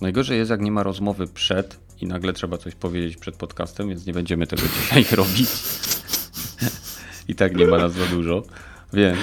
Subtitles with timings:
[0.00, 4.06] Najgorzej jest, jak nie ma rozmowy przed i nagle trzeba coś powiedzieć przed podcastem, więc
[4.06, 5.48] nie będziemy tego dzisiaj robić.
[7.28, 8.42] I tak nie ma nas za dużo.
[8.92, 9.18] Więc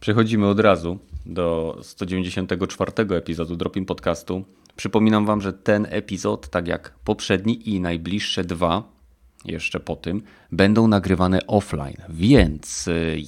[0.00, 4.44] przechodzimy od razu do 194 epizodu Dropin Podcastu.
[4.76, 8.82] Przypominam Wam, że ten epizod, tak jak poprzedni i najbliższe dwa,
[9.44, 10.22] jeszcze po tym,
[10.52, 13.22] będą nagrywane offline, więc y,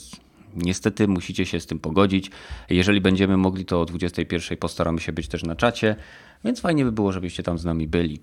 [0.56, 2.30] niestety musicie się z tym pogodzić.
[2.70, 5.96] Jeżeli będziemy mogli, to o 21 postaramy się być też na czacie,
[6.44, 8.20] więc fajnie by było, żebyście tam z nami byli.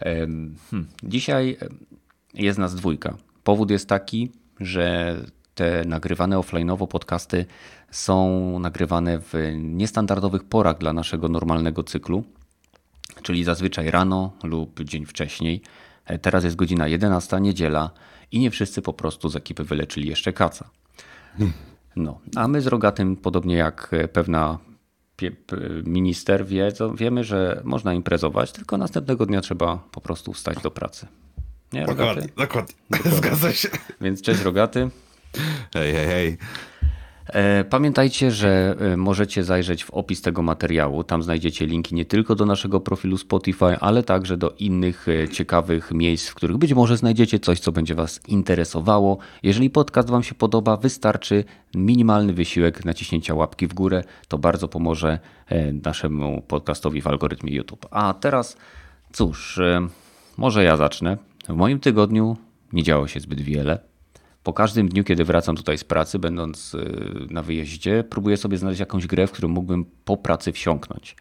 [0.00, 1.56] Hmm, dzisiaj
[2.34, 3.16] jest nas dwójka.
[3.44, 4.30] Powód jest taki,
[4.60, 5.16] że
[5.54, 7.46] te nagrywane offline'owo podcasty
[7.90, 12.24] są nagrywane w niestandardowych porach dla naszego normalnego cyklu,
[13.22, 15.62] czyli zazwyczaj rano lub dzień wcześniej.
[16.22, 17.90] Teraz jest godzina 11, niedziela
[18.32, 20.70] i nie wszyscy po prostu z ekipy wyleczyli jeszcze kaca.
[21.96, 24.58] No, a my z Rogatym, podobnie jak pewna
[25.84, 31.06] minister, wie, wiemy, że można imprezować, tylko następnego dnia trzeba po prostu wstać do pracy.
[31.72, 33.16] Nie, dokładnie, dokładnie, dokładnie.
[33.18, 33.68] Zgadza się.
[34.00, 34.90] Więc cześć Rogaty.
[35.74, 36.38] Hej, hej, hej.
[37.26, 41.04] E, pamiętajcie, że e, możecie zajrzeć w opis tego materiału.
[41.04, 45.92] Tam znajdziecie linki nie tylko do naszego profilu Spotify, ale także do innych e, ciekawych
[45.92, 49.18] miejsc, w których być może znajdziecie coś, co będzie Was interesowało.
[49.42, 54.04] Jeżeli podcast Wam się podoba, wystarczy minimalny wysiłek naciśnięcia łapki w górę.
[54.28, 55.18] To bardzo pomoże
[55.84, 57.86] naszemu podcastowi w algorytmie YouTube.
[57.90, 58.56] A teraz,
[59.12, 59.60] cóż,
[60.36, 61.16] może ja zacznę.
[61.48, 62.36] W moim tygodniu
[62.72, 63.95] nie działo się zbyt wiele.
[64.46, 68.80] Po każdym dniu, kiedy wracam tutaj z pracy, będąc y, na wyjeździe, próbuję sobie znaleźć
[68.80, 71.16] jakąś grę, w którą mógłbym po pracy wsiąknąć.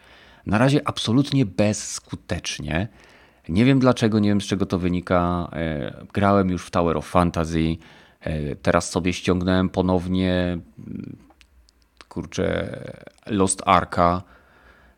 [0.45, 2.87] Na razie absolutnie bezskutecznie.
[3.49, 5.49] Nie wiem dlaczego, nie wiem z czego to wynika.
[5.53, 7.77] E, grałem już w Tower of Fantasy.
[8.19, 11.17] E, teraz sobie ściągnąłem ponownie mm,
[12.09, 12.79] kurczę
[13.27, 14.21] Lost Arka,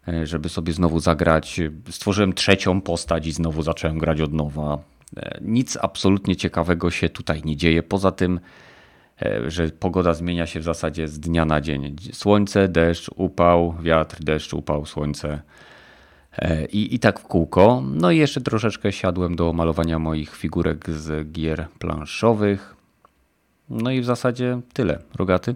[0.08, 1.62] e, żeby sobie znowu zagrać.
[1.90, 4.97] Stworzyłem trzecią postać i znowu zacząłem grać od nowa.
[5.16, 8.40] E, nic absolutnie ciekawego się tutaj nie dzieje, poza tym,
[9.22, 11.96] e, że pogoda zmienia się w zasadzie z dnia na dzień.
[12.14, 15.42] Słońce, deszcz, upał, wiatr, deszcz, upał, słońce.
[16.38, 17.84] E, I, I tak w kółko.
[17.86, 22.76] No i jeszcze troszeczkę siadłem do malowania moich figurek z gier planszowych.
[23.70, 25.00] No i w zasadzie tyle.
[25.16, 25.56] Rogaty?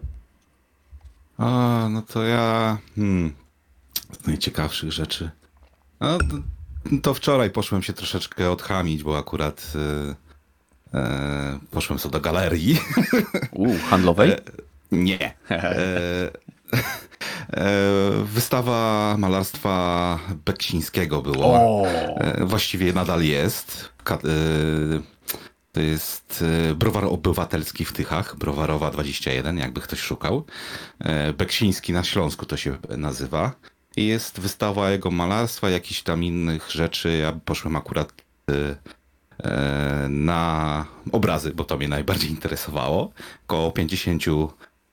[1.37, 2.77] A, no to ja.
[2.95, 3.33] Hmm,
[4.11, 5.29] z najciekawszych rzeczy.
[5.99, 6.17] No,
[7.01, 9.73] to wczoraj poszłem się troszeczkę odchamić, bo akurat
[10.93, 12.79] e, e, poszłem sobie do galerii.
[13.51, 14.31] U, handlowej?
[14.31, 14.41] E,
[14.91, 15.33] nie.
[15.51, 15.75] E,
[17.53, 17.71] e,
[18.23, 21.83] wystawa malarstwa Beksińskiego było.
[21.87, 23.89] E, właściwie nadal jest.
[25.71, 26.43] To jest
[26.75, 30.45] browar obywatelski w Tychach, browarowa 21, jakby ktoś szukał.
[31.37, 33.51] Beksiński na Śląsku to się nazywa.
[33.95, 37.17] Jest wystawa jego malarstwa, jakichś tam innych rzeczy.
[37.17, 38.13] Ja poszłem akurat
[38.51, 38.75] y,
[39.43, 43.11] e, na obrazy, bo to mnie najbardziej interesowało.
[43.43, 44.23] Około 50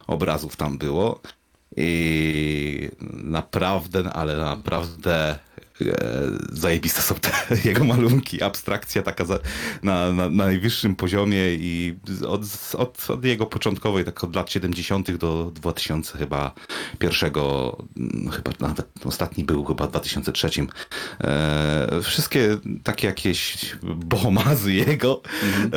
[0.06, 1.20] obrazów tam było.
[1.76, 2.88] I
[3.24, 5.38] naprawdę, ale naprawdę
[6.52, 7.30] zajebiste są te
[7.68, 9.38] jego malunki, abstrakcja taka za,
[9.82, 11.94] na, na, na, najwyższym poziomie i
[12.28, 12.42] od,
[12.74, 15.10] od, od, jego początkowej, tak od lat 70.
[15.16, 16.52] do 2000 chyba
[16.98, 20.48] pierwszego, no chyba nawet ostatni był chyba w 2003.
[21.20, 25.70] E, wszystkie takie jakieś bohomazy jego mm.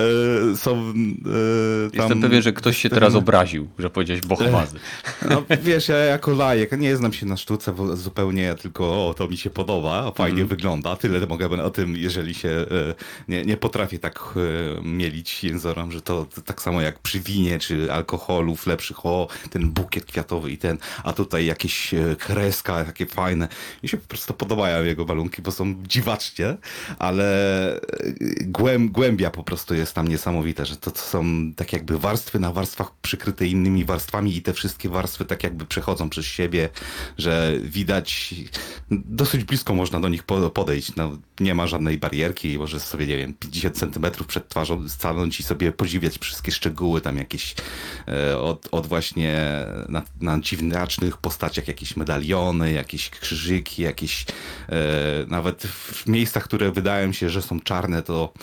[0.54, 2.00] e, są e, tam...
[2.00, 4.80] Jestem pewien, że ktoś się teraz obraził, że powiedziałeś bohomazy.
[5.30, 9.38] No, wiesz, ja jako lajek, nie znam się na sztuce zupełnie, tylko o, to mi
[9.38, 10.48] się podoba fajnie mm.
[10.48, 10.96] wygląda.
[10.96, 12.66] Tyle mogę o tym, jeżeli się e,
[13.28, 17.94] nie, nie potrafię tak e, mielić jęzorem, że to, tak samo jak przy winie czy
[17.94, 23.48] alkoholów lepszych, o ten bukiet kwiatowy i ten, a tutaj jakieś e, kreska takie fajne.
[23.84, 26.58] Mi się po prostu podobają jego balunki, bo są dziwacznie,
[27.00, 27.80] ale
[28.42, 32.52] głęb, głębia po prostu jest tam niesamowita, że to, to są tak jakby warstwy na
[32.52, 36.70] warstwach przykryte innymi warstwami i te wszystkie warstwy tak jakby przechodzą przez siebie,
[37.18, 38.36] że widać
[38.92, 40.24] dosyć blisko można do nich
[40.54, 40.96] podejść.
[40.96, 45.44] No, nie ma żadnej barierki, może sobie, nie wiem, 50 centymetrów przed twarzą stanąć i
[45.44, 47.56] sobie podziwiać wszystkie szczegóły, tam jakieś
[48.08, 54.26] e, od, od właśnie na, na dziwnacznych postaciach jakieś medaliony, jakieś krzyżyki, jakieś
[54.70, 54.76] e,
[55.28, 58.34] nawet w miejscach, które wydają się, że są czarne, to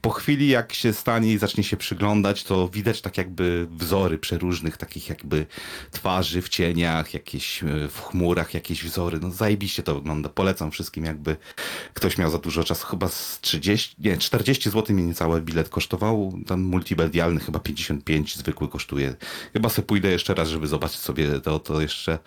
[0.00, 4.76] po chwili jak się stanie i zacznie się przyglądać, to widać tak jakby wzory przeróżnych
[4.76, 5.46] takich jakby
[5.90, 9.18] twarzy w cieniach, jakieś e, w chmurach, jakieś wzory.
[9.22, 10.28] No zajebiście to wygląda.
[10.28, 11.36] Polecam wszystkim, jakby
[11.94, 16.38] ktoś miał za dużo czasu, chyba z 30, nie, 40 zł mi niecały bilet kosztował,
[16.46, 19.14] ten multimedialny chyba 55 zwykły kosztuje.
[19.52, 22.18] Chyba se pójdę jeszcze raz, żeby zobaczyć sobie to, to jeszcze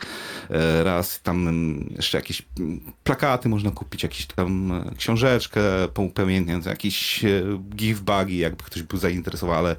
[0.50, 1.22] e, raz.
[1.22, 2.42] Tam jeszcze jakieś
[3.04, 5.62] plakaty można kupić, jakieś tam e, książeczkę
[5.98, 7.24] upamiętniającą, jakiś
[7.76, 9.76] gift bagi, jakby ktoś był zainteresowany, ale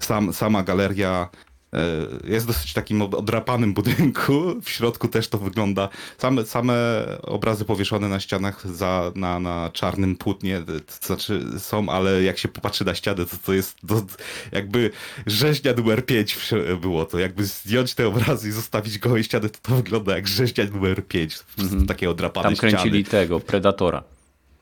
[0.00, 1.28] sam, sama galeria
[1.74, 4.60] E, jest dosyć takim odrapanym budynku.
[4.62, 5.88] W środku też to wygląda.
[6.18, 6.74] Same, same
[7.22, 10.62] obrazy powieszone na ścianach za, na, na czarnym płótnie
[11.00, 14.02] to znaczy są, ale jak się popatrzy na ścianę, to to jest to
[14.52, 14.90] jakby
[15.26, 16.38] rzeźnia numer 5
[16.80, 17.18] było to.
[17.18, 21.38] Jakby zdjąć te obrazy i zostawić gołe ściany, to to wygląda jak rzeźnia numer 5.
[21.58, 21.86] Mhm.
[21.86, 23.22] Takie odrapane Tam kręcili ściany.
[23.22, 24.13] tego, Predatora.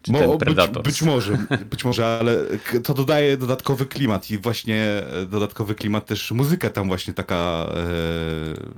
[0.03, 1.39] Czy Mo, być, być, może,
[1.71, 2.37] być może, ale
[2.85, 7.85] to dodaje dodatkowy klimat i właśnie e, dodatkowy klimat też muzyka tam właśnie taka e,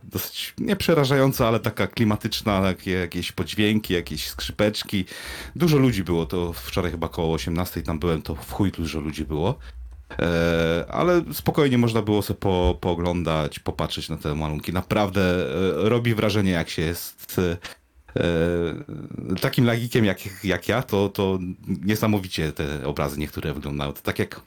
[0.05, 5.05] dosyć nie przerażająca, ale taka klimatyczna, takie jakieś podźwięki, jakieś skrzypeczki.
[5.57, 9.25] Dużo ludzi było, to wczoraj chyba około 18 tam byłem, to w chuj dużo ludzi
[9.25, 9.59] było.
[10.19, 14.73] E, ale spokojnie można było sobie po, pooglądać, popatrzeć na te malunki.
[14.73, 17.57] Naprawdę e, robi wrażenie, jak się jest E,
[19.41, 23.93] takim lagikiem jak, jak ja, to, to niesamowicie te obrazy niektóre wyglądały.
[23.93, 24.41] To tak jak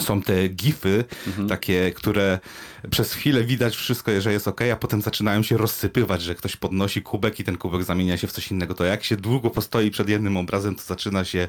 [0.00, 1.48] są te gify, mhm.
[1.48, 2.38] takie, które
[2.90, 7.02] przez chwilę widać wszystko, że jest ok, a potem zaczynają się rozsypywać, że ktoś podnosi
[7.02, 8.74] kubek i ten kubek zamienia się w coś innego.
[8.74, 11.48] To jak się długo postoi przed jednym obrazem, to zaczyna się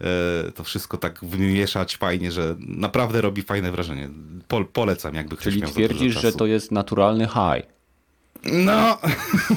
[0.00, 4.08] e, to wszystko tak wymieszać fajnie, że naprawdę robi fajne wrażenie.
[4.48, 7.74] Po, polecam, jakby ktoś Czyli miał twierdzisz, że to jest naturalny high.
[8.52, 8.98] No,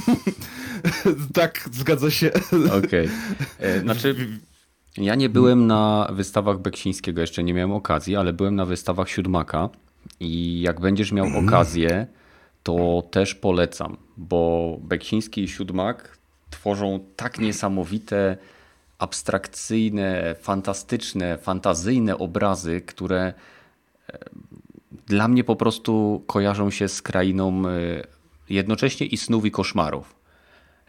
[1.33, 2.31] tak, zgadza się.
[2.77, 3.09] Okej.
[3.57, 3.79] Okay.
[3.81, 4.15] Znaczy,
[4.97, 9.69] ja nie byłem na wystawach Beksińskiego, jeszcze nie miałem okazji, ale byłem na wystawach Siódmaka
[10.19, 11.47] i jak będziesz miał mm.
[11.47, 12.07] okazję,
[12.63, 16.18] to też polecam, bo Beksiński i Siódmak
[16.50, 18.38] tworzą tak niesamowite,
[19.00, 23.33] abstrakcyjne, fantastyczne, fantazyjne obrazy, które
[24.09, 24.19] e,
[25.07, 27.71] dla mnie po prostu kojarzą się z krainą e,
[28.50, 30.17] jednocześnie i snów i koszmarów.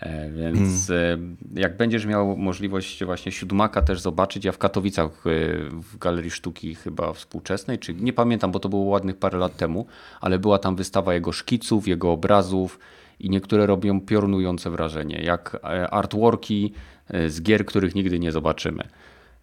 [0.00, 1.36] E, więc hmm.
[1.54, 5.10] jak będziesz miał możliwość właśnie siódmaka też zobaczyć, ja w Katowicach e,
[5.70, 9.86] w Galerii Sztuki chyba współczesnej, czy nie pamiętam, bo to było ładnych parę lat temu,
[10.20, 12.78] ale była tam wystawa jego szkiców, jego obrazów
[13.20, 15.60] i niektóre robią piorunujące wrażenie, jak
[15.90, 16.72] artworki
[17.28, 18.88] z gier, których nigdy nie zobaczymy.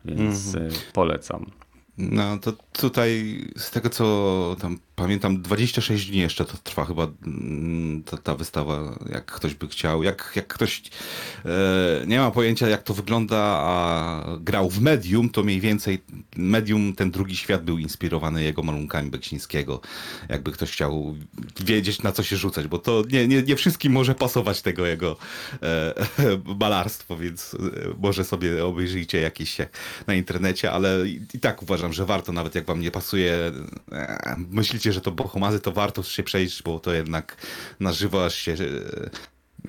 [0.05, 0.71] Więc hmm.
[0.93, 1.51] polecam.
[1.97, 8.03] No to tutaj z tego co tam pamiętam, 26 dni jeszcze to trwa chyba mm,
[8.03, 10.03] ta, ta wystawa, jak ktoś by chciał.
[10.03, 10.81] Jak, jak ktoś
[11.45, 16.01] e, nie ma pojęcia, jak to wygląda, a grał w Medium, to mniej więcej
[16.35, 19.81] Medium, ten drugi świat był inspirowany jego malunkami Beksińskiego.
[20.29, 21.15] Jakby ktoś chciał
[21.65, 25.17] wiedzieć, na co się rzucać, bo to nie, nie, nie wszystkim może pasować tego jego
[25.63, 25.93] e,
[26.59, 27.57] malarstwo, więc e,
[27.99, 29.57] może sobie obejrzyjcie jakieś
[30.07, 33.51] na internecie, ale i, i tak uważam, że warto, nawet jak wam nie pasuje,
[33.91, 37.37] e, myślicie że to Bohomazy, to warto się przejść, bo to jednak
[37.79, 38.55] na żywo się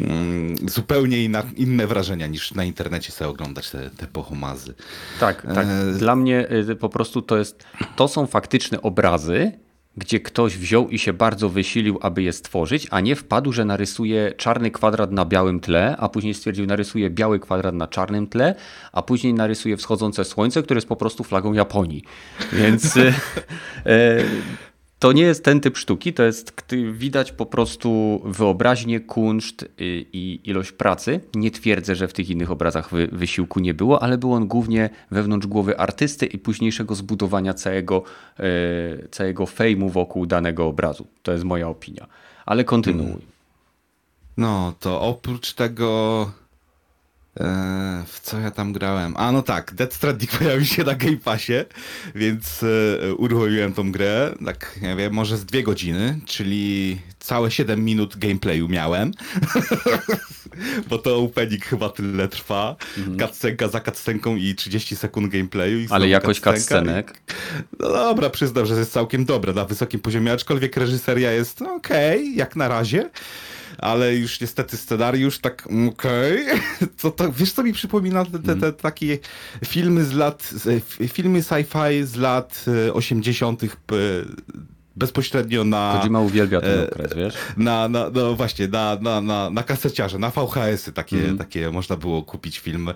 [0.00, 4.74] mm, zupełnie inna, inne wrażenia niż na internecie sobie oglądać te, te Bohomazy.
[5.20, 5.66] Tak, tak.
[5.66, 5.92] E...
[5.98, 6.48] Dla mnie
[6.80, 7.64] po prostu to jest,
[7.96, 9.52] to są faktyczne obrazy,
[9.96, 14.32] gdzie ktoś wziął i się bardzo wysilił, aby je stworzyć, a nie wpadł, że narysuje
[14.36, 18.54] czarny kwadrat na białym tle, a później stwierdził, narysuje biały kwadrat na czarnym tle,
[18.92, 22.04] a później narysuje wschodzące słońce, które jest po prostu flagą Japonii.
[22.52, 24.24] Więc e,
[24.98, 26.52] to nie jest ten typ sztuki, to jest
[26.92, 29.68] widać po prostu wyobraźnię, kunszt y,
[30.12, 31.20] i ilość pracy.
[31.34, 35.46] Nie twierdzę, że w tych innych obrazach wysiłku nie było, ale był on głównie wewnątrz
[35.46, 38.02] głowy artysty i późniejszego zbudowania całego,
[38.40, 41.06] y, całego fejmu wokół danego obrazu.
[41.22, 42.06] To jest moja opinia.
[42.46, 43.26] Ale kontynuuj.
[44.36, 46.30] No, to oprócz tego
[48.06, 49.14] w co ja tam grałem?
[49.16, 51.52] A no tak, Dead Stranding pojawił się na Game Passie,
[52.14, 57.84] więc e, uruchomiłem tą grę, tak nie wiem, może z dwie godziny, czyli całe 7
[57.84, 59.12] minut gameplayu miałem,
[60.88, 63.18] bo to opening chyba tyle trwa, mhm.
[63.18, 65.86] cutscenka za cutscenką i 30 sekund gameplayu.
[65.90, 67.20] Ale jakość cutscenek?
[67.80, 72.34] No dobra, przyznam, że jest całkiem dobra na wysokim poziomie, aczkolwiek reżyseria jest okej, okay,
[72.34, 73.10] jak na razie
[73.78, 76.46] ale już niestety scenariusz tak okej.
[76.46, 76.60] Okay.
[77.00, 78.72] To, to, wiesz co mi przypomina te, te, te mhm.
[78.72, 79.18] takie
[79.64, 80.54] filmy z lat,
[81.08, 83.66] filmy sci-fi z lat 80 e,
[84.96, 85.96] bezpośrednio na...
[86.00, 87.34] Kojima uwielbia ten okres, wiesz?
[87.56, 91.38] Na, na, no właśnie, na, na, na, na kaseciarze, na VHS-y takie, mm.
[91.38, 92.88] takie można było kupić film.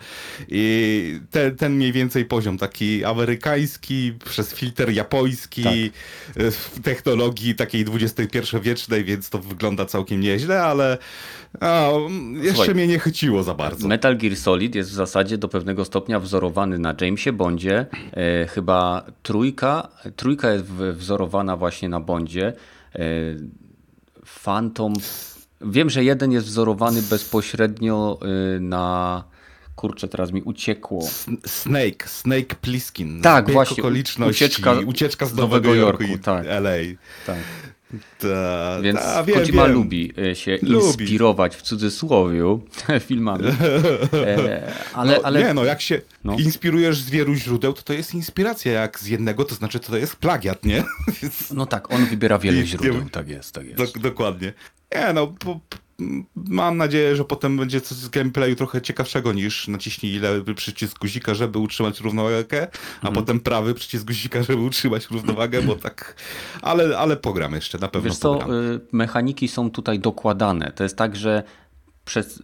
[0.49, 6.45] I ten, ten mniej więcej poziom, taki amerykański, przez filtr japoński, tak.
[6.53, 10.99] w technologii takiej XXI-wiecznej, więc to wygląda całkiem nieźle, ale
[11.61, 11.91] a,
[12.35, 13.89] jeszcze Słuchaj, mnie nie chyciło za bardzo.
[13.89, 17.87] Metal Gear Solid jest w zasadzie do pewnego stopnia wzorowany na Jamesie Bondzie.
[18.13, 22.53] E, chyba trójka, trójka jest wzorowana właśnie na Bondzie.
[22.95, 23.01] E,
[24.45, 24.95] Phantom.
[25.61, 29.25] Wiem, że jeden jest wzorowany bezpośrednio e, na.
[29.77, 31.09] Kurczę, teraz mi uciekło.
[31.47, 33.23] Snake, Snake Pliskin.
[33.23, 33.83] Tak, właśnie.
[33.83, 36.47] Okoliczności, ucieczka, ucieczka z Nowego, Nowego Jorku, Jorku tak.
[36.47, 36.71] LA.
[37.27, 37.39] Tak.
[38.19, 39.73] Ta, Więc ta, wiem, Kojima wiem.
[39.73, 40.87] lubi e, się lubi.
[40.87, 42.59] inspirować w cudzysłowie
[43.09, 43.45] filmami.
[44.13, 45.45] E, ale, no, ale...
[45.45, 46.37] Nie, no jak się no.
[46.39, 48.73] inspirujesz z wielu źródeł, to to jest inspiracja.
[48.73, 50.85] Jak z jednego, to znaczy to jest plagiat, nie?
[51.55, 53.09] No tak, on wybiera wiele źródeł.
[53.13, 53.79] Tak jest, tak jest.
[53.79, 54.53] Dok dokładnie.
[54.95, 55.33] Nie, no
[56.35, 61.35] mam nadzieję, że potem będzie coś z gameplayu trochę ciekawszego niż naciśnij lewy przycisk guzika,
[61.35, 62.69] żeby utrzymać równowagę,
[63.03, 63.15] a mm.
[63.15, 66.17] potem prawy przycisk guzika, żeby utrzymać równowagę, bo tak,
[66.63, 68.39] ale, ale pogram jeszcze, na pewno Wiesz co,
[68.75, 70.73] y, mechaniki są tutaj dokładane.
[70.75, 71.43] To jest tak, że
[72.05, 72.43] przez,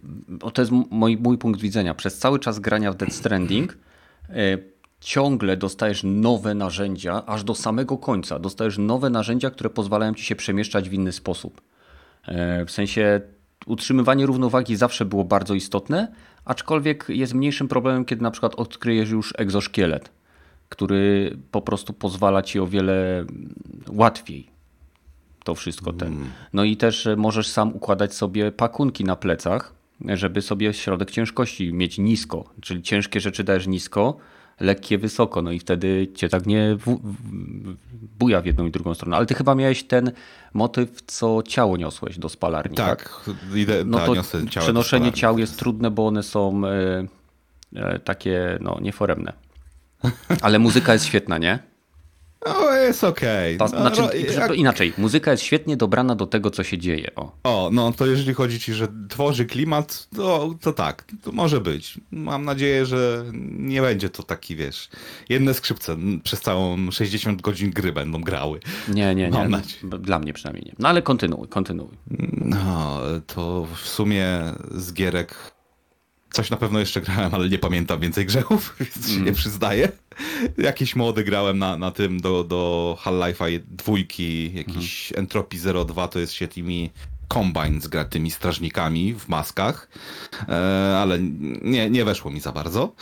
[0.53, 3.77] to jest mój, mój punkt widzenia, przez cały czas grania w Dead Stranding
[4.29, 4.33] y,
[4.99, 8.39] ciągle dostajesz nowe narzędzia, aż do samego końca.
[8.39, 11.61] Dostajesz nowe narzędzia, które pozwalają ci się przemieszczać w inny sposób.
[12.61, 13.21] Y, w sensie
[13.65, 16.07] utrzymywanie równowagi zawsze było bardzo istotne,
[16.45, 20.11] aczkolwiek jest mniejszym problemem, kiedy na przykład odkryjesz już egzoszkielet,
[20.69, 23.25] który po prostu pozwala ci o wiele
[23.89, 24.57] łatwiej
[25.43, 26.07] to wszystko ten.
[26.07, 26.29] Mm.
[26.53, 29.73] No i też możesz sam układać sobie pakunki na plecach,
[30.05, 34.17] żeby sobie środek ciężkości mieć nisko, czyli ciężkie rzeczy dajesz nisko,
[34.59, 36.77] lekkie wysoko, no i wtedy cię tak nie
[38.19, 39.17] buja w jedną i drugą stronę.
[39.17, 40.11] Ale ty chyba miałeś ten
[40.53, 43.03] motyw, co ciało niosłeś do spalarni, tak?
[43.25, 44.15] Tak, idę, no to
[44.49, 47.07] ciało przenoszenie ciał jest trudne, bo one są e,
[47.75, 49.33] e, takie no, nieforemne.
[50.41, 51.59] Ale muzyka jest świetna, nie?
[52.45, 53.55] No, jest okej.
[53.55, 53.79] Okay.
[53.79, 54.55] No, znaczy, jak...
[54.55, 57.15] Inaczej, muzyka jest świetnie dobrana do tego, co się dzieje.
[57.15, 61.61] O, o no to jeżeli chodzi ci, że tworzy klimat, to, to tak, to może
[61.61, 61.99] być.
[62.11, 63.25] Mam nadzieję, że
[63.57, 64.89] nie będzie to taki, wiesz,
[65.29, 68.59] jedne skrzypce przez całą 60 godzin gry będą grały.
[68.87, 69.61] Nie, nie, nie.
[69.83, 70.73] Dla mnie przynajmniej nie.
[70.79, 71.97] No ale kontynuuj, kontynuuj.
[72.37, 74.27] No, to w sumie
[74.71, 75.56] z gierek
[76.31, 79.35] Coś na pewno jeszcze grałem, ale nie pamiętam więcej grzechów, więc się nie mm.
[79.35, 79.91] przyznaję.
[80.57, 85.23] Jakieś mody grałem na, na tym do, do Half-Life'a dwójki, jakiś mm.
[85.23, 86.89] Entropy 02 to jest się tymi
[87.27, 89.89] Combine z gra tymi strażnikami w maskach,
[90.49, 91.19] e, ale
[91.61, 92.93] nie, nie weszło mi za bardzo.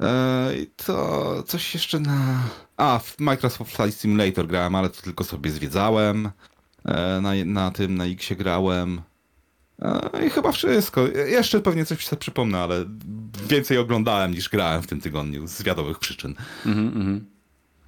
[0.00, 2.42] E, to coś jeszcze na...
[2.76, 6.30] A, w Microsoft Flight Simulator grałem, ale to tylko sobie zwiedzałem.
[6.84, 9.02] E, na, na tym, na X grałem.
[10.26, 11.06] I chyba wszystko.
[11.26, 12.84] Jeszcze pewnie coś sobie przypomnę, ale
[13.48, 16.34] więcej oglądałem niż grałem w tym tygodniu z wiadomych przyczyn.
[16.66, 17.20] Mm -hmm.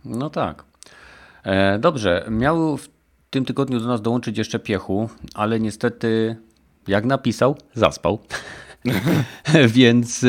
[0.04, 0.64] No tak.
[1.44, 2.88] E, dobrze, miał w
[3.30, 6.36] tym tygodniu do nas dołączyć jeszcze piechu, ale niestety,
[6.88, 8.18] jak napisał, zaspał.
[9.68, 10.28] Więc e,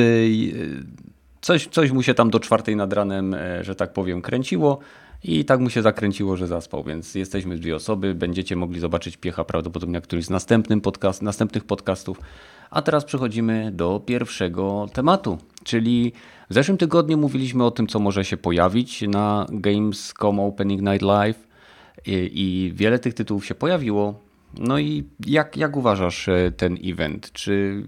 [1.41, 4.79] coś, coś mu się tam do czwartej nad ranem, e, że tak powiem, kręciło.
[5.23, 8.15] I tak mu się zakręciło, że zaspał, więc jesteśmy dwie osoby.
[8.15, 12.19] Będziecie mogli zobaczyć piecha prawdopodobnie na którymś z następnym podcast, następnych podcastów.
[12.69, 16.13] A teraz przechodzimy do pierwszego tematu, czyli
[16.49, 21.47] w zeszłym tygodniu mówiliśmy o tym, co może się pojawić na Gamescom Opening Night Live
[22.05, 24.19] i, i wiele tych tytułów się pojawiło.
[24.57, 27.31] No i jak, jak uważasz e, ten event?
[27.31, 27.83] Czy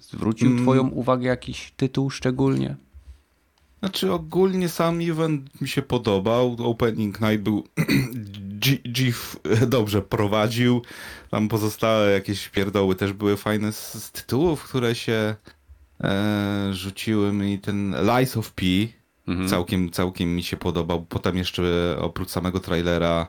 [0.00, 0.62] zwrócił mm.
[0.62, 2.76] Twoją uwagę jakiś tytuł szczególnie?
[3.86, 6.56] Znaczy ogólnie sam event mi się podobał.
[6.58, 7.64] Opening Night był
[8.92, 10.82] GIF dobrze prowadził.
[11.30, 15.34] Tam pozostałe jakieś pierdoły też były fajne z, z tytułów, które się
[16.00, 17.58] e, rzuciły mi.
[17.58, 18.64] Ten Lies of P
[19.28, 19.48] mhm.
[19.48, 21.06] całkiem, całkiem mi się podobał.
[21.08, 23.26] Potem jeszcze oprócz samego trailera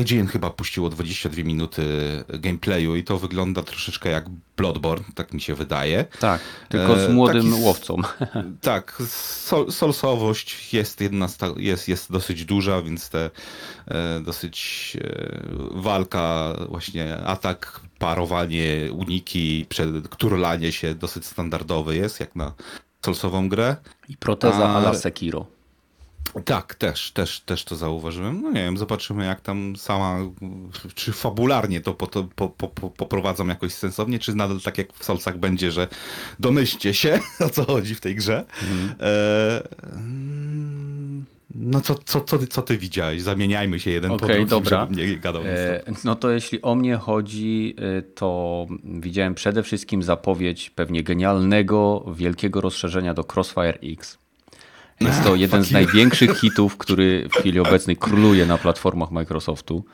[0.00, 1.84] IGN chyba puściło 22 minuty
[2.28, 4.24] gameplayu i to wygląda troszeczkę jak
[4.56, 6.04] Bloodborne, tak mi się wydaje.
[6.20, 7.96] Tak, tylko z e, młodym Taki, łowcą.
[8.60, 11.26] Tak, sol, solsowość jest, jedna,
[11.56, 13.30] jest, jest dosyć duża, więc te
[13.88, 14.96] e, dosyć
[15.70, 19.66] walka, właśnie atak, parowanie, uniki,
[20.18, 22.52] turlanie się dosyć standardowy jest, jak na
[23.04, 23.76] solsową grę.
[24.08, 24.76] I proteza A...
[24.76, 25.46] ala Sekiro.
[26.44, 28.42] Tak, też, też, też to zauważyłem.
[28.42, 30.18] No nie wiem, zobaczymy jak tam sama,
[30.94, 35.04] czy fabularnie to po, to, po, po, poprowadzą jakoś sensownie, czy nadal tak jak w
[35.04, 35.88] Solsach będzie, że
[36.38, 38.44] domyślcie się, o co chodzi w tej grze.
[38.62, 38.94] Mhm.
[39.00, 39.62] E,
[41.54, 43.22] No co, co, co, ty, co ty widziałeś?
[43.22, 44.88] Zamieniajmy się jeden okay, po drugim, dobra.
[44.90, 45.42] nie gadał.
[45.46, 52.04] E, no to jeśli o mnie chodzi, e, to widziałem przede wszystkim zapowiedź pewnie genialnego,
[52.16, 54.21] wielkiego rozszerzenia do Crossfire X.
[55.06, 59.84] Jest to jeden z największych hitów, który w chwili obecnej króluje na platformach Microsoftu.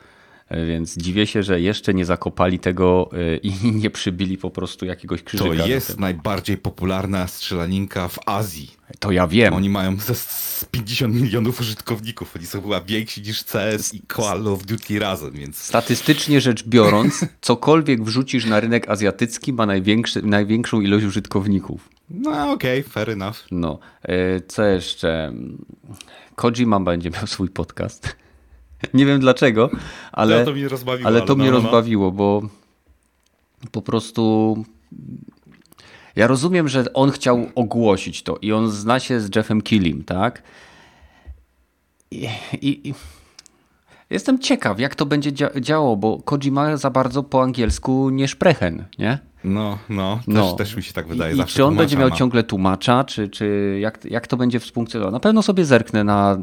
[0.67, 5.23] Więc dziwię się, że jeszcze nie zakopali tego e, i nie przybili po prostu jakiegoś
[5.23, 5.63] krzyżyka.
[5.63, 8.71] To jest najbardziej popularna strzelaninka w Azji.
[8.99, 9.53] To ja wiem.
[9.53, 12.35] Oni mają z 50 milionów użytkowników.
[12.35, 15.57] Oni są chyba więksi niż CS i Call of Duty razem, więc...
[15.57, 19.65] Statystycznie rzecz biorąc, cokolwiek wrzucisz na rynek azjatycki ma
[20.23, 21.89] największą ilość użytkowników.
[22.09, 23.35] No okej, okay, fair enough.
[23.51, 25.33] No, e, co jeszcze?
[26.35, 28.15] Kojima będzie miał swój podcast.
[28.93, 29.69] Nie wiem dlaczego,
[30.11, 32.41] ale, to mnie rozbawiło, ale to mnie no, no, rozbawiło, bo
[33.71, 34.55] po prostu
[36.15, 40.43] ja rozumiem, że on chciał ogłosić to i on zna się z Jeffem Killim, tak?
[42.11, 42.27] I,
[42.61, 42.93] i, i
[44.09, 48.85] jestem ciekaw, jak to będzie dzia działało, bo Kojima za bardzo po angielsku nie szprechen,
[48.99, 49.19] nie?
[49.43, 50.53] No, no, też, no.
[50.53, 51.35] też mi się tak wydaje.
[51.35, 52.15] I, i czy on będzie miał ma.
[52.15, 55.11] ciągle tłumacza, czy, czy jak, jak to będzie funkcjonowało?
[55.11, 56.37] Na pewno sobie zerknę na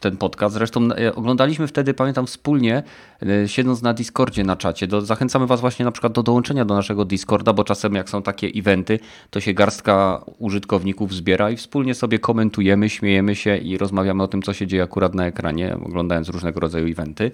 [0.00, 0.54] ten podcast.
[0.54, 2.82] Zresztą e, oglądaliśmy wtedy, pamiętam, wspólnie,
[3.22, 4.86] e, siedząc na Discordzie na czacie.
[4.86, 8.22] Do, zachęcamy Was właśnie na przykład do dołączenia do naszego Discorda, bo czasem jak są
[8.22, 8.98] takie eventy,
[9.30, 14.42] to się garstka użytkowników zbiera i wspólnie sobie komentujemy, śmiejemy się i rozmawiamy o tym,
[14.42, 17.30] co się dzieje akurat na ekranie, oglądając różnego rodzaju eventy.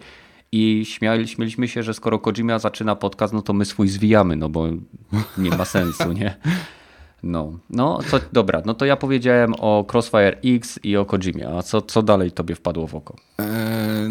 [0.53, 4.49] I śmiali, śmieliśmy się, że skoro Kojima zaczyna podcast, no to my swój zwijamy, no
[4.49, 4.67] bo
[5.39, 6.37] nie ma sensu, nie?
[7.25, 11.63] No, no co, dobra, no to ja powiedziałem o Crossfire X i o Kojimie, a
[11.63, 13.17] co, co dalej tobie wpadło w oko?
[13.39, 13.47] Eee,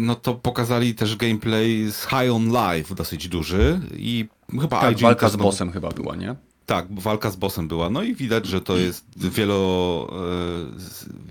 [0.00, 4.28] no to pokazali też gameplay z High on Life dosyć duży i
[4.60, 6.34] chyba tak, walka z bossem chyba była, nie?
[6.66, 7.90] Tak, walka z bossem była.
[7.90, 10.08] No i widać, że to jest wielo,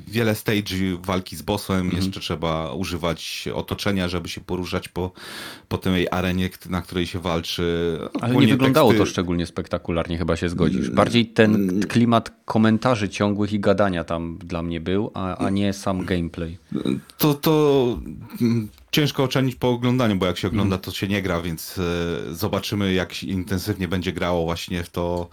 [0.07, 1.81] e, wiele stage walki z bossem.
[1.81, 2.03] Mhm.
[2.03, 5.11] Jeszcze trzeba używać otoczenia, żeby się poruszać po,
[5.67, 7.97] po tej arenie, na której się walczy.
[8.21, 9.05] Ale nie wyglądało teksty...
[9.05, 10.89] to szczególnie spektakularnie, chyba się zgodzisz.
[10.89, 16.05] Bardziej ten klimat komentarzy ciągłych i gadania tam dla mnie był, a, a nie sam
[16.05, 16.57] gameplay.
[17.17, 17.99] To, to
[18.93, 22.93] ciężko ocenić po oglądaniu, bo jak się ogląda, to się nie gra, więc e, zobaczymy,
[22.93, 25.29] jak intensywnie będzie grało właśnie w to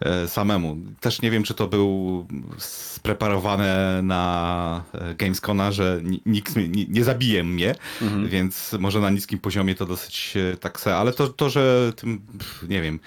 [0.00, 0.76] e, samemu.
[1.00, 2.26] Też nie wiem, czy to był
[2.58, 8.28] spreparowane na e, Gamescona, że nikt nie, nie zabije mnie, mhm.
[8.28, 12.20] więc może na niskim poziomie to dosyć tak se, ale to, to że tym,
[12.68, 13.00] nie wiem,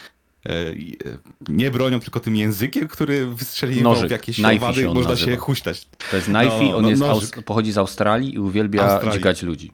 [1.50, 5.32] nie bronią, tylko tym językiem, który wystrzeliwał w jakieś owady, można nazywa.
[5.32, 5.88] się huśtać.
[6.12, 9.20] To jest Knifey, no, on no, jest, pochodzi z Australii i uwielbia Australii.
[9.20, 9.72] dźgać ludzi.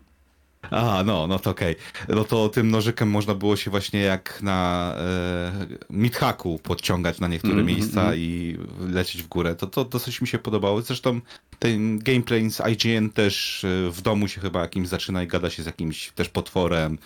[0.61, 1.75] Aha, no, no to okej.
[2.09, 5.51] No to tym nożykiem można było się właśnie jak na e,
[5.89, 8.15] mithaku podciągać na niektóre mm miejsca mm.
[8.17, 9.55] i lecieć w górę.
[9.55, 10.81] To, to dosyć mi się podobało.
[10.81, 11.21] Zresztą
[11.59, 15.63] ten gameplay z IGN też e, w domu się chyba jakimś zaczyna i gada się
[15.63, 16.97] z jakimś też potworem.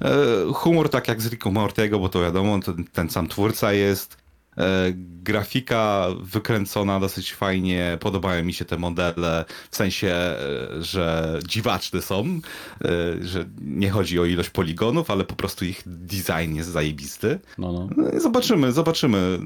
[0.00, 4.25] E, humor tak jak z Ricku Mortego, bo to wiadomo, ten, ten sam twórca jest.
[4.58, 4.92] E,
[5.22, 10.38] grafika wykręcona dosyć fajnie, podobają mi się te modele, w sensie, e,
[10.82, 12.88] że dziwaczne są, e,
[13.20, 17.38] że nie chodzi o ilość poligonów, ale po prostu ich design jest zajebisty.
[17.58, 17.88] No, no.
[18.20, 19.38] Zobaczymy, zobaczymy.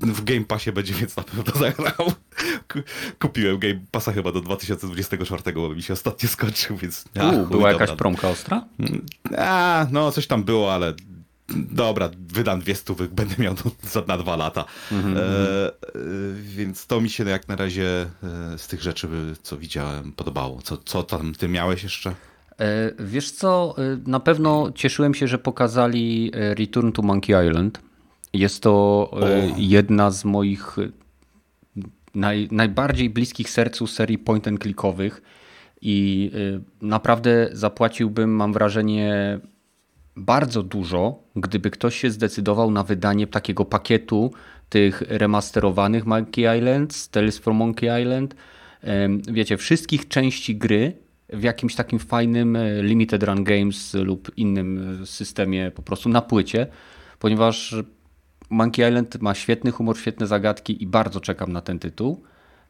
[0.00, 2.12] W Game Passie będzie, więc na pewno zagrał.
[3.20, 7.04] Kupiłem Game Passa chyba do 2024, bo mi się ostatnio skończył, więc...
[7.42, 8.64] U, była jakaś promka ostra?
[9.38, 10.94] A, no coś tam było, ale
[11.70, 14.64] dobra, wydam dwie stówy, będę miał za, na dwa lata.
[14.92, 15.18] Mm -hmm.
[15.18, 15.72] e,
[16.42, 19.08] więc to mi się jak na razie e, z tych rzeczy,
[19.42, 20.62] co widziałem, podobało.
[20.62, 22.14] Co, co tam ty miałeś jeszcze?
[22.60, 27.80] E, wiesz co, e, na pewno cieszyłem się, że pokazali e, Return to Monkey Island.
[28.32, 28.70] Jest to
[29.10, 29.20] o.
[29.56, 30.76] jedna z moich
[32.14, 35.22] naj, najbardziej bliskich sercu serii point and clickowych
[35.82, 36.30] i
[36.82, 39.40] naprawdę zapłaciłbym, mam wrażenie,
[40.16, 44.30] bardzo dużo, gdyby ktoś się zdecydował na wydanie takiego pakietu
[44.68, 48.34] tych remasterowanych Monkey Islands, Tales from Monkey Island,
[49.28, 55.06] wiecie, wszystkich części gry w jakimś takim fajnym e, Limited Run Games lub innym e,
[55.06, 56.66] systemie po prostu na płycie,
[57.18, 57.74] ponieważ
[58.50, 62.22] Monkey Island ma świetny humor, świetne zagadki i bardzo czekam na ten tytuł.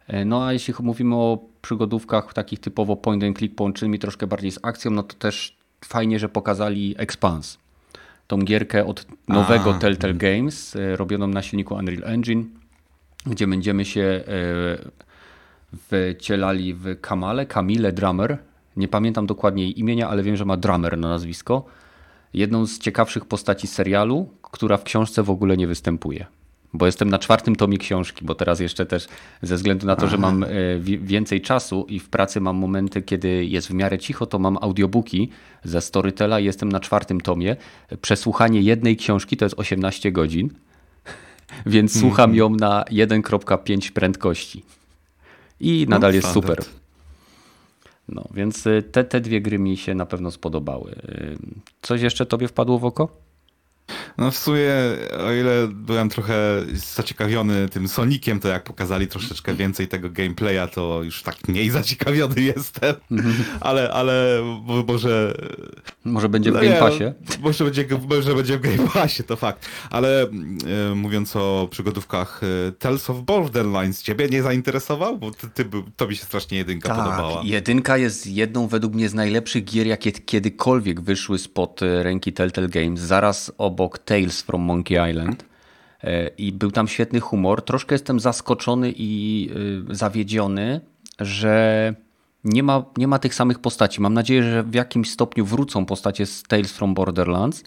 [0.06, 4.50] E, no a jeśli mówimy o przygodówkach takich typowo point and click połączonymi troszkę bardziej
[4.50, 7.58] z akcją, no to też fajnie, że pokazali Expanse.
[8.26, 9.78] Tą gierkę od nowego A.
[9.78, 12.44] Telltale Games, e, robioną na silniku Unreal Engine,
[13.26, 14.24] gdzie będziemy się e,
[16.14, 18.38] wcielali w Kamale, Kamile Drummer.
[18.76, 21.64] Nie pamiętam dokładnie jej imienia, ale wiem, że ma Drummer na nazwisko.
[22.34, 26.26] Jedną z ciekawszych postaci serialu, która w książce w ogóle nie występuje.
[26.78, 29.06] Bo jestem na czwartym tomie książki, bo teraz jeszcze też
[29.42, 30.48] ze względu na to, że mam e,
[30.80, 35.30] więcej czasu i w pracy mam momenty, kiedy jest w miarę cicho, to mam audiobooki
[35.64, 37.56] ze Storytela i jestem na czwartym tomie.
[38.00, 40.50] Przesłuchanie jednej książki to jest 18 godzin,
[41.66, 42.00] więc -hmm.
[42.00, 44.62] słucham ją na 1.5 prędkości.
[45.60, 46.58] I nadal no, jest super.
[48.08, 50.90] No, więc y, te, te dwie gry mi się na pewno spodobały.
[50.92, 51.38] Y,
[51.82, 53.25] coś jeszcze tobie wpadło w oko?
[54.18, 54.70] No w sumie,
[55.26, 56.34] o ile byłem trochę
[56.96, 62.40] zaciekawiony tym Sonikiem, to jak pokazali troszeczkę więcej tego gameplaya, to już tak mniej zaciekawiony
[62.40, 62.94] jestem.
[63.60, 64.42] ale, ale
[64.88, 65.34] może...
[66.04, 67.04] Może będzie w no Game Passie?
[67.40, 69.68] może, będzie, może będzie w Game Passie, to fakt.
[69.90, 75.18] Ale e, mówiąc o przygodówkach, e, Tales of Borderlands ciebie nie zainteresował?
[75.18, 75.64] Bo ty, ty,
[75.96, 77.42] to mi się strasznie jedynka tak, podobała.
[77.44, 82.68] jedynka jest jedną według mnie z najlepszych gier, jakie kiedykolwiek wyszły spod e, ręki Telltale
[82.68, 83.00] Games.
[83.00, 85.44] Zaraz obok Tales from Monkey Island.
[86.02, 87.62] E, I był tam świetny humor.
[87.62, 89.50] Troszkę jestem zaskoczony i
[89.90, 90.80] e, zawiedziony,
[91.20, 91.94] że
[92.44, 94.00] nie ma, nie ma tych samych postaci.
[94.00, 97.64] Mam nadzieję, że w jakimś stopniu wrócą postacie z Tales from Borderlands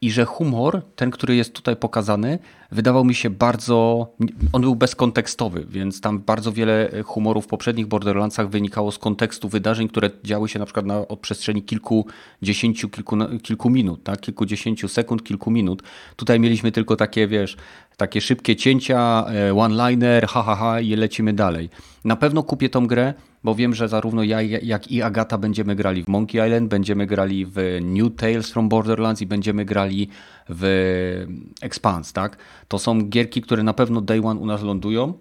[0.00, 2.38] i że humor, ten, który jest tutaj pokazany,
[2.72, 4.08] wydawał mi się bardzo.
[4.52, 9.88] On był bezkontekstowy, więc tam bardzo wiele humoru w poprzednich Borderlandsach wynikało z kontekstu wydarzeń,
[9.88, 14.20] które działy się na przykład na przestrzeni kilkudziesięciu, kilku, kilku minut, tak?
[14.20, 15.82] kilkudziesięciu sekund, kilku minut.
[16.16, 17.56] Tutaj mieliśmy tylko takie, wiesz,
[17.96, 21.70] takie szybkie cięcia, e, one-liner, ha, ha, ha i lecimy dalej.
[22.04, 26.02] Na pewno kupię tą grę, bo wiem, że zarówno ja, jak i Agata będziemy grali
[26.02, 30.08] w Monkey Island, będziemy grali w New Tales from Borderlands i będziemy grali
[30.48, 31.26] w
[31.62, 32.36] Expanse, tak?
[32.68, 35.14] To są gierki, które na pewno day one u nas lądują,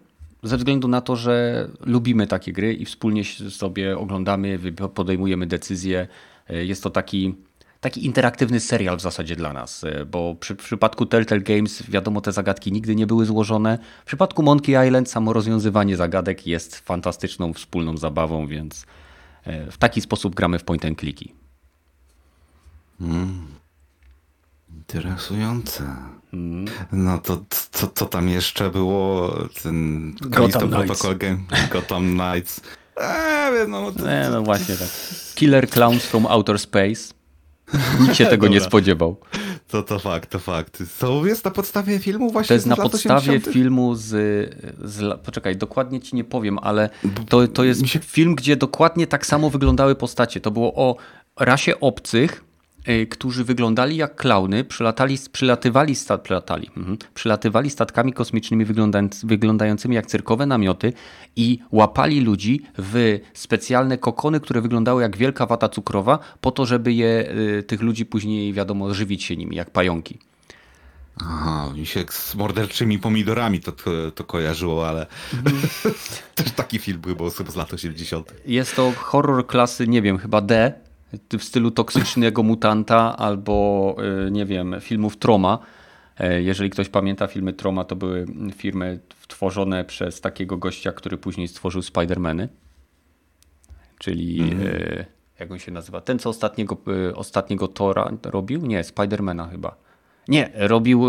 [0.43, 4.59] ze względu na to, że lubimy takie gry i wspólnie sobie oglądamy,
[4.93, 6.07] podejmujemy decyzje.
[6.49, 7.35] E, jest to taki
[7.85, 12.21] taki interaktywny serial w zasadzie dla nas, e, bo przy, w przypadku Telltale Games wiadomo
[12.21, 13.79] te zagadki nigdy nie były złożone.
[14.01, 18.85] W przypadku Monkey Island samo rozwiązywanie zagadek jest fantastyczną wspólną zabawą, więc
[19.43, 21.29] e, w taki sposób gramy w point and clicky.
[23.01, 23.47] Mm.
[24.75, 25.95] Interesujące.
[26.33, 26.65] Mm.
[26.91, 29.31] No to co, co tam jeszcze było?
[29.63, 31.37] Ten Gotham Protocol Game,
[31.71, 32.61] Gotham Knights.
[32.97, 34.89] Eee, no, to, e, no właśnie tak.
[35.35, 37.14] Killer Clowns from Outer Space.
[37.99, 39.17] Nikt się tego nie spodziewał.
[39.67, 40.83] To, to fakt, to fakt.
[40.99, 43.53] To jest na podstawie filmu właśnie To jest na podstawie 80?
[43.53, 44.07] filmu z,
[44.83, 45.21] z...
[45.21, 46.89] Poczekaj, dokładnie ci nie powiem, ale
[47.29, 47.99] to, to jest się...
[47.99, 50.41] film, gdzie dokładnie tak samo wyglądały postacie.
[50.41, 50.95] To było o
[51.39, 52.43] rasie obcych,
[53.09, 58.65] którzy wyglądali jak klauny, przylatali, przylatywali, stat, przylatali, mhm, przylatywali statkami kosmicznymi
[59.23, 60.93] wyglądającymi jak cyrkowe namioty
[61.35, 66.93] i łapali ludzi w specjalne kokony, które wyglądały jak wielka wata cukrowa, po to, żeby
[66.93, 70.19] je, y, tych ludzi później, wiadomo, żywić się nimi, jak pająki.
[71.21, 75.61] Aha, mi się z morderczymi pomidorami to, to, to kojarzyło, ale mhm.
[76.35, 78.33] też taki film był, bo z lat 80.
[78.45, 80.73] Jest to horror klasy, nie wiem, chyba D,
[81.39, 83.95] w stylu toksycznego mutanta albo
[84.27, 85.59] y, nie wiem, filmów Troma.
[86.19, 88.25] E, jeżeli ktoś pamięta filmy Troma, to były
[88.55, 92.49] firmy tworzone przez takiego gościa, który później stworzył Spidermany.
[93.99, 95.05] Czyli mm -hmm.
[95.39, 96.01] jak on się nazywa?
[96.01, 96.77] Ten, co ostatniego,
[97.09, 98.65] y, ostatniego Tora robił?
[98.65, 99.75] Nie, Spidermana chyba.
[100.27, 101.05] Nie, robił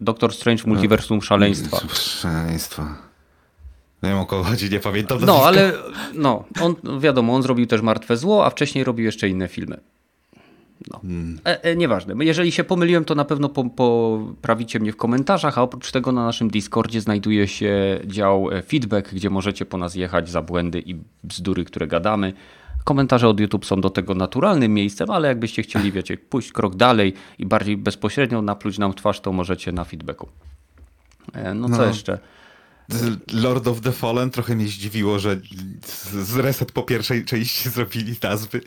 [0.00, 1.78] Doctor Strange Multiversum Szaleństwa.
[1.88, 3.05] Szaleństwa.
[4.06, 5.18] Nie wiem o kogo chodzi, nie pamiętam.
[5.26, 5.72] No, ale
[6.14, 9.80] no, on, wiadomo, on zrobił też Martwe Zło, a wcześniej robił jeszcze inne filmy.
[10.90, 10.98] No.
[10.98, 11.38] Hmm.
[11.44, 12.24] E, e, nieważne.
[12.24, 16.24] Jeżeli się pomyliłem, to na pewno po, poprawicie mnie w komentarzach, a oprócz tego na
[16.24, 20.96] naszym Discordzie znajduje się dział e, feedback, gdzie możecie po nas jechać za błędy i
[21.24, 22.32] bzdury, które gadamy.
[22.84, 27.14] Komentarze od YouTube są do tego naturalnym miejscem, ale jakbyście chcieli, wiecie, pójść krok dalej
[27.38, 30.28] i bardziej bezpośrednio napluć nam twarz, to możecie na feedbacku.
[31.32, 31.84] E, no co no.
[31.84, 32.18] jeszcze?
[33.32, 35.40] Lord of the Fallen trochę mnie zdziwiło, że
[36.12, 38.60] z reset po pierwszej części zrobili nazwy,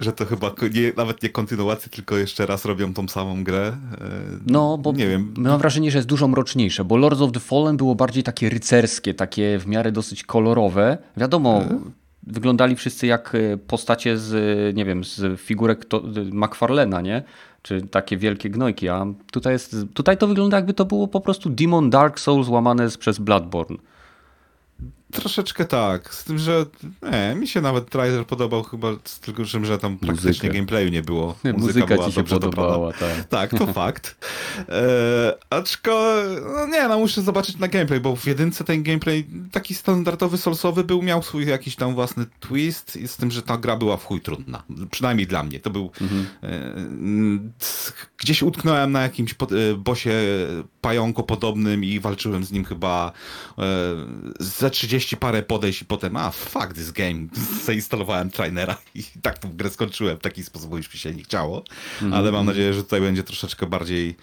[0.00, 3.66] że to chyba nie, nawet nie kontynuację, tylko jeszcze raz robią tą samą grę.
[3.66, 4.10] E,
[4.46, 5.34] no, bo nie wiem.
[5.36, 9.14] mam wrażenie, że jest dużo mroczniejsze, bo Lord of the Fallen było bardziej takie rycerskie,
[9.14, 10.98] takie w miarę dosyć kolorowe.
[11.16, 11.78] Wiadomo, e?
[12.22, 15.86] wyglądali wszyscy jak e, postacie z, nie wiem, z figurek
[16.32, 17.22] McFarlena, nie?
[17.62, 21.50] Czy takie wielkie gnojki, a tutaj, jest, tutaj to wygląda jakby to było po prostu
[21.50, 23.76] Demon Dark Souls łamane przez Bloodborne.
[25.12, 26.66] Troszeczkę tak, z tym, że
[27.02, 30.48] nie, mi się nawet trailer podobał chyba z tylko czym, że tam praktycznie Muzykę.
[30.48, 31.26] gameplayu nie było.
[31.44, 33.24] Muzyka, Muzyka była ci się podobała, tak.
[33.40, 34.26] Tak, to fakt.
[34.68, 36.22] E, aczko,
[36.56, 40.84] no nie, no muszę zobaczyć na gameplay, bo w jedynce ten gameplay taki standardowy, solsowy
[40.84, 44.20] był, miał swój jakiś tam własny twist z tym, że ta gra była w chuj
[44.20, 44.62] trudna.
[44.90, 45.60] Przynajmniej dla mnie.
[45.60, 45.90] To był...
[46.00, 46.26] Mhm.
[46.42, 46.74] E,
[48.18, 49.36] gdzieś utknąłem na jakimś e,
[49.76, 50.12] bosie
[50.80, 53.12] pająko podobnym i walczyłem z nim chyba
[53.58, 53.62] e,
[54.40, 57.26] ze 30 parę podejść i potem, a fuck this game,
[57.66, 58.76] zainstalowałem trainera.
[58.94, 60.16] I tak tą grę skończyłem.
[60.16, 61.64] W taki sposób, bo już mi się nie chciało,
[62.02, 62.16] mm -hmm.
[62.16, 64.16] ale mam nadzieję, że tutaj będzie troszeczkę bardziej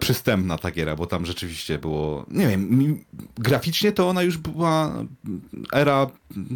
[0.00, 3.04] przystępna ta giera, bo tam rzeczywiście było, nie wiem,
[3.38, 5.04] graficznie to ona już była
[5.72, 6.10] era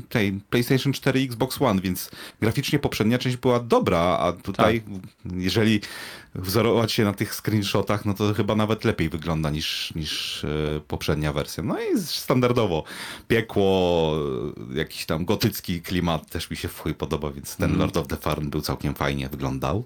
[0.09, 5.33] tej PlayStation 4 Xbox One, więc graficznie poprzednia część była dobra, a tutaj tak.
[5.37, 5.81] jeżeli
[6.35, 11.33] wzorować się na tych screenshotach, no to chyba nawet lepiej wygląda niż, niż e, poprzednia
[11.33, 11.63] wersja.
[11.63, 12.85] No i standardowo
[13.29, 14.15] piekło,
[14.75, 17.79] jakiś tam gotycki klimat też mi się w chuj podoba, więc ten mm.
[17.79, 19.85] Lord of the Farm był całkiem fajnie wyglądał.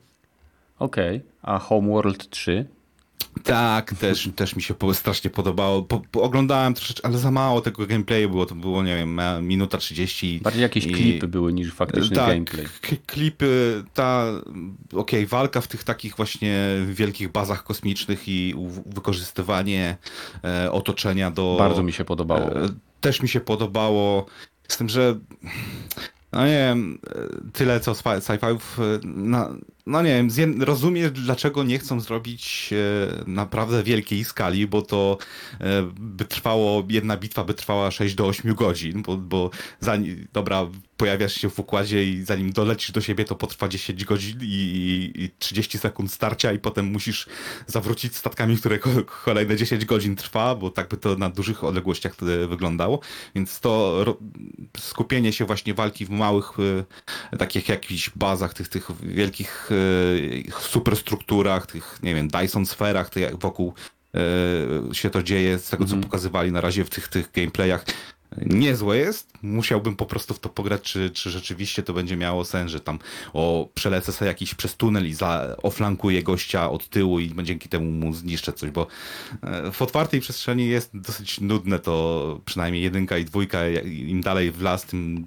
[0.79, 1.29] Okej, okay.
[1.43, 2.67] a Homeworld 3?
[3.45, 5.83] Tak, też, też mi się strasznie podobało.
[5.83, 8.47] Po, po, oglądałem troszeczkę, ale za mało tego gameplayu było.
[8.47, 10.41] To było, nie wiem, minuta 30.
[10.43, 10.93] Bardziej jakieś i...
[10.93, 12.67] klipy były niż faktyczny tak, gameplay.
[13.07, 14.27] klipy, ta,
[14.93, 18.55] okej, okay, walka w tych takich właśnie wielkich bazach kosmicznych i
[18.87, 19.97] wykorzystywanie
[20.45, 21.57] e, otoczenia do...
[21.59, 22.57] Bardzo mi się podobało.
[22.57, 22.69] E,
[23.01, 24.27] też mi się podobało.
[24.69, 25.19] Z tym, że
[26.33, 26.99] no nie wiem,
[27.53, 28.59] tyle co sci-fi,
[29.05, 29.49] no,
[29.87, 35.19] no, nie wiem, rozumiem dlaczego nie chcą zrobić e, naprawdę wielkiej skali, bo to
[35.61, 40.67] e, by trwało, jedna bitwa by trwała 6 do 8 godzin, bo, bo zanim, dobra,
[40.97, 45.31] pojawiasz się w układzie i zanim dolecisz do siebie to potrwa 10 godzin i, i
[45.39, 47.27] 30 sekund starcia i potem musisz
[47.67, 48.79] zawrócić statkami, które
[49.25, 52.17] kolejne 10 godzin trwa, bo tak by to na dużych odległościach
[52.49, 53.01] wyglądało,
[53.35, 54.05] więc to
[54.79, 56.53] skupienie się właśnie walki w małych,
[57.33, 59.72] e, takich jakichś bazach, tych, tych wielkich
[60.61, 63.75] superstrukturach, tych, nie wiem, Dyson sferach, tych wokół
[64.15, 67.85] e, się to dzieje, z tego co mm pokazywali na razie w tych, tych gameplayach,
[68.37, 69.33] niezłe jest.
[69.43, 72.99] Musiałbym po prostu w to pograć, czy, czy rzeczywiście to będzie miało sens, że tam
[73.33, 77.91] o, przelecę sobie jakiś przez tunel i za, oflankuję gościa od tyłu i dzięki temu
[77.91, 78.87] mu zniszczę coś, bo
[79.73, 84.85] w otwartej przestrzeni jest dosyć nudne to, przynajmniej jedynka i dwójka, im dalej w las,
[84.85, 85.27] tym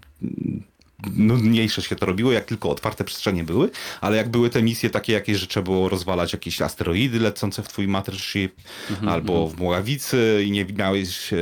[1.15, 3.69] nudniejsze się to robiło, jak tylko otwarte przestrzenie były,
[4.01, 7.67] ale jak były te misje takie jakieś, że trzeba było rozwalać jakieś asteroidy lecące w
[7.67, 8.55] twój Mothership,
[8.89, 9.09] -hmm.
[9.09, 9.49] albo mhm.
[9.49, 11.33] w Mławicy i nie miałeś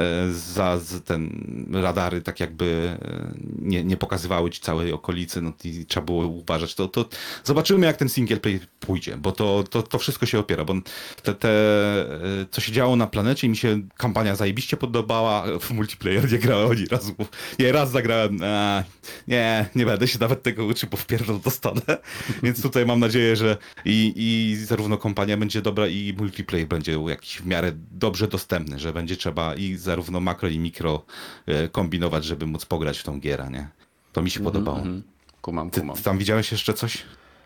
[0.00, 1.30] e, E, za ten
[1.72, 6.74] radary tak jakby e, nie, nie pokazywały ci całej okolicy, no i trzeba było uważać.
[6.74, 7.08] To, to
[7.44, 10.74] zobaczymy jak ten single play pójdzie, bo to, to, to wszystko się opiera, bo
[11.22, 16.32] te, te, e, co się działo na planecie mi się kampania zajebiście podobała, w multiplayer
[16.32, 17.14] nie grałem ani razu,
[17.58, 18.84] nie raz zagrałem, a,
[19.28, 21.82] nie, nie będę się nawet tego uczył, bo wpierdol dostanę,
[22.42, 27.36] więc tutaj mam nadzieję, że i, i zarówno kampania będzie dobra i multiplayer będzie jakiś
[27.36, 31.02] w miarę dobrze dostępny, że będzie trzeba i zarówno makro i mikro
[31.46, 33.68] e, kombinować, żeby móc pograć w tą gierę, nie?
[34.12, 34.78] To mi się mm -hmm, podobało.
[34.78, 35.02] Mm -hmm.
[35.42, 35.96] Kumam, kumam.
[35.96, 37.02] Ty, ty, tam widziałeś jeszcze coś?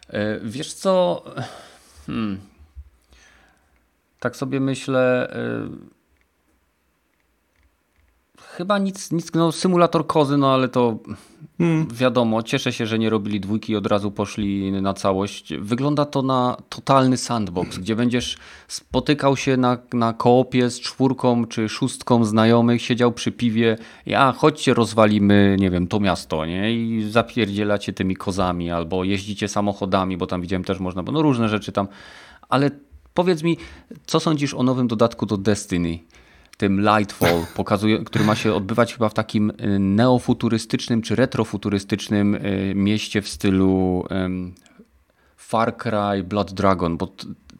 [0.09, 1.24] E, wiesz co?
[2.07, 2.40] Hmm.
[4.20, 5.30] Tak sobie myślę.
[5.33, 5.68] E,
[8.56, 10.98] Chyba nic, nic no symulator kozy, no ale to
[11.58, 11.88] hmm.
[11.92, 15.54] wiadomo, cieszę się, że nie robili dwójki i od razu poszli na całość.
[15.58, 18.36] Wygląda to na totalny sandbox, gdzie będziesz
[18.68, 24.74] spotykał się na, na koopie z czwórką czy szóstką znajomych, siedział przy piwie ja chodźcie
[24.74, 26.74] rozwalimy, nie wiem, to miasto, nie?
[26.74, 31.48] I zapierdzielacie tymi kozami albo jeździcie samochodami, bo tam widziałem też można, bo no różne
[31.48, 31.88] rzeczy tam,
[32.48, 32.70] ale
[33.14, 33.56] powiedz mi,
[34.06, 35.98] co sądzisz o nowym dodatku do Destiny?
[36.56, 42.72] Tym Lightfall, pokazuje, który ma się odbywać chyba w takim y, neofuturystycznym czy retrofuturystycznym y,
[42.76, 44.04] mieście w stylu
[45.36, 47.12] Far Cry Blood Dragon, bo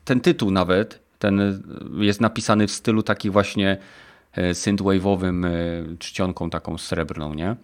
[0.04, 1.61] ten tytuł nawet ten y,
[1.98, 3.78] jest napisany w stylu taki właśnie
[4.37, 5.46] synthwave'owym
[5.98, 7.57] czcionką taką srebrną, nie?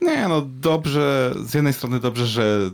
[0.00, 2.70] Nie, no dobrze, z jednej strony dobrze, że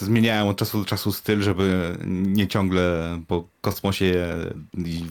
[0.00, 4.36] zmieniają od czasu do czasu styl, żeby nie ciągle po kosmosie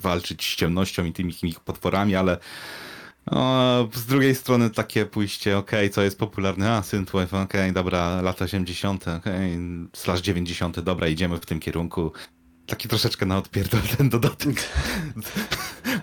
[0.01, 2.37] walczyć z ciemnością i tymi ich potworami, ale
[3.31, 7.71] no, z drugiej strony takie pójście, okej, okay, co jest popularne, a synthwave, okej, okay,
[7.71, 9.57] dobra, lata 80., okej, okay,
[9.93, 12.11] slash 90., dobra, idziemy w tym kierunku
[12.67, 14.55] taki troszeczkę na odpierdol ten dodatek.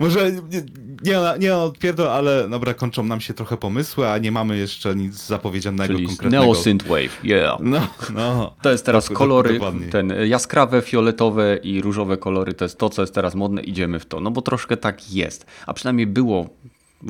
[0.01, 0.63] Może nie,
[1.03, 5.15] nie, nie odpierdol, ale dobra, kończą nam się trochę pomysły, a nie mamy jeszcze nic
[5.27, 6.45] zapowiedzianego Czyli konkretnego.
[6.45, 7.59] Neo Synthwave, yeah.
[7.61, 8.55] No, no.
[8.63, 13.03] To jest teraz tak, kolory, ten jaskrawe, fioletowe i różowe kolory, to jest to, co
[13.03, 14.21] jest teraz modne, idziemy w to.
[14.21, 16.49] No bo troszkę tak jest, a przynajmniej było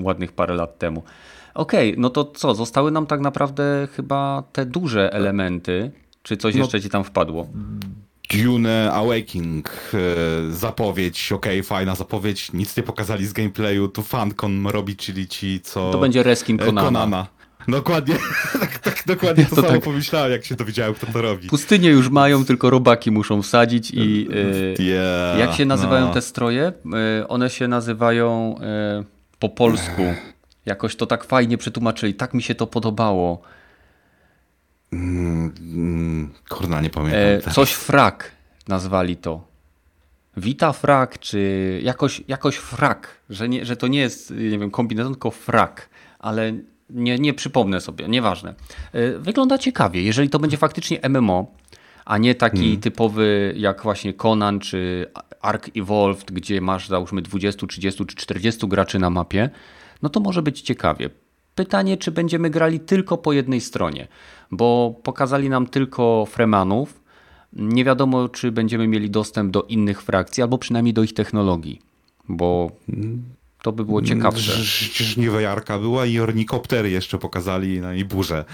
[0.02, 1.02] ładnych parę lat temu.
[1.54, 2.54] Okej, okay, no to co?
[2.54, 5.90] Zostały nam tak naprawdę chyba te duże elementy.
[6.22, 7.46] Czy coś no, jeszcze ci tam wpadło?
[8.30, 14.96] Dune Awakening, e, zapowiedź, ok, fajna zapowiedź, nic nie pokazali z gameplayu, tu fancon robi,
[14.96, 15.90] czyli ci, co...
[15.90, 16.88] To będzie reskin e, Konana.
[16.88, 17.26] Konana.
[17.68, 18.14] Dokładnie,
[18.60, 19.82] tak, tak, dokładnie to, to samo tak...
[19.82, 21.48] pomyślałem, jak się dowiedziałem, kto to robi.
[21.48, 24.28] Pustynie już mają, tylko robaki muszą wsadzić i...
[24.78, 26.14] Yeah, jak się nazywają no.
[26.14, 26.72] te stroje?
[27.28, 28.54] one się nazywają
[29.38, 30.02] po polsku.
[30.66, 33.42] Jakoś to tak fajnie przetłumaczyli, tak mi się to podobało.
[34.94, 37.50] Mm, kurna, nie pamiętam.
[37.50, 38.30] E, coś frak
[38.68, 39.54] nazwali to.
[40.37, 45.12] Wita frak, czy jakoś, jakoś frak, że, nie, że to nie jest, nie wiem, kombinezon,
[45.12, 46.52] tylko frak, ale
[46.90, 48.54] nie, nie przypomnę sobie, nieważne.
[48.92, 51.52] E, wygląda ciekawie, jeżeli to będzie faktycznie MMO,
[52.04, 52.80] a nie taki hmm.
[52.80, 55.07] typowy jak właśnie Conan czy
[55.40, 59.50] Ark Evolved, gdzie masz załóżmy 20, 30 czy 40 graczy na mapie,
[60.02, 61.11] no to może być ciekawie.
[61.54, 64.08] Pytanie, czy będziemy grali tylko po jednej stronie,
[64.50, 67.04] bo pokazali nam tylko Fremanów.
[67.52, 71.80] Nie wiadomo, czy będziemy mieli dostęp do innych frakcji, albo przynajmniej do ich technologii,
[72.28, 72.70] bo
[73.64, 74.52] to by było ciekawsze.
[75.04, 78.44] Żniwa Jarka była i ornikoptery jeszcze pokazali no i burzę.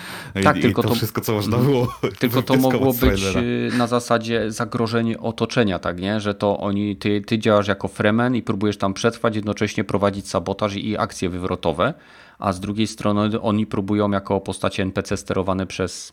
[0.42, 1.94] Tak, I, tylko i to, to, wszystko, co można było.
[2.18, 6.20] Tylko to mogło być y, na zasadzie zagrożenie otoczenia, tak nie?
[6.20, 10.76] Że to oni, ty, ty działasz jako Fremen i próbujesz tam przetrwać, jednocześnie prowadzić sabotaż
[10.76, 11.94] i akcje wywrotowe,
[12.40, 16.12] a z drugiej strony oni próbują jako postacie NPC sterowane przez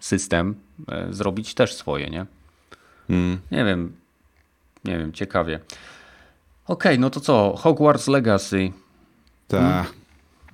[0.00, 0.54] system
[0.88, 2.26] e, zrobić też swoje, nie?
[3.08, 3.38] Hmm.
[3.50, 3.96] Nie wiem,
[4.84, 5.60] nie wiem, ciekawie.
[6.66, 7.54] Okej, okay, no to co?
[7.56, 8.72] Hogwarts Legacy.
[9.48, 9.62] Tak.
[9.62, 10.04] Hmm?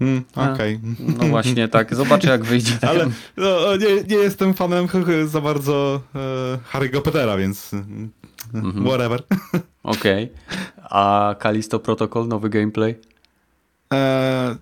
[0.00, 0.80] Hmm, Okej.
[0.94, 1.14] Okay.
[1.18, 2.78] No właśnie tak, zobaczę jak wyjdzie.
[2.88, 4.88] Ale no, nie, nie jestem fanem
[5.26, 8.10] za bardzo e, Harry'ego Pottera, więc mm
[8.54, 8.86] -hmm.
[8.88, 9.22] whatever.
[9.82, 10.24] Okej.
[10.24, 10.58] Okay.
[10.90, 12.94] A Kalisto Protocol, nowy gameplay?
[13.92, 14.56] E,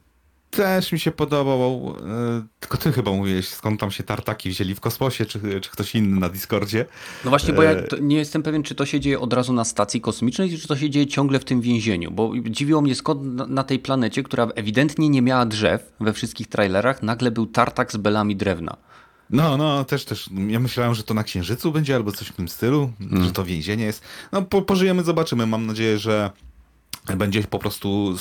[0.50, 4.80] też mi się podobał, e, tylko ty chyba mówiłeś, skąd tam się tartaki wzięli w
[4.80, 6.86] kosmosie, czy, czy ktoś inny na Discordzie.
[7.24, 9.64] No właśnie, bo ja e, nie jestem pewien, czy to się dzieje od razu na
[9.64, 13.64] stacji kosmicznej, czy to się dzieje ciągle w tym więzieniu, bo dziwiło mnie skąd na
[13.64, 18.36] tej planecie, która ewidentnie nie miała drzew we wszystkich trailerach, nagle był tartak z belami
[18.36, 18.76] drewna.
[19.30, 20.30] No, no, też, też.
[20.48, 23.24] Ja myślałem, że to na Księżycu będzie albo coś w tym stylu, hmm.
[23.24, 24.02] że to więzienie jest.
[24.32, 25.46] No, po, pożyjemy, zobaczymy.
[25.46, 26.30] Mam nadzieję, że
[27.16, 28.16] będzie po prostu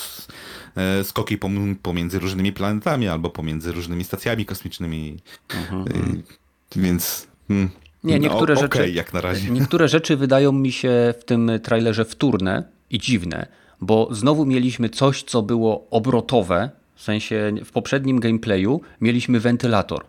[0.78, 1.38] E, skoki
[1.82, 5.18] pomiędzy różnymi planetami albo pomiędzy różnymi stacjami kosmicznymi.
[5.56, 5.82] Mhm.
[5.82, 7.28] E, więc.
[7.48, 7.70] Hmm,
[8.04, 8.90] nie, niektóre no, rzeczy.
[8.90, 9.50] jak na razie.
[9.50, 13.48] Niektóre rzeczy wydają mi się w tym trailerze wtórne i dziwne,
[13.82, 16.70] bo znowu mieliśmy coś, co było obrotowe.
[16.96, 20.06] W sensie w poprzednim gameplayu mieliśmy wentylator,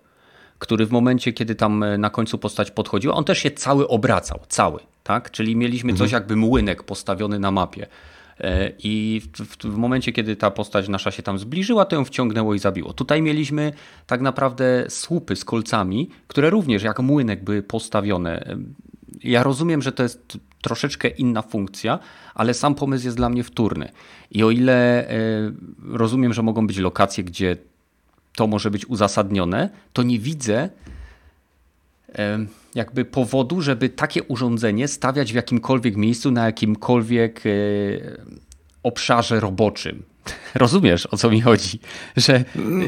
[0.59, 4.81] który w momencie, kiedy tam na końcu postać podchodziła, on też się cały obracał, cały,
[5.03, 5.31] tak?
[5.31, 6.07] Czyli mieliśmy mhm.
[6.07, 7.87] coś jakby młynek postawiony na mapie.
[8.41, 12.55] E, I w, w, momencie, kiedy ta postać nasza się tam zbliżyła, to ją wciągnęło
[12.55, 12.93] i zabiło.
[12.93, 13.73] Tutaj mieliśmy
[14.07, 18.41] tak naprawdę słupy z kolcami, które również jak młynek były postawione.
[18.47, 18.59] E,
[19.25, 21.99] ja rozumiem, że to jest troszeczkę inna funkcja,
[22.35, 23.89] ale sam pomysł jest dla mnie wtórny.
[24.31, 25.17] I o ile e,
[25.85, 27.57] rozumiem, że mogą być lokacje, gdzie
[28.37, 30.71] to może być uzasadnione, to nie widzę
[32.75, 37.51] jakby powodu, żeby takie urządzenie stawiać w jakimkolwiek miejscu, na jakimkolwiek e,
[38.83, 40.03] obszarze roboczym.
[40.55, 41.81] Rozumiesz, o co mi chodzi?
[42.17, 42.45] Że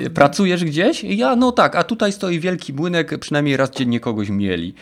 [0.06, 1.04] e, pracujesz gdzieś?
[1.04, 4.74] Ja, no tak, a tutaj stoi wielki młynek, przynajmniej raz dziennie kogoś mieli.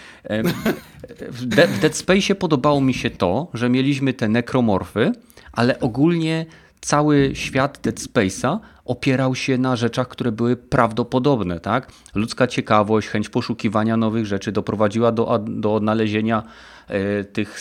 [1.21, 5.13] W, De w Dead Space podobało mi się to, że mieliśmy te nekromorfy,
[5.53, 6.47] ale ogólnie
[6.81, 11.61] cały świat Dead Space'a opierał się na rzeczach, które były prawdopodobne.
[11.61, 11.93] Tak?
[12.15, 16.43] Ludzka ciekawość, chęć poszukiwania nowych rzeczy doprowadziła do, do odnalezienia
[16.89, 17.61] e, tych,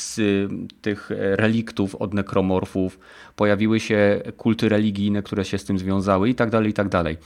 [0.82, 3.00] tych reliktów od nekromorfów.
[3.36, 7.18] Pojawiły się kulty religijne, które się z tym związały i tak dalej, i tak dalej.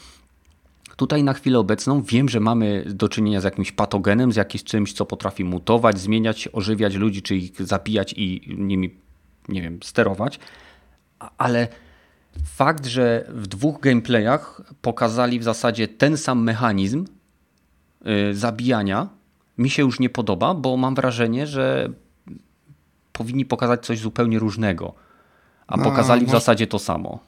[0.96, 4.94] Tutaj na chwilę obecną wiem, że mamy do czynienia z jakimś patogenem, z jakimś czymś,
[4.94, 8.96] co potrafi mutować, zmieniać, ożywiać ludzi, czy ich zabijać i nimi,
[9.50, 10.40] nie wiem, sterować,
[11.38, 11.68] ale
[12.46, 17.06] fakt, że w dwóch gameplayach pokazali w zasadzie ten sam mechanizm
[18.06, 19.10] yy, zabijania,
[19.58, 21.90] mi się już nie podoba, bo mam wrażenie, że
[23.12, 24.94] powinni pokazać coś zupełnie różnego,
[25.68, 27.20] a no, pokazali w zasadzie to samo.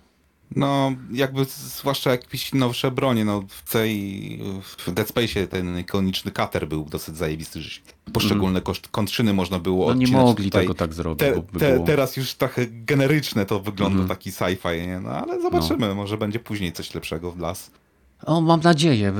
[0.55, 6.67] No, jakby zwłaszcza jakieś nowsze bronie, no w tej, w Dead Space ten ikoniczny kater
[6.67, 7.79] był dosyć zajebisty, że
[8.13, 8.75] poszczególne mm.
[8.91, 11.19] kontrzyny można było No nie mogli Tutaj tego tak zrobić.
[11.19, 14.09] Te, te, teraz już trochę generyczne to wygląda, mm.
[14.09, 14.99] taki sci-fi, nie?
[14.99, 15.95] No ale zobaczymy, no.
[15.95, 17.71] może będzie później coś lepszego w las.
[18.25, 19.13] O, mam nadzieję.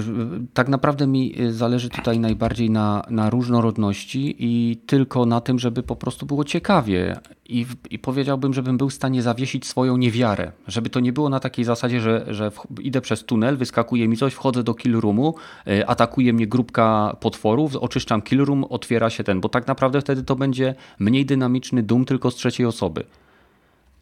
[0.53, 5.83] Tak naprawdę mi y, zależy tutaj najbardziej na, na różnorodności i tylko na tym, żeby
[5.83, 7.19] po prostu było ciekawie.
[7.45, 10.51] I, I powiedziałbym, żebym był w stanie zawiesić swoją niewiarę.
[10.67, 14.33] Żeby to nie było na takiej zasadzie, że, że idę przez tunel, wyskakuje mi coś,
[14.33, 15.35] wchodzę do kill roomu,
[15.67, 19.41] y, atakuje mnie grupka potworów, oczyszczam kill room, otwiera się ten.
[19.41, 23.03] Bo tak naprawdę wtedy to będzie mniej dynamiczny Doom tylko z trzeciej osoby.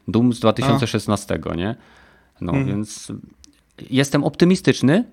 [0.07, 1.55] Doom z 2016, A.
[1.55, 1.75] nie?
[2.41, 2.67] No hmm.
[2.67, 3.11] więc
[3.89, 5.03] jestem optymistyczny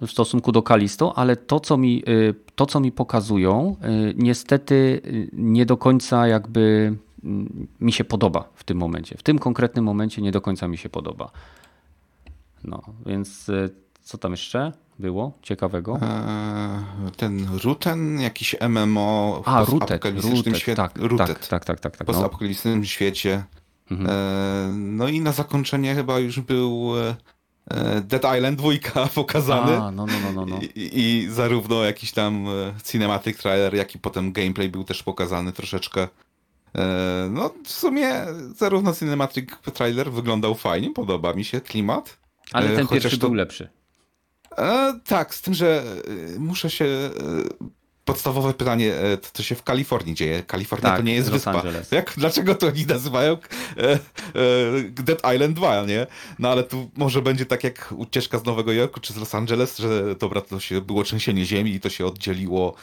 [0.00, 3.76] w stosunku do Kalisto, ale to co, mi, y, to, co mi pokazują,
[4.10, 4.74] y, niestety
[5.06, 6.94] y, nie do końca jakby
[7.24, 9.16] mm, mi się podoba w tym momencie.
[9.18, 11.30] W tym konkretnym momencie nie do końca mi się podoba.
[12.64, 13.46] No, więc
[14.02, 15.98] co tam jeszcze było ciekawego?
[16.02, 20.74] Eee, ten Ruten, jakiś MMO A, Rutet, Rutet, świecie.
[20.74, 21.26] Tak, Rutet.
[21.26, 22.06] Tak, tak, tak, tak, tak.
[22.06, 22.84] Po no.
[22.84, 23.44] świecie.
[23.90, 24.10] Mhm.
[24.10, 27.16] Eee, no i na zakończenie chyba już był E,
[28.02, 29.76] Dead Island 2 pokazany.
[29.76, 30.58] A, no, no, no, no, no.
[30.74, 35.52] I, I, zarówno jakiś tam e, cinematic trailer, jak i potem gameplay był też pokazany
[35.52, 36.08] troszeczkę.
[36.74, 42.18] E, no, w sumie zarówno cinematic trailer wyglądał fajnie, podoba mi się klimat.
[42.52, 43.26] Ale ten pierwszy to...
[43.26, 43.68] był lepszy.
[44.58, 45.82] E, tak, z tym, że
[46.38, 46.86] muszę się
[48.08, 50.42] podstawowe pytanie, e, to się w Kalifornii dzieje.
[50.42, 51.52] Kalifornia tak, to nie jest Los wyspa.
[51.52, 51.92] Angeles.
[51.92, 53.98] Jak, dlaczego to oni nazywają e, e,
[54.90, 56.06] Dead Island 2, nie?
[56.38, 59.78] No ale tu może będzie tak jak ucieczka z Nowego Jorku czy z Los Angeles,
[59.78, 62.74] że dobra, to się było trzęsienie ziemi i to się oddzieliło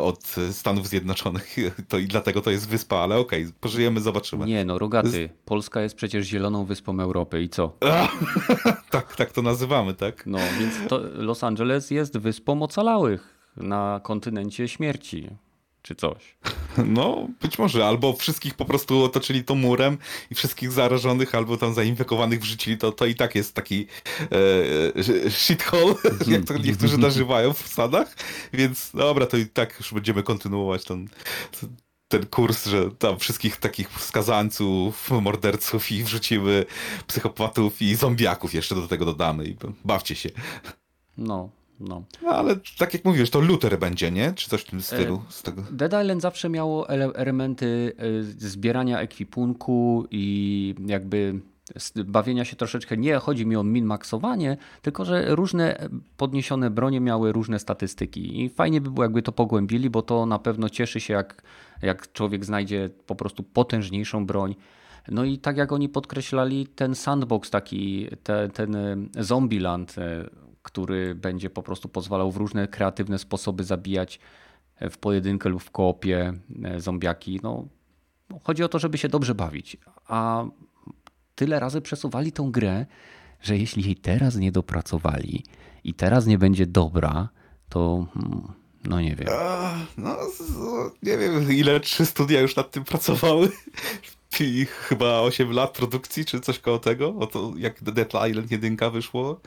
[0.00, 1.56] od Stanów Zjednoczonych
[1.88, 4.46] to i dlatego to jest wyspa, ale okej, okay, pożyjemy, zobaczymy.
[4.46, 7.76] Nie no, Rogaty, Polska jest przecież zieloną wyspą Europy i co?
[8.90, 10.26] tak, tak to nazywamy, tak?
[10.26, 10.74] No, więc
[11.14, 15.30] Los Angeles jest wyspą ocalałych na kontynencie śmierci,
[15.82, 16.34] czy coś.
[16.86, 17.86] No, być może.
[17.86, 19.98] Albo wszystkich po prostu otoczyli to murem
[20.30, 23.86] i wszystkich zarażonych, albo tam zainfekowanych wrzucili, to, to i tak jest taki
[24.96, 25.94] e, shithole,
[26.26, 28.16] jak to niektórzy nażywają w Stanach.
[28.52, 31.08] Więc dobra, to i tak już będziemy kontynuować ten,
[32.08, 36.64] ten kurs, że tam wszystkich takich skazańców, morderców i wrzucimy
[37.06, 40.30] psychopatów i zombiaków jeszcze do tego dodamy i bawcie się.
[41.18, 41.50] No,
[41.82, 42.04] no.
[42.22, 42.30] no.
[42.30, 44.32] ale tak jak mówisz, to Luther będzie, nie?
[44.32, 45.22] Czy coś w tym stylu?
[45.28, 45.62] Z tego?
[45.70, 51.40] Dead Island zawsze miało elementy e, zbierania ekwipunku i jakby
[52.04, 52.96] bawienia się troszeczkę.
[52.96, 58.44] Nie chodzi mi o min-maxowanie, tylko że różne podniesione bronie miały różne statystyki.
[58.44, 61.42] I fajnie by było, jakby to pogłębili, bo to na pewno cieszy się, jak,
[61.82, 64.54] jak człowiek znajdzie po prostu potężniejszą broń.
[65.08, 70.30] No i tak jak oni podkreślali, ten sandbox taki, te, ten e, Zombieland, e,
[70.62, 74.20] który będzie po prostu pozwalał w różne kreatywne sposoby zabijać
[74.76, 76.32] e, w pojedynkę lub w koopie
[76.64, 77.40] e, zombiaki.
[77.42, 77.68] No,
[78.42, 79.76] chodzi o to, żeby się dobrze bawić.
[80.06, 80.44] A
[81.34, 82.86] tyle razy przesuwali tą grę,
[83.40, 85.44] że jeśli jej teraz nie dopracowali
[85.84, 87.28] i teraz nie będzie dobra,
[87.68, 89.28] to hmm, no nie wiem.
[89.96, 90.16] no,
[91.02, 93.50] nie wiem, ile trzy studia już nad tym pracowały.
[94.40, 98.76] I chyba 8 lat produkcji, czy coś koło tego, o to jak Dead Island 1
[98.92, 99.40] wyszło.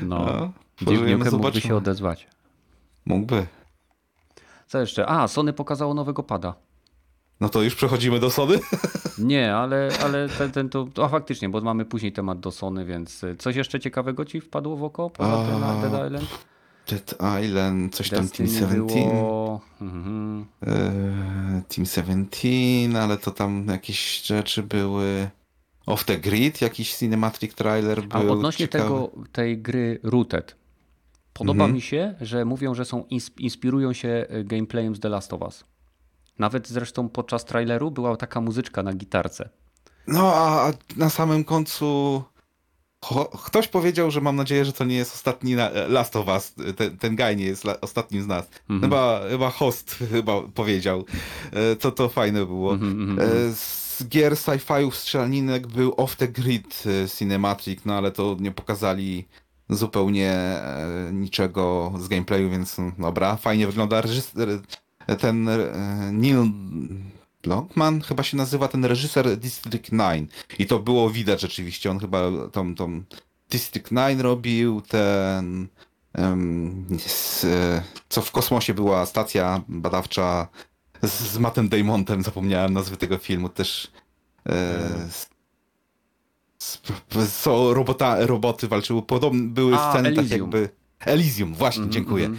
[0.00, 2.26] No, Duke mógłby się odezwać.
[3.06, 3.46] Mógłby.
[4.66, 5.06] Co jeszcze?
[5.06, 6.54] A, Sony pokazało nowego pada.
[7.40, 8.58] No to już przechodzimy do Sony?
[9.18, 13.24] Nie, ale, ale ten, ten to, a faktycznie, bo mamy później temat do Sony, więc
[13.38, 16.28] coś jeszcze ciekawego ci wpadło w oko poza tym na Dead Island?
[16.90, 17.14] Dead
[17.44, 18.94] Island, coś Destiny tam Team 17.
[18.94, 19.60] Było...
[19.80, 20.46] Mhm.
[20.66, 25.30] E, Team 17, ale to tam jakieś rzeczy były.
[25.86, 28.20] Off the Grid, jakiś cinematic trailer był.
[28.20, 30.56] A odnośnie tego, tej gry Rooted,
[31.32, 31.74] podoba mhm.
[31.74, 33.04] mi się, że mówią, że są
[33.38, 35.64] inspirują się e, gameplayem z The Last of Us.
[36.38, 39.48] Nawet zresztą podczas traileru była taka muzyczka na gitarce.
[40.06, 42.22] No a na samym końcu
[43.44, 46.98] Ktoś powiedział, że mam nadzieję, że to nie jest ostatni e, Last of Us, ten,
[46.98, 48.48] ten guy nie jest ostatnim z nas.
[48.70, 48.84] Mm -hmm.
[48.84, 51.04] Chyba, chyba host chyba powiedział.
[51.52, 52.74] E, to to fajne było.
[52.74, 53.54] Mm -hmm.
[53.54, 56.84] Z gier sci-fiów strzelaninek był Off the Grid
[57.18, 59.28] Cinematic, no ale to nie pokazali
[59.68, 60.60] zupełnie
[61.12, 64.02] niczego z gameplayu, więc no, dobra, fajnie wygląda.
[65.18, 65.50] Ten
[66.12, 66.52] Neil
[67.42, 72.30] Blomkman chyba się nazywa ten reżyser District 9 i to było widać rzeczywiście, on chyba
[72.52, 73.02] tą, tą
[73.50, 75.68] District 9 robił, ten
[76.18, 77.46] um, z,
[78.08, 80.48] co w kosmosie była stacja badawcza
[81.02, 83.90] z, z Mattem Damontem, zapomniałem nazwy tego filmu, też
[84.48, 85.08] e,
[87.42, 90.50] co robota, roboty walczyły, podobne były A, sceny tak Elysium.
[90.50, 92.26] tak jakby Elysium, właśnie, mm, dziękuję.
[92.26, 92.38] Mm.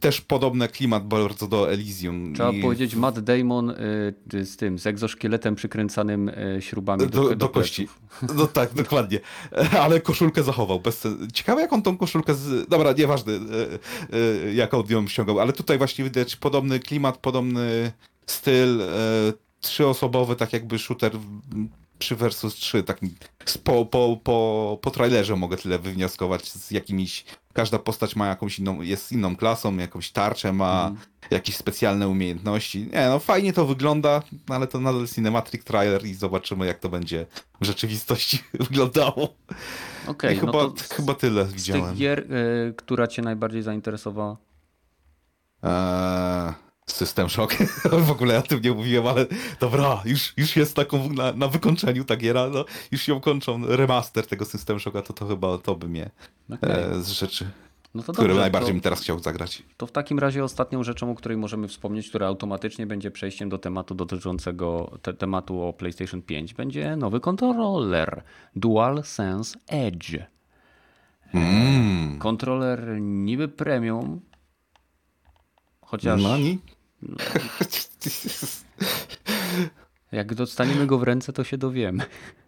[0.00, 2.34] Też podobny klimat bardzo do Elysium.
[2.34, 2.62] Trzeba I...
[2.62, 7.88] powiedzieć Matt Damon y, z tym, z egzoszkieletem przykręcanym y, śrubami do, do, do, kości.
[8.34, 9.20] No tak, dokładnie.
[9.80, 10.80] Ale koszulkę zachował.
[10.80, 11.08] Bez...
[11.32, 12.68] Ciekawe jak on tą koszulkę z...
[12.68, 13.32] Dobra, nieważne
[14.54, 17.92] jak on ją ściągał, ale tutaj właśnie widać podobny klimat, podobny
[18.26, 18.82] styl,
[19.60, 21.12] trzyosobowy, tak jakby shooter
[21.98, 23.00] 3 versus 3, tak
[23.64, 28.82] po, po, po, po trailerze mogę tyle wywnioskować z jakimiś, każda postać ma jakąś inną,
[28.82, 31.00] jest inną klasą, jakąś tarczę ma, mm.
[31.30, 32.88] jakieś specjalne umiejętności.
[32.92, 37.26] Nie no, fajnie to wygląda, ale to nadal cinematic trailer i zobaczymy jak to będzie
[37.60, 38.38] w rzeczywistości
[38.68, 39.34] wyglądało.
[40.06, 41.84] Okej, okay, no chyba, chyba tyle widziałem.
[41.84, 44.36] Z tych gier, y, która cię najbardziej zainteresowała?
[45.62, 46.65] Eee...
[46.90, 47.56] System Shock.
[48.06, 49.26] w ogóle o tym nie mówiłem, ale
[49.60, 53.60] dobra, już, już jest taką na, na wykończeniu ta giera, no, już ją kończą.
[53.66, 56.10] Remaster tego System Shocka, to to chyba to by mnie
[56.50, 56.70] okay.
[56.70, 57.50] e, z rzeczy,
[57.94, 59.62] no to które dobrze, najbardziej to, teraz chciał zagrać.
[59.76, 63.58] To w takim razie ostatnią rzeczą, o której możemy wspomnieć, która automatycznie będzie przejściem do
[63.58, 68.22] tematu dotyczącego te, tematu o PlayStation 5, będzie nowy kontroler
[68.56, 70.18] DualSense Edge.
[71.34, 72.18] Mm.
[72.18, 74.20] Kontroler niby premium,
[75.80, 76.22] chociaż...
[76.22, 76.36] No,
[77.02, 77.16] ni
[80.12, 82.04] Jak dostaniemy go w ręce, to się dowiemy.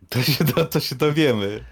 [0.08, 1.64] To się, to się dowiemy.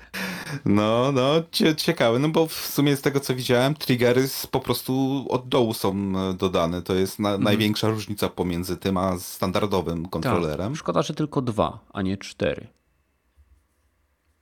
[0.65, 1.43] No, no,
[1.77, 5.95] ciekawe, no bo w sumie z tego co widziałem, triggery po prostu od dołu są
[5.95, 6.83] e, dodane.
[6.83, 7.43] To jest na, mm.
[7.43, 10.73] największa różnica pomiędzy tym a standardowym kontrolerem.
[10.73, 10.79] Tak.
[10.79, 12.69] Szkoda, że tylko dwa, a nie cztery.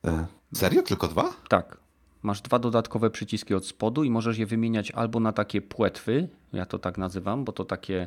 [0.05, 0.83] E, serio?
[0.83, 1.35] Tylko dwa?
[1.49, 1.84] Tak.
[2.25, 6.67] Masz dwa dodatkowe przyciski od spodu i możesz je wymieniać albo na takie płetwy, ja
[6.67, 8.07] to tak nazywam, bo to takie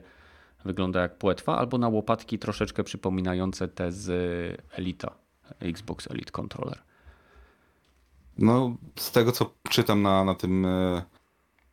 [0.65, 4.07] wygląda jak płetwa, albo na łopatki troszeczkę przypominające te z
[4.71, 5.11] Elita,
[5.59, 6.81] Xbox Elite Controller.
[8.37, 11.01] No, z tego co czytam na, na tym e,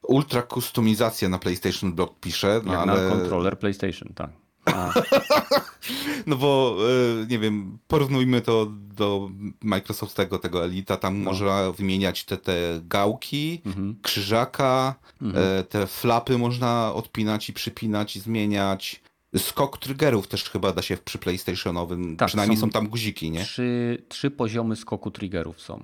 [0.02, 2.60] ultra kustomizacja na PlayStation Blog pisze.
[2.64, 3.04] No, jak ale...
[3.04, 4.30] na kontroler PlayStation, tak.
[6.26, 6.76] no bo
[7.22, 9.30] e, nie wiem, porównujmy to do
[9.62, 11.30] Microsoftego tego Elita, tam no.
[11.30, 13.96] można wymieniać te, te gałki, mhm.
[14.02, 15.44] krzyżaka, mhm.
[15.44, 19.02] E, te flapy można odpinać i przypinać i zmieniać.
[19.36, 23.44] Skok triggerów też chyba da się przy PlayStationowym, tak, przynajmniej są, są tam guziki, nie?
[23.44, 25.82] Trzy, trzy poziomy skoku triggerów są.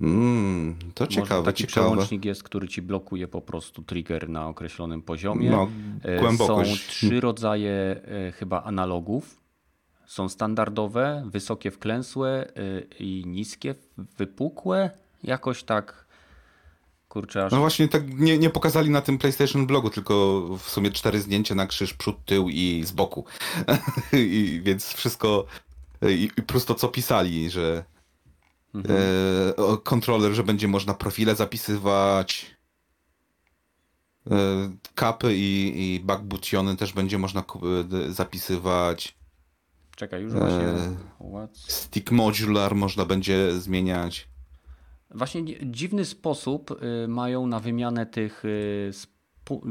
[0.00, 1.42] Mm, to ciekawe.
[1.42, 1.88] taki ciekawe.
[1.88, 5.50] przełącznik jest, który ci blokuje po prostu trigger na określonym poziomie.
[5.50, 5.68] No,
[6.02, 6.70] e, głębokość.
[6.70, 9.40] Są trzy rodzaje e, chyba analogów.
[10.06, 13.74] Są standardowe, wysokie wklęsłe e, i niskie,
[14.18, 14.90] wypukłe.
[15.22, 16.06] Jakoś tak
[17.08, 17.44] kurczę.
[17.44, 17.52] Aż...
[17.52, 21.54] No właśnie tak nie, nie pokazali na tym PlayStation blogu, tylko w sumie cztery zdjęcia
[21.54, 23.24] na krzyż, przód, tył i z boku.
[24.12, 25.46] I, więc wszystko
[26.02, 27.84] i, i plus to co pisali, że
[28.76, 29.00] Mhm.
[29.58, 32.56] E, kontroler, że będzie można profile zapisywać.
[34.30, 34.36] E,
[34.94, 39.16] kapy i, i backbutiony też będzie można e, zapisywać.
[39.96, 40.74] Czekaj, już właśnie.
[41.52, 44.28] Stick modular można będzie zmieniać.
[45.10, 46.70] Właśnie dziwny sposób
[47.04, 48.90] y, mają na wymianę tych, y,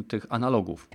[0.08, 0.90] tych analogów.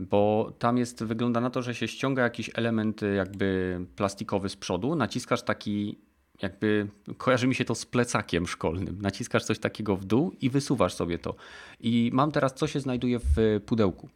[0.00, 4.56] Bo tam jest, wygląda na to, że się ściąga jakiś element y, jakby plastikowy z
[4.56, 5.98] przodu, naciskasz taki
[6.42, 6.88] jakby
[7.18, 8.98] kojarzy mi się to z plecakiem szkolnym.
[9.02, 11.34] Naciskasz coś takiego w dół i wysuwasz sobie to.
[11.80, 14.08] I mam teraz, co się znajduje w pudełku.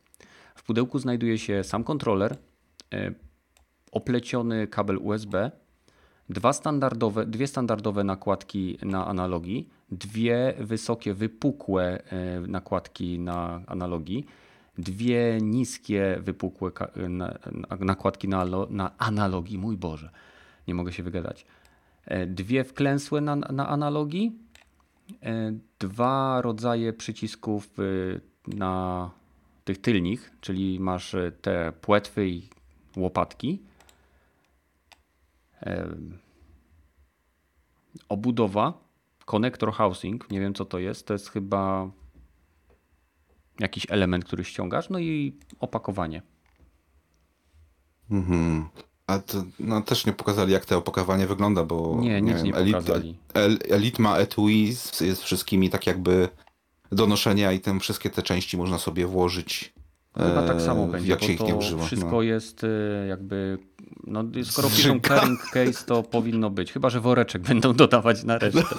[0.54, 2.36] W pudełku znajduje się sam kontroler,
[2.94, 3.14] e,
[3.92, 5.50] opleciony kabel USB,
[6.28, 14.26] dwa standardowe, dwie standardowe nakładki na analogii, dwie wysokie, wypukłe e, nakładki na analogii,
[14.78, 16.70] dwie niskie, wypukłe
[17.80, 19.58] nakładki na, na analogii.
[19.58, 20.10] Mój Boże,
[20.68, 21.46] nie mogę się wygadać
[22.26, 24.38] dwie wklęsłe na, na analogii,
[25.22, 27.82] e, dwa rodzaje przycisków e,
[28.56, 29.10] na
[29.64, 32.48] tych tylnych, czyli masz te płetwy i
[32.96, 33.62] łopatki.
[38.08, 38.72] Obudowa,
[39.24, 41.90] konektor housing, nie wiem co to jest, to jest chyba
[43.60, 46.22] jakiś element, który ściągasz, no i opakowanie.
[48.10, 48.68] Mhm.
[49.06, 52.46] A to no, też nie pokazali, jak to opakowanie wygląda, bo nie, nie nic wiem,
[52.46, 53.18] nie Elite, pokazali.
[53.68, 56.28] Elite ma etui z, z wszystkimi tak jakby
[56.92, 59.74] do noszenia i tym wszystkie te części można sobie włożyć.
[60.16, 61.86] Chyba tak samo będzie, jak się ich nie używa.
[61.86, 62.22] Wszystko no.
[62.22, 63.58] jest e, jakby.
[64.06, 66.72] No, skoro piszą carrying case, to powinno być.
[66.72, 68.62] Chyba, że woreczek będą dodawać na resztę.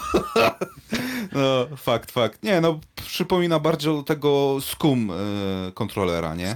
[1.34, 2.44] No, fakt, fakt.
[2.44, 6.56] Nie, no przypomina bardziej tego skum y, kontrolera, nie?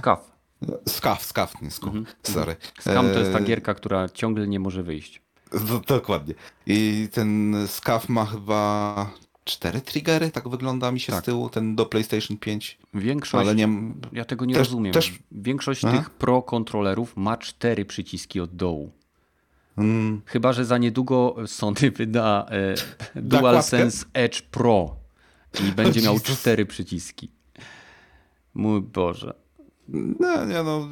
[0.88, 1.88] Skaf, skaf, nie skum.
[1.96, 2.06] Mhm.
[2.22, 2.56] Sorry.
[2.80, 5.22] Skam to jest ta e, gierka, która ciągle nie może wyjść.
[5.86, 6.34] dokładnie.
[6.66, 9.10] I ten skaf ma chyba
[9.44, 11.22] cztery triggery, tak wygląda mi się Tak.
[11.22, 12.78] z tyłu, ten do PlayStation 5.
[12.94, 13.68] Większość, Ale nie-
[14.12, 14.92] ja tego nie też- rozumiem.
[14.92, 15.96] też- Większość Aha.
[15.98, 18.92] tych pro kontrolerów ma cztery przyciski od dołu.
[19.78, 22.74] Mm, Chyba, że za niedługo Sony wyda e,
[23.22, 24.96] DualSense Edge Pro
[25.68, 27.30] i będzie miał cztery przyciski.
[28.54, 29.34] Mój Boże.
[29.92, 30.88] No, nie no,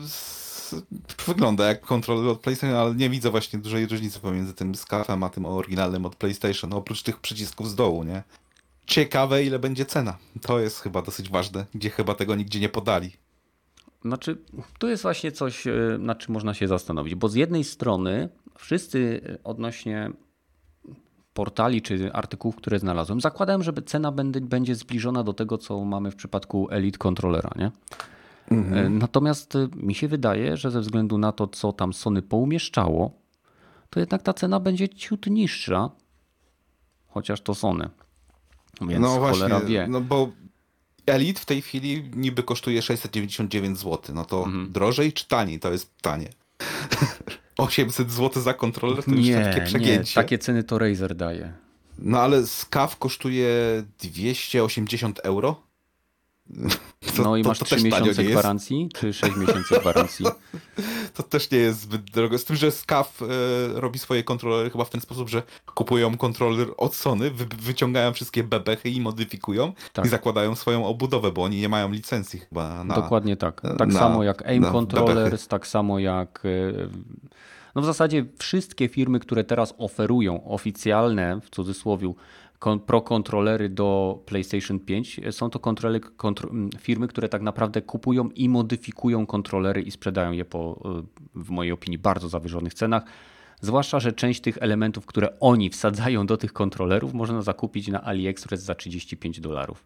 [1.27, 5.29] wygląda jak kontroler od PlayStation, ale nie widzę właśnie dużej różnicy pomiędzy tym skafem a
[5.29, 8.23] tym oryginalnym od PlayStation, oprócz tych przycisków z dołu, nie?
[8.87, 10.19] Ciekawe ile będzie cena.
[10.43, 13.11] To jest chyba dosyć ważne, gdzie chyba tego nigdzie nie podali.
[14.05, 14.39] Znaczy,
[14.79, 18.29] to jest właśnie coś, e, nad czym można się zastanowić, bo z jednej strony
[18.59, 20.11] wszyscy e, odnośnie
[21.35, 26.11] portali czy artykułów, które znalazłem, zakładałem, że cena będzie, będzie zbliżona do tego, co mamy
[26.11, 27.71] w przypadku Elite Controllera, nie?
[28.51, 33.13] E, Natomiast e, mi się wydaje, że ze względu na to, co tam Sony poumieszczało,
[33.91, 35.91] to jednak ta cena będzie ciut niższa,
[37.07, 37.89] chociaż to Sony.
[38.81, 39.87] Więc no właśnie, wie.
[39.89, 40.29] no bo
[41.07, 44.15] Elite w tej chwili niby kosztuje 699 zł.
[44.15, 44.73] No to Mhm.
[44.73, 45.61] drożej czy taniej?
[45.61, 46.29] To jest pytanie.
[47.59, 50.15] 800 zł za kontroler to już takie Nie, nie, przegięcie.
[50.15, 51.53] takie ceny to Razer daje.
[51.99, 53.49] No ale SCAF kosztuje
[53.99, 55.63] 280 euro.
[57.17, 58.33] To- no i to- masz to 3 też tanio miesiące jest.
[58.33, 60.27] gwarancji, czy 6 miesięcy gwarancji?
[61.15, 62.39] To też nie jest zbyt drogo.
[62.39, 63.27] Z tym, że SCAF e,
[63.81, 65.43] robi swoje kontrolery chyba w ten sposób, że
[65.75, 70.05] kupują kontroler od Sony, wy, wyciągają wszystkie bebechy i modyfikują Tak.
[70.07, 72.95] i zakładają swoją obudowę, bo oni nie mają licencji chyba na...
[72.95, 73.61] Dokładnie tak.
[73.79, 76.43] Tak na- samo jak Aim Controllers, tak samo jak.
[76.45, 76.89] e,
[77.75, 82.13] No w zasadzie wszystkie firmy, które teraz oferują oficjalne, w cudzysłowie,
[82.87, 88.49] pro kontrolery do PlayStation 5, są to kontrolery, kontro, firmy, które tak naprawdę kupują i
[88.49, 91.03] modyfikują kontrolery i sprzedają je po, e,
[91.35, 93.05] w mojej opinii, bardzo zawyżonych cenach.
[93.61, 98.63] Zwłaszcza, że część tych elementów, które oni wsadzają do tych kontrolerów, można zakupić na AliExpress
[98.63, 99.85] za 35 dolarów.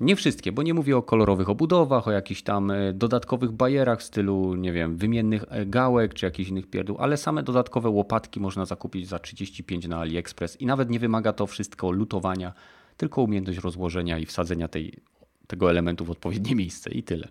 [0.00, 4.02] Nie wszystkie, bo nie mówię o kolorowych obudowach, o jakichś tam e, dodatkowych bajerach w
[4.02, 8.64] stylu, nie wiem, wymiennych e, gałek czy jakichś innych pierdół, ale same dodatkowe łopatki można
[8.64, 12.52] zakupić za 35 na AliExpress i nawet nie wymaga to wszystko lutowania,
[12.96, 14.98] tylko umiejętność rozłożenia i wsadzenia tej,
[15.46, 17.28] tego elementu w odpowiednie miejsce i tyle.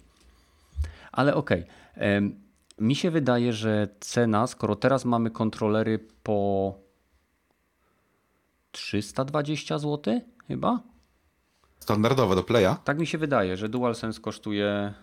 [1.12, 1.66] Ale okej,
[1.96, 2.36] em,
[2.80, 6.74] mi się wydaje, że cena, skoro teraz mamy kontrolery po
[8.72, 10.93] 320 zł chyba?
[11.84, 12.76] Standardowe do Playa.
[12.84, 14.94] Tak mi się wydaje, że DualSense kosztuje.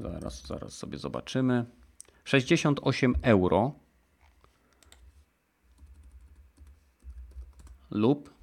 [0.00, 1.64] Zaraz, zaraz sobie zobaczymy.
[2.24, 3.72] 68 euro.
[7.90, 8.33] Lub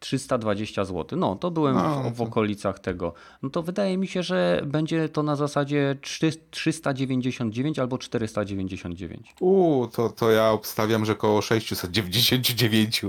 [0.00, 1.18] 320 zł.
[1.18, 3.12] No, to byłem No, w, w okolicach tego.
[3.42, 9.34] No to wydaje mi się, że będzie to na zasadzie 3, 399 albo 499.
[9.40, 13.02] Uuu, to, to ja obstawiam, że około 699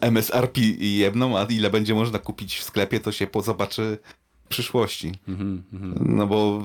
[0.00, 3.98] MSRP jedną, a ile będzie można kupić w sklepie, to się po zobaczy
[4.44, 5.12] w przyszłości.
[5.28, 6.16] Mhm, mhm.
[6.16, 6.62] No bo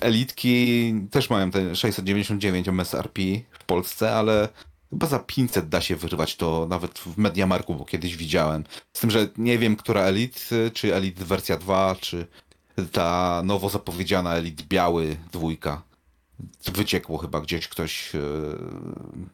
[0.00, 4.48] elitki też mają te 699 MSRP w Polsce, ale
[4.94, 8.64] chyba za 500 da się wyrwać to nawet w Mediamarku, bo kiedyś widziałem.
[8.92, 12.26] Z tym, że nie wiem, która Elit, czy Elit wersja 2, czy
[12.92, 15.82] ta nowo zapowiedziana Elit biały dwójka.
[16.72, 18.20] Wyciekło chyba gdzieś ktoś e,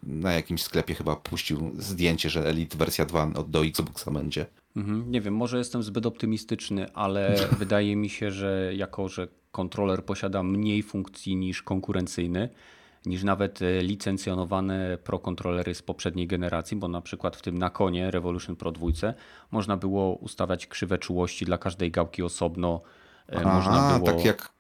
[0.03, 4.47] na jakimś sklepie chyba puścił zdjęcie, że Elite wersja 2 od do Xboxa będzie.
[4.77, 5.11] Mhm.
[5.11, 10.43] Nie wiem, może jestem zbyt optymistyczny, ale wydaje mi się, że jako, że kontroler posiada
[10.43, 12.49] mniej funkcji niż konkurencyjny,
[13.07, 18.11] niż nawet e, licencjonowane Pro kontrolery z poprzedniej generacji, bo na przykład w tym Nakonie
[18.11, 18.89] Revolution Pro 2
[19.51, 22.81] można było ustawiać krzywe czułości dla każdej gałki osobno.
[23.29, 24.07] E, Można było...
[24.13, 24.60] Tak jak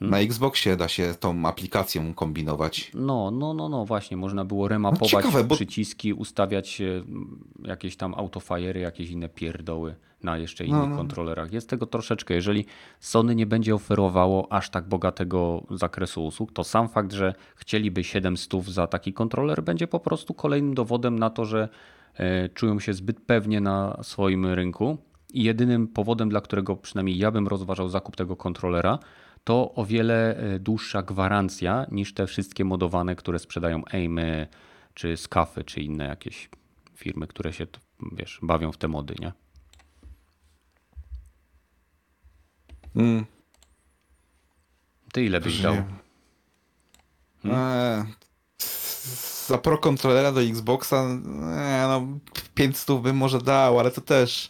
[0.00, 2.90] na Xboxie da się tą aplikacją kombinować.
[2.94, 7.38] No, no, no, no, właśnie, można było remapować No ciekawe, bo- przyciski, ustawiać e, m,
[7.64, 10.96] jakieś tam autofajery, jakieś inne pierdoły na jeszcze innych no.
[10.96, 11.52] kontrolerach.
[11.52, 12.34] Jest tego troszeczkę.
[12.34, 12.66] Jeżeli
[13.00, 18.64] Sony nie będzie oferowało aż tak bogatego zakresu usług, to sam fakt, że chcieliby 700
[18.64, 21.68] za taki kontroler będzie po prostu kolejnym dowodem na to, że
[22.14, 24.98] e, czują się zbyt pewnie na swoim rynku
[25.32, 28.98] i jedynym powodem, dla którego przynajmniej ja bym rozważał zakup tego kontrolera,
[29.44, 34.46] to o wiele e, dłuższa gwarancja niż te wszystkie modowane, które sprzedają Aimy,
[34.94, 36.48] czy Scafy, czy inne jakieś
[36.94, 37.66] firmy, które się
[38.12, 39.32] wiesz, bawią w te mody, nie?
[42.96, 43.24] Mm.
[45.12, 45.74] Ty ile byś dał?
[47.44, 48.04] Eee,
[49.46, 52.06] za pro kontrolera do Xboxa, eee, no
[52.54, 54.48] 500 bym może dał, ale to też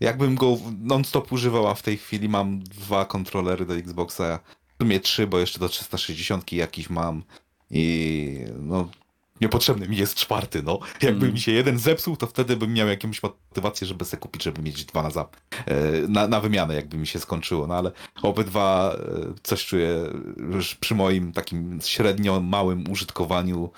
[0.00, 4.38] jakbym go non-stop używała w tej chwili, mam dwa kontrolery do Xboxa,
[4.78, 7.22] w sumie trzy, bo jeszcze do 360 jakiś mam
[7.70, 8.88] i no
[9.40, 10.78] Niepotrzebny mi jest czwarty, no.
[11.02, 11.32] Jakby Mm.
[11.34, 14.84] mi się jeden zepsuł, to wtedy bym miał jakąś motywację, żeby sobie kupić, żeby mieć
[14.84, 15.28] dwa na, za,
[15.66, 17.66] e, na, na wymianę, jakby mi się skończyło.
[17.66, 17.92] No ale
[18.22, 20.04] obydwa e, coś czuję
[20.36, 23.70] już przy moim takim średnio małym użytkowaniu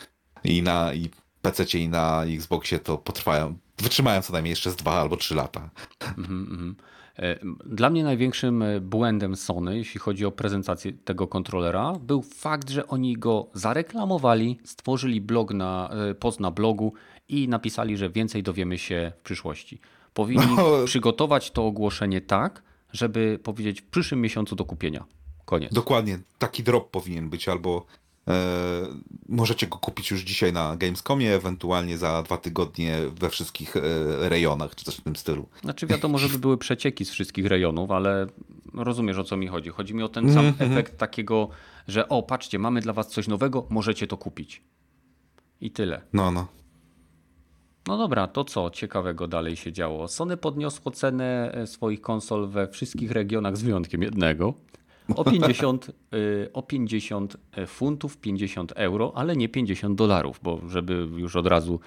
[0.45, 1.11] i na i
[1.43, 5.71] PC i na Xboxie to potrwają, wytrzymają co najmniej jeszcze z dwa albo trzy lata.
[6.19, 6.77] Mhm, mhm.
[7.19, 12.71] E, Dla mnie największym e, błędem Sony, jeśli chodzi o prezentację tego kontrolera, był fakt,
[12.71, 16.93] że oni go zareklamowali, stworzyli blog na, e, post na blogu
[17.29, 19.81] i napisali, że więcej dowiemy się w przyszłości.
[20.15, 20.65] Powinni No.
[20.85, 22.63] przygotować to ogłoszenie tak,
[22.93, 25.05] żeby powiedzieć w przyszłym miesiącu do kupienia.
[25.45, 25.73] Koniec.
[25.73, 27.87] Dokładnie, taki drop powinien być, albo
[29.29, 33.81] możecie go kupić już dzisiaj na Gamescomie, ewentualnie za dwa tygodnie we wszystkich e,
[34.29, 35.49] rejonach, czy coś w tym stylu.
[35.63, 38.27] Znaczy wiadomo, żeby były przecieki z wszystkich rejonów, ale
[38.75, 39.71] rozumiesz o co mi chodzi.
[39.71, 41.49] Chodzi mi o ten sam efekt takiego,
[41.89, 44.63] że o patrzcie, mamy dla was coś nowego, możecie to kupić.
[45.61, 46.03] I tyle.
[46.13, 46.47] No, no.
[47.87, 50.09] No dobra, to co ciekawego dalej się działo?
[50.09, 54.55] Sony podniosło cenę e, swoich konsol we wszystkich regionach z wyjątkiem jednego.
[55.17, 57.37] O 50, y, o 50
[57.67, 61.81] funtów, 50 euro, ale nie 50 dolarów, bo żeby już od razu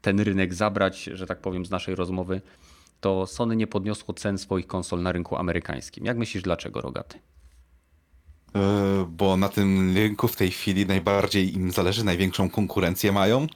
[0.00, 2.40] ten rynek zabrać, że tak powiem, z naszej rozmowy,
[3.00, 6.04] to Sony nie podniosło cen swoich konsol na rynku amerykańskim.
[6.04, 7.18] Jak myślisz, dlaczego, Rogaty?
[8.56, 13.46] E, Bo na tym rynku w tej chwili najbardziej im zależy, największą konkurencję mają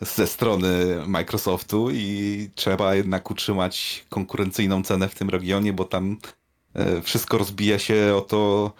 [0.00, 0.68] ze strony
[1.06, 6.39] Microsoftu i trzeba jednak utrzymać konkurencyjną cenę w tym regionie, bo tam e,
[7.02, 8.72] wszystko rozbija się o to,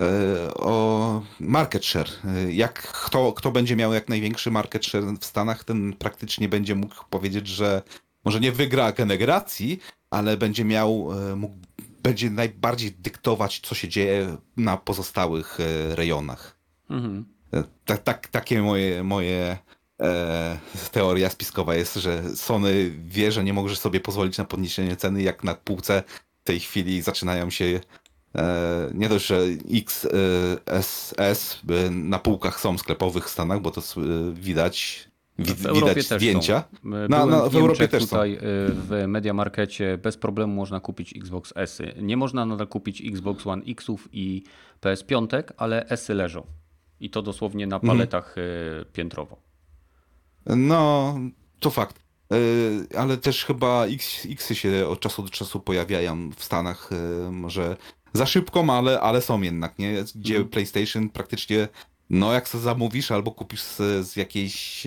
[0.00, 2.08] e, o market share.
[2.24, 6.74] E, Jak kto, kto będzie miał jak największy market share w Stanach, ten praktycznie będzie
[6.74, 7.82] mógł powiedzieć, że
[8.24, 9.80] może nie wygra generacji,
[10.10, 11.54] ale będzie miał, e, mógł,
[12.02, 16.56] będzie najbardziej dyktować, co się dzieje na pozostałych e, rejonach.
[16.90, 17.24] Mhm.
[17.52, 19.58] E, Tak, tak, takie moje, moje
[20.00, 20.58] e,
[20.92, 25.44] teoria spiskowa jest, że Sony wie, że nie może sobie pozwolić na podniesienie ceny, jak
[25.44, 26.02] na półce
[26.40, 27.80] w tej chwili zaczynają się
[28.34, 29.40] e, nie dość, że
[29.72, 30.08] X, e,
[30.66, 35.54] S, S e, na półkach są sklepowych w Stanach, bo to s- e, widać, wi,
[35.54, 36.60] widać też zdjęcia.
[36.72, 36.78] Są.
[36.90, 38.08] No, Byłem no, w, w Europie też są.
[38.08, 38.38] tutaj y,
[38.72, 41.94] w Media Markecie bez problemu można kupić Xbox S-y.
[42.02, 44.42] Nie można nadal kupić Xbox One Xów i
[44.80, 46.46] PS5, ale S-y leżą.
[47.00, 47.96] I to dosłownie na Mhm.
[47.98, 49.36] paletach y, piętrowo.
[50.46, 51.14] No,
[51.60, 51.96] to fakt.
[52.30, 56.90] Yy, Ale też chyba X, Xy się od czasu do czasu pojawiają w Stanach,
[57.24, 57.76] yy, może
[58.12, 60.04] za szybko, ale, ale są jednak, nie?
[60.14, 60.48] Gdzie Mhm.
[60.48, 61.68] PlayStation praktycznie,
[62.10, 64.86] no jak sobie zamówisz albo kupisz z, z jakiejś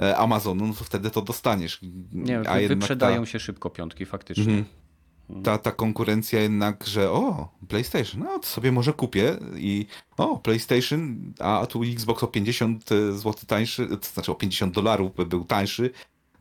[0.00, 1.80] e, Amazonu, no to wtedy to dostaniesz.
[2.12, 4.54] Nie, A wyprzedają ta, się szybko piątki, faktycznie.
[4.54, 5.42] Mhm.
[5.42, 9.86] ta, ta konkurencja jednak, że o, PlayStation, no to sobie może kupię i
[10.16, 15.26] o, PlayStation, a tu Xbox o 50 zł tańszy, to znaczy o 50 dolarów by
[15.26, 15.90] był tańszy,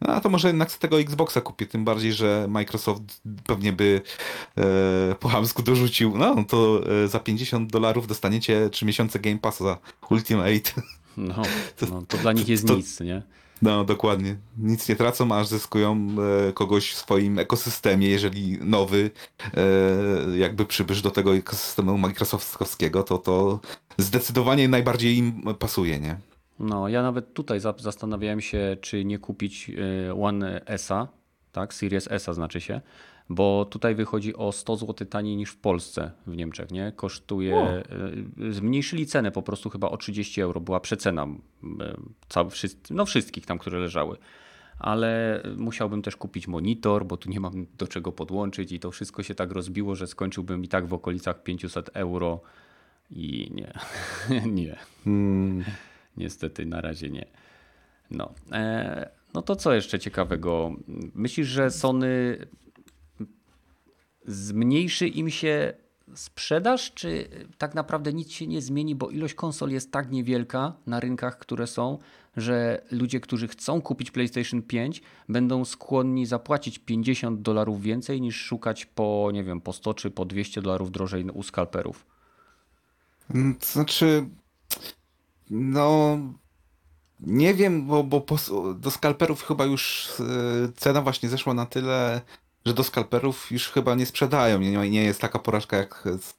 [0.08, 3.02] no to może jednak z tego Xboxa kupię, tym bardziej, że Microsoft
[3.46, 4.02] pewnie by
[4.58, 9.78] e, po chamsku dorzucił, no to e, za 50 dolarów dostaniecie 3 miesiące Game Passa
[10.10, 10.72] Ultimate.
[11.18, 11.36] No,
[11.92, 13.22] no, to dla nich jest to- nic, nie?
[13.62, 14.36] No, dokładnie.
[14.58, 16.08] Nic nie tracą, aż zyskują
[16.50, 19.12] e, kogoś w swoim ekosystemie, jeżeli nowy
[19.54, 23.60] e, jakby przybysz do tego ekosystemu Microsoftowskiego, to to
[23.98, 26.18] zdecydowanie najbardziej im pasuje, nie?
[26.64, 29.70] No, ja nawet tutaj za- zastanawiałem się, czy nie kupić
[30.10, 31.08] y, One S-a,
[31.52, 32.82] tak, Series S-a znaczy się,
[33.30, 36.92] bo tutaj wychodzi o 100 zł taniej niż w Polsce, w Niemczech, nie?
[36.96, 37.84] Kosztuje,
[38.42, 41.28] y, zmniejszyli cenę po prostu chyba o 30 euro, była przecena
[42.38, 44.18] y, wszyscy, no wszystkich tam, które leżały.
[44.80, 49.24] Ale musiałbym też kupić monitor, bo tu nie mam do czego podłączyć i to wszystko
[49.24, 52.42] się tak rozbiło, że skończyłbym i tak w okolicach 500 euro
[53.12, 53.74] i nie,
[54.62, 54.76] nie.
[55.08, 55.64] Mm,
[56.18, 57.26] Niestety na razie nie.
[58.12, 58.34] No.
[58.52, 60.72] E, no to co jeszcze ciekawego?
[61.14, 62.38] Myślisz, że Sony
[64.26, 65.74] zmniejszy im się
[66.16, 71.00] sprzedaż, czy tak naprawdę nic się nie zmieni, bo ilość konsol jest tak niewielka na
[71.00, 71.98] rynkach, które są,
[72.38, 78.86] że ludzie, którzy chcą kupić PlayStation 5, będą skłonni zapłacić 50 dolarów więcej niż szukać
[78.86, 82.06] po, nie wiem, po 100 czy po 200 dolarów drożej u skalperów.
[83.30, 84.26] mm, to znaczy,
[85.50, 86.18] no,
[87.20, 88.38] nie wiem, bo, bo po,
[88.74, 90.24] do skalperów chyba już e,
[90.76, 92.22] cena właśnie zeszła na tyle,
[92.66, 94.60] że do skalperów już chyba nie sprzedają.
[94.60, 96.34] Nie, nie jest taka porażka jak z,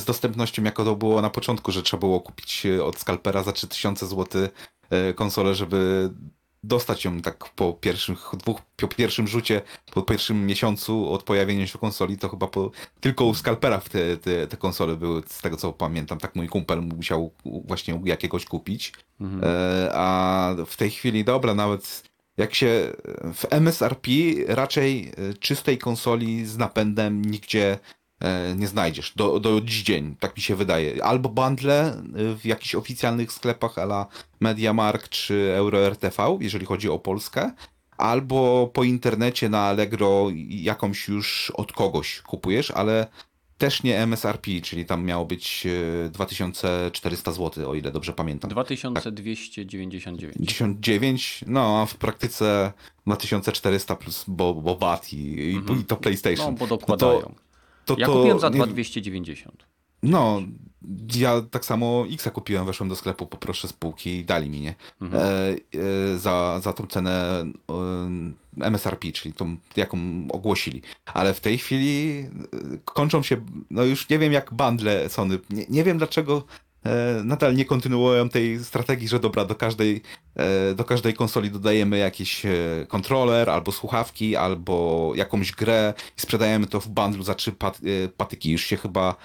[0.00, 3.52] z dostępnością, jako to było na początku, że trzeba było kupić e, od skalpera za
[3.52, 4.48] 3000 zł
[5.14, 6.10] konsolę, żeby
[6.64, 11.78] dostać ją tak po pierwszym, dwóch, po pierwszym rzucie, po pierwszym miesiącu od pojawienia się
[11.78, 15.72] konsoli, to chyba po, tylko u skalperach te, te, te konsole były, z tego co
[15.72, 18.92] pamiętam, tak mój kumpel musiał właśnie jakiegoś kupić.
[19.20, 19.44] Mhm.
[19.44, 22.02] E, a w tej chwili, dobra, nawet
[22.36, 22.92] jak się
[23.34, 24.10] w MSRP
[24.46, 27.78] raczej e, czystej konsoli z napędem nigdzie
[28.56, 31.04] nie znajdziesz do, do dziś dzień, tak mi się wydaje.
[31.04, 34.06] Albo bundle e, w jakichś oficjalnych sklepach ala
[34.40, 37.52] MediaMark czy EuroRTV, jeżeli chodzi o Polskę,
[37.96, 43.06] albo po internecie na Allegro jakąś już od kogoś kupujesz, ale
[43.58, 45.66] też nie MSRP, czyli tam miało być
[46.10, 48.50] 2400 zł, o ile dobrze pamiętam.
[48.50, 50.36] 2299.
[50.38, 52.72] 99, no a w praktyce
[53.06, 55.80] 2400 plus bo, bo VAT i, mhm.
[55.80, 56.46] i to PlayStation.
[56.46, 57.20] No bo dokładają.
[57.20, 57.47] To, to,
[57.94, 59.66] to, ja kupiłem za 2290.
[60.02, 60.42] No,
[61.16, 64.74] ja tak samo X kupiłem, weszłem do sklepu, poproszę spółki i dali mi, nie?
[65.00, 65.22] Mhm.
[65.22, 65.56] E,
[66.14, 67.44] e, za, za tą cenę
[68.60, 69.98] e, MSRP, czyli tą, jaką
[70.30, 70.82] ogłosili.
[71.14, 72.28] Ale w tej chwili e,
[72.84, 73.36] kończą się,
[73.70, 76.44] no już nie wiem jak bundle Sony, nie, nie wiem dlaczego
[77.24, 80.02] nadal nie kontynuują tej strategii, że dobra, do każdej,
[80.36, 82.42] e, do każdej konsoli dodajemy jakiś
[82.88, 87.52] kontroler, albo słuchawki, albo jakąś grę i sprzedajemy to w bundlu za trzy
[88.16, 88.50] patyki.
[88.50, 89.16] Już się chyba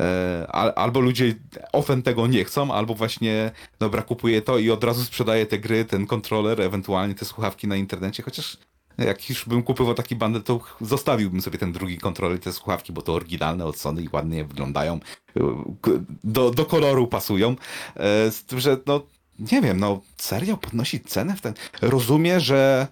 [0.00, 0.46] E,
[0.76, 1.34] albo ludzie
[1.72, 5.84] ofen tego nie chcą, albo właśnie, dobra, kupuję to i od razu sprzedaję te gry,
[5.84, 8.58] ten kontroler, ewentualnie te słuchawki na internecie, chociaż
[8.98, 13.02] jak już bym kupował taki bundle, to zostawiłbym sobie ten drugi kontroler, te słuchawki, bo
[13.02, 15.00] to oryginalne od Sony i ładnie wyglądają,
[16.24, 17.56] do, do koloru pasują,
[17.96, 19.02] e, z tym, że no,
[19.38, 21.54] nie wiem, no serio podnosić cenę w ten...
[21.82, 22.86] Rozumiem, że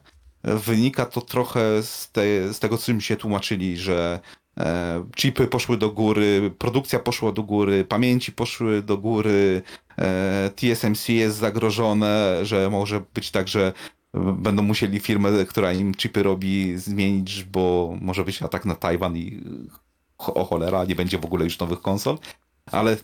[0.44, 4.20] wynika to trochę z, te, z tego, co mi się tłumaczyli, że
[4.58, 9.62] E, chipy poszły do góry, produkcja poszła do góry, pamięci poszły do góry,
[9.98, 13.72] e, TSMC jest zagrożone, że może być tak, że
[14.14, 19.42] będą musieli firmę, która im chipy robi, zmienić, bo może być atak na Tajwan i
[20.18, 22.18] o cholera, nie będzie w ogóle już nowych konsol.
[22.66, 22.96] Ale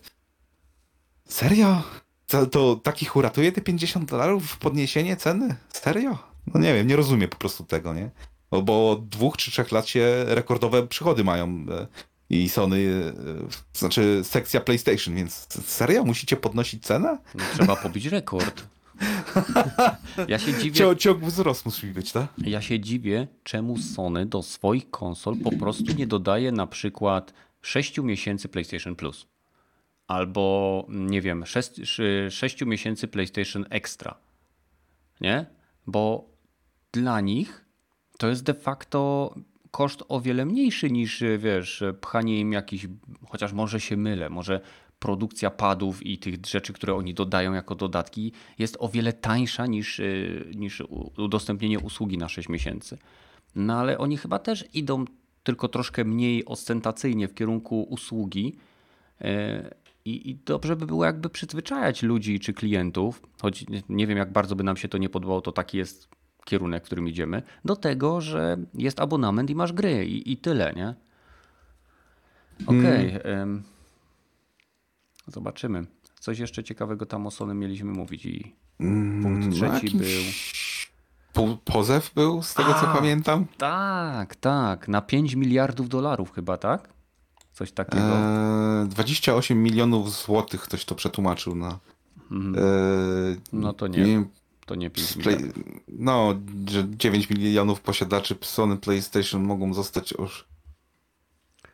[1.29, 1.83] serio?
[2.27, 5.57] To, to takich uratuje te 50 dolarów podniesienie ceny?
[5.73, 6.19] Serio?
[6.55, 8.11] No nie wiem, nie rozumiem po prostu tego, nie?
[8.63, 11.87] Bo od dwóch czy trzech lat się rekordowe przychody mają e,
[12.31, 13.13] i Sony,
[13.75, 17.19] e, znaczy sekcja PlayStation, więc serio musicie podnosić cenę?
[17.35, 18.63] No, trzeba pobić rekord.
[20.29, 20.97] Ja się dziwię.
[20.97, 22.27] Ciąg wzrost musi być, tak?
[22.39, 27.33] Ja się dziwię, czemu Sony do swoich konsol po prostu nie dodaje na przykład
[27.63, 29.27] 6 miesięcy PlayStation Plus.
[30.07, 31.71] Albo, nie wiem, 6,
[32.31, 34.15] 6 miesięcy PlayStation Extra.
[35.21, 35.47] Nie?
[35.87, 36.29] Bo
[36.93, 37.65] dla nich
[38.19, 39.35] to jest de facto
[39.71, 42.87] koszt o wiele mniejszy niż, wiesz, pchanie im jakiś,
[43.29, 44.61] chociaż może się mylę, może
[45.01, 50.01] produkcja padów i tych rzeczy, które oni dodają jako dodatki jest o wiele tańsza niż,
[50.55, 50.83] niż
[51.17, 52.99] udostępnienie usługi na 6 miesięcy.
[53.55, 55.05] No ale oni chyba też idą
[55.43, 58.57] tylko troszkę mniej ostentacyjnie w kierunku usługi.
[59.21, 59.75] E,
[60.05, 64.57] I, I, dobrze by było jakby przyzwyczajać ludzi czy klientów, choć nie wiem jak bardzo
[64.57, 66.09] by nam się to nie podobało, to taki jest
[66.45, 70.73] kierunek, w którym idziemy, do tego, że jest abonament i masz gry i, i tyle,
[70.77, 70.95] nie?
[72.67, 73.09] Okej.
[73.09, 73.23] Okay.
[73.23, 73.63] Hmm.
[75.31, 75.87] Zobaczymy.
[76.21, 80.09] Coś jeszcze ciekawego tam o Sony mieliśmy mówić i mm, punkt no trzeci no był...
[81.33, 83.47] Po, pozew był, z tego A, co pamiętam?
[83.59, 84.89] Tak, tak.
[84.89, 86.89] Na 5 miliardów dolarów chyba, tak?
[87.53, 88.17] Coś takiego.
[88.17, 91.79] Eee, 28 milionów złotych ktoś to przetłumaczył na...
[92.31, 92.55] Mhm.
[92.55, 94.05] Eee, no to nie.
[94.05, 94.25] nie
[94.71, 95.37] to nie 5 Play...
[95.89, 96.35] No,
[96.69, 100.45] że 9 milionów posiadaczy Sony PlayStation mogą zostać już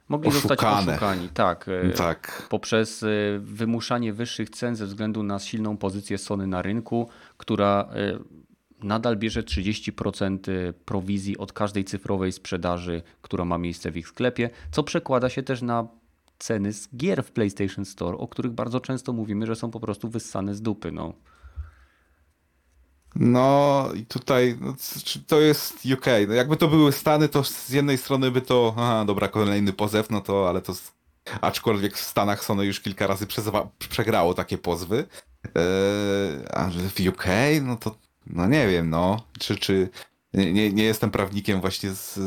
[0.08, 0.48] Mogli oszukane.
[0.48, 1.68] zostać oszukani, tak.
[1.68, 2.46] E, tak.
[2.50, 3.06] Poprzez e,
[3.38, 8.18] wymuszanie wyższych cen ze względu na silną pozycję Sony na rynku, która e,
[8.82, 10.38] nadal bierze 30%
[10.72, 15.62] prowizji od każdej cyfrowej sprzedaży, która ma miejsce w ich sklepie, co przekłada się też
[15.62, 15.88] na
[16.38, 20.08] ceny z gier w PlayStation Store, o których bardzo często mówimy, że są po prostu
[20.08, 20.92] wyssane z dupy.
[20.92, 21.12] No.
[23.20, 24.74] No i tutaj no,
[25.26, 26.06] to jest UK.
[26.28, 30.10] No, jakby to były Stany, to z jednej strony by to, aha, dobra, kolejny pozew,
[30.10, 30.72] no to, ale to
[31.40, 33.26] aczkolwiek w Stanach Sony już kilka razy
[33.78, 35.04] przegrało takie pozwy.
[35.44, 37.26] Eee, a w UK,
[37.62, 39.88] no to, no nie wiem, no, czy, czy
[40.34, 42.18] nie, nie jestem prawnikiem właśnie, z,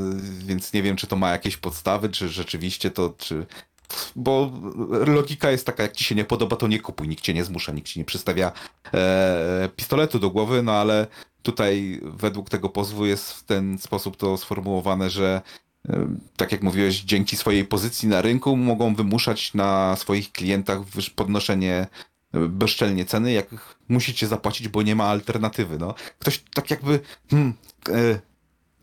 [0.46, 3.46] więc nie wiem, czy to ma jakieś podstawy, czy rzeczywiście to, czy
[4.16, 4.52] bo
[4.90, 7.72] logika jest taka, jak ci się nie podoba, to nie kupuj, nikt cię nie zmusza,
[7.72, 8.52] nikt ci nie przystawia
[8.94, 11.08] e, pistoletu do głowy, no ale
[11.42, 15.42] tutaj według tego pozwu jest w ten sposób to sformułowane, że
[15.90, 20.80] e, tak jak mówiłeś, dzięki swojej pozycji na rynku mogą wymuszać na swoich klientach
[21.16, 21.88] podnoszenie
[22.34, 25.78] e, bezczelnie ceny, jak musicie zapłacić, bo nie ma alternatywy.
[25.78, 25.94] No.
[26.20, 27.54] Ktoś tak jakby hmm,
[27.90, 28.20] e,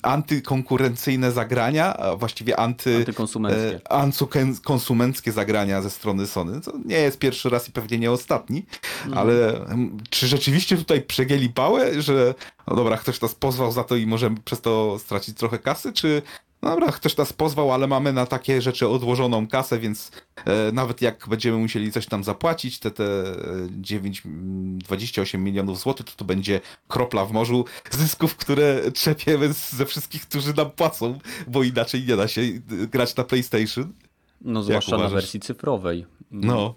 [0.03, 3.81] antykonkurencyjne zagrania, a właściwie anty, Antykonsumenckie.
[3.85, 6.61] e, antykonsumenckie zagrania ze strony Sony.
[6.61, 8.67] To nie jest pierwszy raz i pewnie nie ostatni,
[9.15, 12.35] ale mm, czy rzeczywiście tutaj przegięli pałę, że
[12.67, 16.23] no dobra, ktoś nas pozwał za to i możemy przez to stracić trochę kasy, czy
[16.63, 20.11] no dobra, ktoś nas pozwał, ale mamy na takie rzeczy odłożoną kasę, więc
[20.45, 23.35] e, nawet jak będziemy musieli coś tam zapłacić, te, te e,
[23.71, 29.87] 9, mm, 28 milionów złotych, to to będzie kropla w morzu zysków, które trzepiemy ze
[29.87, 33.93] wszystkich, którzy nam płacą, bo inaczej nie da się e, grać na PlayStation.
[34.41, 36.07] No zwłaszcza na wersji cyfrowej.
[36.31, 36.75] No,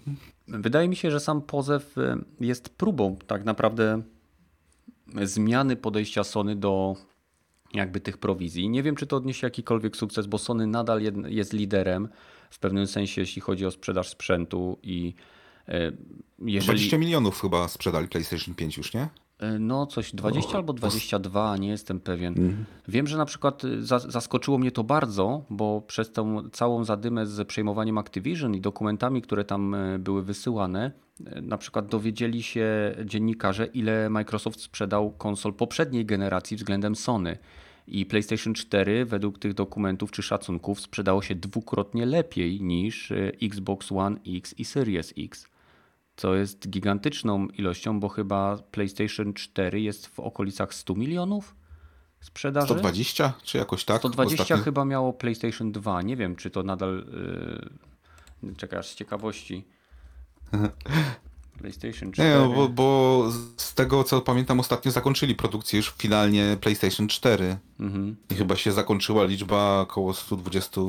[0.48, 4.02] Wydaje mi się, że sam pozew y, jest próbą tak naprawdę
[5.22, 6.96] zmiany podejścia Sony do
[7.74, 8.68] jakby tych prowizji.
[8.68, 12.08] Nie wiem, czy to odniesie jakikolwiek sukces, bo Sony nadal jest liderem
[12.50, 15.14] w pewnym sensie, jeśli chodzi o sprzedaż sprzętu i
[15.68, 15.72] y,
[16.38, 16.66] jeżeli...
[16.66, 19.02] 20 milionów chyba sprzedali PlayStation 5 już, nie?
[19.42, 22.64] Y, No, coś 20 albo 22, nie jestem pewien.
[22.88, 27.48] Wiem, że na przykład za- zaskoczyło mnie to bardzo, bo przez tą całą zadymę z
[27.48, 30.92] przejmowaniem Activision i dokumentami, które tam były wysyłane,
[31.42, 37.38] na przykład dowiedzieli się dziennikarze, ile Microsoft sprzedał konsol poprzedniej generacji względem Sony.
[37.86, 43.92] I PlayStation 4 według tych dokumentów czy szacunków sprzedało się dwukrotnie lepiej niż y, Xbox
[43.92, 45.50] One X i Series X
[46.20, 51.56] co jest gigantyczną ilością, bo chyba PlayStation 4 jest w okolicach 100 milionów
[52.20, 52.66] sprzedaży.
[52.66, 53.98] 120 czy jakoś tak?
[53.98, 56.02] 120 Ostatnio- chyba miało PlayStation 2.
[56.02, 57.06] Nie wiem, czy to nadal.
[58.42, 58.54] Yy...
[58.56, 59.64] Czekaj, aż z ciekawości.
[61.58, 62.28] PlayStation 4.
[62.28, 63.24] Nie, no, bo, bo
[63.56, 68.16] z tego co pamiętam ostatnio zakończyli produkcję już finalnie PlayStation 4 Mhm.
[68.30, 70.80] i chyba się zakończyła liczba około 120.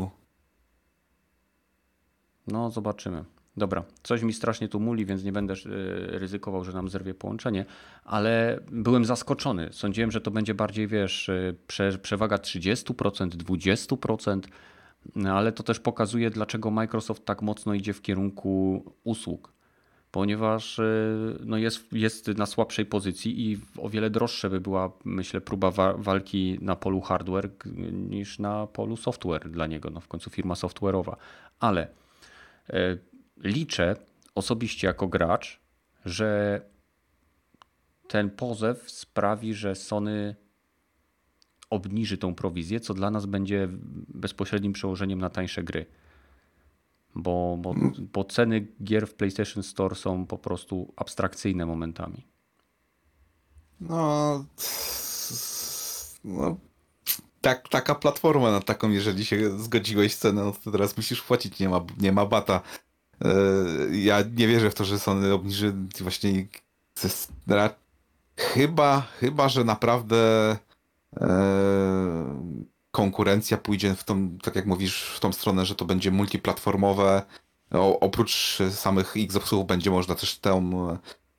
[2.47, 3.23] No, zobaczymy.
[3.57, 5.57] Dobra, coś mi strasznie tu muli, więc nie będę y,
[6.19, 7.65] ryzykował, że nam zerwie połączenie,
[8.03, 9.69] ale byłem zaskoczony.
[9.71, 14.41] Sądziłem, że to będzie bardziej, wiesz, y, prze, przewaga 30%, 20%, no,
[15.33, 19.53] ale to też pokazuje, dlaczego Microsoft tak mocno idzie w kierunku usług.
[20.11, 25.41] Ponieważ y, no jest, jest na słabszej pozycji i o wiele droższe by była, myślę,
[25.41, 27.49] próba wa- walki na polu hardware
[27.91, 29.89] niż na polu software dla niego.
[29.89, 31.15] No w końcu firma software'owa.
[31.59, 31.87] Ale
[32.69, 32.97] E,
[33.43, 33.95] Liczę
[34.35, 35.59] osobiście jako gracz,
[36.05, 36.61] że
[38.07, 40.35] ten pozew sprawi, że Sony
[41.71, 43.67] obniży tą prowizję, co dla nas będzie
[44.07, 45.85] bezpośrednim przełożeniem na tańsze gry.
[47.15, 47.75] Bo, bo,
[48.13, 52.27] bo ceny gier w PlayStation Store są po prostu abstrakcyjne momentami.
[53.79, 54.45] No,
[56.23, 56.57] no
[57.41, 61.69] tak, taka platforma na taką, jeżeli się zgodziłeś cenę, no to teraz musisz płacić, nie
[61.69, 62.61] ma, nie ma bata.
[63.21, 63.33] E,
[63.91, 66.47] Ja nie wierzę w to, że Sony obniży właśnie
[68.37, 70.57] chyba, chyba, że naprawdę
[72.91, 77.21] konkurencja pójdzie w tą, tak jak mówisz, w tą stronę, że to będzie multiplatformowe.
[77.71, 80.71] O, oprócz samych Xboxów będzie można też tę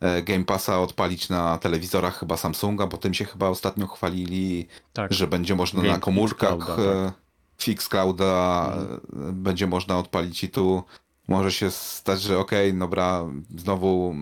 [0.01, 5.12] e, Game Passa odpalić na telewizorach chyba Samsunga, bo tym się chyba ostatnio chwalili, Tak.
[5.12, 7.12] że będzie można Game na komórkach Fixclouda, tak.
[7.12, 7.12] e,
[7.59, 8.73] Fixclouda
[9.29, 10.83] e, będzie można odpalić i tu
[11.29, 13.25] może się stać, że okej, dobra,
[13.57, 14.14] znowu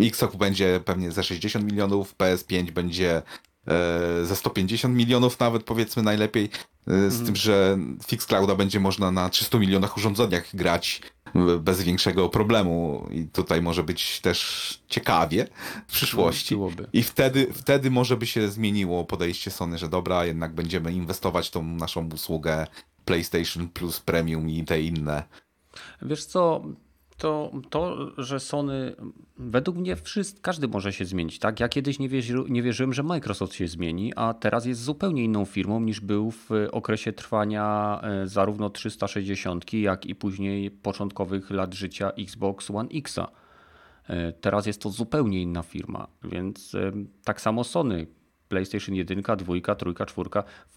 [0.00, 3.22] Xbox będzie pewnie za 60 milionów, PS5 będzie
[4.24, 6.50] za 150 milionów nawet powiedzmy najlepiej,
[6.86, 12.28] e, z tym, że Fixclouda będzie można na 300 milionach urządzeniach grać e, bez większego
[12.28, 15.48] problemu i tutaj może być też ciekawie
[15.88, 16.54] w przyszłości.
[16.54, 16.86] Byłoby.
[16.92, 21.50] I wtedy, wtedy może by się zmieniło podejście Sony, że dobra, jednak będziemy inwestować w
[21.50, 22.66] tą naszą usługę
[23.04, 25.22] PlayStation Plus Premium i te inne.
[26.02, 26.62] Wiesz co,
[27.18, 28.94] to, to, że Sony,
[29.36, 31.60] według mnie wszyscy, każdy może się zmienić, tak?
[31.60, 35.44] Ja kiedyś nie, wierzy, nie wierzyłem, że Microsoft się zmieni, a teraz jest zupełnie inną
[35.44, 42.10] firmą niż był w okresie trwania e, zarówno 360, jak i później początkowych lat życia
[42.10, 43.28] Xbox One Xa.
[44.08, 46.92] E, Teraz jest to zupełnie inna firma, więc e,
[47.24, 48.06] tak samo Sony.
[48.48, 49.36] PlayStation 1, 2,
[49.74, 50.30] 3, 4.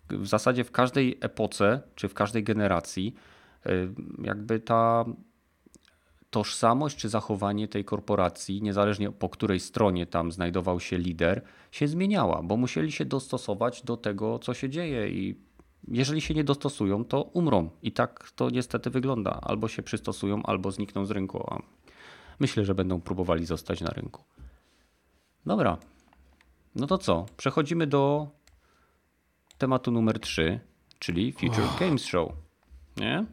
[0.10, 3.16] W, zasadzie w każdej epoce czy w każdej generacji
[3.66, 3.72] e,
[4.24, 5.06] jakby ta
[6.32, 12.42] tożsamość czy zachowanie tej korporacji, niezależnie po której stronie tam znajdował się lider, się zmieniała,
[12.44, 15.36] bo musieli się dostosować do tego, co się dzieje i
[15.88, 17.70] jeżeli się nie dostosują, to umrą.
[17.82, 19.40] I tak to niestety wygląda.
[19.42, 21.54] Albo się przystosują, albo znikną z rynku.
[21.54, 21.62] A
[22.40, 24.24] myślę, że będą próbowali zostać na rynku.
[25.46, 25.78] Dobra.
[26.76, 27.26] No to co?
[27.38, 28.28] Przechodzimy do
[29.58, 30.60] tematu numer 3,
[31.00, 32.32] czyli Future Games Show.
[32.98, 33.26] Nie?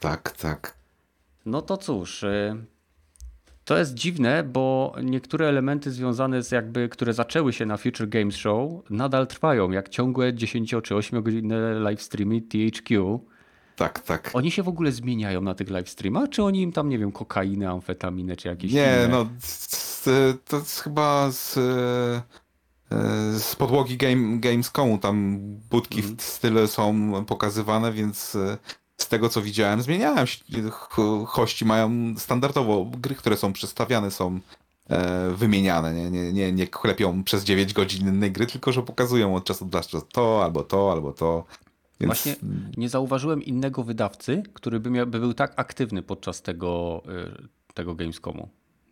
[0.00, 0.75] Tak, tak.
[1.46, 2.64] No to cóż, y,
[3.64, 8.36] To jest dziwne, bo niektóre elementy związane z jakby, które zaczęły się na Future Games
[8.36, 13.20] Show, nadal trwają, jak ciągłe 10 czy 8 godzinne live streamy THQ.
[13.76, 14.30] Tak, tak.
[14.34, 17.12] Oni się w ogóle zmieniają na tych live streamach, czy oni im tam, nie wiem,
[17.12, 19.08] kokainę, amfetaminę, czy jakieś Nie, inne?
[19.08, 19.26] no
[20.48, 22.22] to jest chyba z, e,
[23.38, 25.38] z podłogi game, Gamescomu, tam
[25.70, 26.16] budki Mhm.
[26.16, 28.58] w style są pokazywane, więc e,
[28.96, 30.44] z tego co widziałem zmieniałem się.
[31.26, 34.40] Hości mają standardowo gry, które są przedstawiane są
[34.90, 39.36] e, wymieniane, nie, nie, nie, nie klepią przez 9 godzin innej gry, tylko że pokazują
[39.36, 41.44] od czasu do czasu to, albo to, albo to.
[42.00, 42.36] Więc Właśnie
[42.76, 47.02] nie zauważyłem innego wydawcy, który by, miał, by był tak aktywny podczas tego,
[47.72, 48.48] y, tego Gamescomu.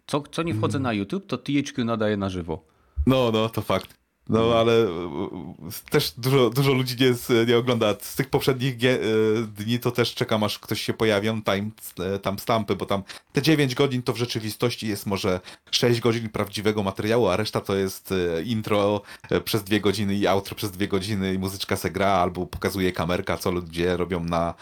[0.06, 2.64] Co, co nie wchodzę na YouTube, to THQ nadaje na żywo.
[3.06, 4.03] No, no, to fakt.
[4.28, 7.94] No, ale e, e, też dużo, dużo ludzi nie, nie ogląda.
[8.00, 8.98] Z tych poprzednich e,
[9.46, 11.70] dni to też czekam, aż ktoś się pojawią, time,
[12.00, 13.02] e, tam stampy, bo tam
[13.32, 17.76] te 9 godzin to w rzeczywistości jest może 6 godzin prawdziwego materiału, a reszta to
[17.76, 18.14] jest
[18.44, 19.02] intro
[19.44, 23.36] przez dwie godziny i outro przez dwie godziny i muzyczka se gra, albo pokazuje kamerka,
[23.36, 24.54] co ludzie robią na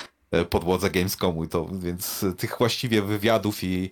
[0.51, 1.47] podłodze Gamescomu.
[1.47, 3.91] To, więc tych właściwie wywiadów i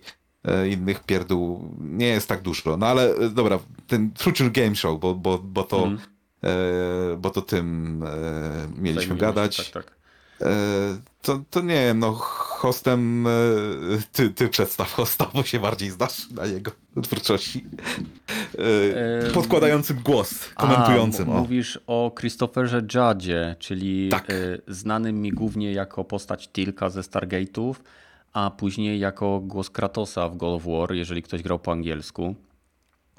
[0.69, 2.77] innych pierdół nie jest tak dużo.
[2.77, 5.97] No ale e, dobra, ten Future Game Show, bo, bo, bo, to, Mhm.
[6.43, 9.55] e, bo to tym e, mieliśmy Zajmijmy gadać.
[9.55, 9.95] Się, tak, tak.
[10.41, 10.47] E,
[11.21, 13.31] to, to nie wiem, no hostem e,
[14.11, 16.71] ty, ty przedstaw hosta, bo się bardziej znasz na jego
[17.03, 17.65] twórczości.
[19.27, 21.29] E, podkładającym głos, komentującym.
[21.29, 21.39] A, o.
[21.39, 24.27] mówisz o Christopherze Judge'ie, czyli Tak.
[24.67, 27.73] znanym mi głównie jako postać Tilka ze Stargate'ów,
[28.33, 32.35] a później jako głos Kratosa w God of War, jeżeli ktoś grał po angielsku.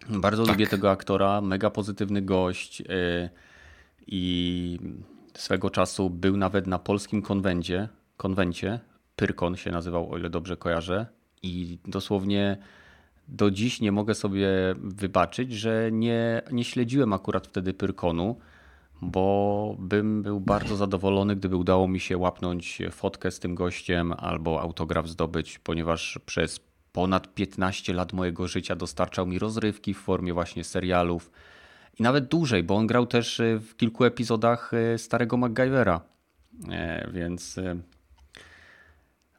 [0.09, 0.53] Bardzo Tak.
[0.53, 2.85] lubię tego aktora, mega pozytywny gość y,
[4.07, 4.79] i
[5.35, 8.81] swego czasu był nawet na polskim konwencie, konwencie,
[9.17, 11.07] Pyrkon się nazywał, o ile dobrze kojarzę
[11.43, 12.57] i dosłownie
[13.29, 14.49] do dziś nie mogę sobie
[14.79, 18.37] wybaczyć, że nie, nie śledziłem akurat wtedy Pyrkonu,
[19.03, 24.61] bo bym był bardzo zadowolony, gdyby udało mi się łapnąć fotkę z tym gościem albo
[24.61, 26.61] autograf zdobyć, ponieważ przez
[26.93, 31.31] ponad 15 lat mojego życia dostarczał mi rozrywki w formie właśnie serialów
[31.99, 36.01] i nawet dłużej, bo on grał też y, w kilku epizodach y, starego MacGyvera.
[36.71, 37.61] E, Więc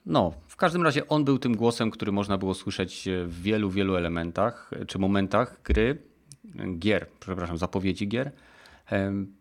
[0.05, 3.95] no, w każdym razie on był tym głosem, który można było słyszeć w wielu, wielu
[3.95, 5.97] elementach czy momentach gry,
[6.80, 8.32] gier, przepraszam, zapowiedzi gier.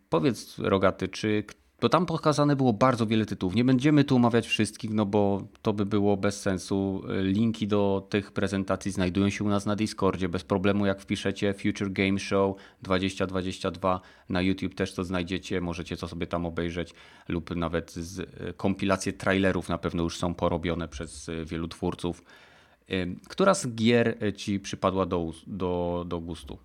[0.09, 1.43] Powiedz, Rogaty, czy.
[1.81, 3.55] Bo tam pokazane było bardzo wiele tytułów.
[3.55, 7.03] Nie będziemy tu omawiać wszystkich, no bo to by było bez sensu.
[7.21, 10.29] Linki do tych prezentacji znajdują się u nas na Discordzie.
[10.29, 15.61] Bez problemu, jak wpiszecie Future Game Show 2022 na YouTube też to znajdziecie.
[15.61, 16.93] Możecie to sobie tam obejrzeć,
[17.27, 22.23] lub nawet z, e, kompilacje trailerów na pewno już są porobione przez e, wielu twórców.
[23.29, 26.57] Która z gier ci przypadła do, do, do gustu?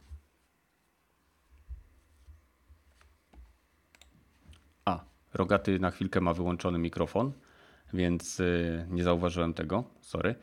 [4.84, 5.04] A,
[5.34, 7.32] Rogaty na chwilkę ma wyłączony mikrofon,
[7.92, 10.34] więc y, nie zauważyłem tego, sorry.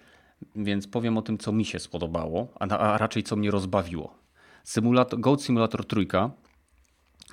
[0.56, 4.26] Więc powiem o tym, co mi się spodobało, a, a raczej co mnie rozbawiło.
[4.64, 6.32] Simulator, Goat Simulator trójka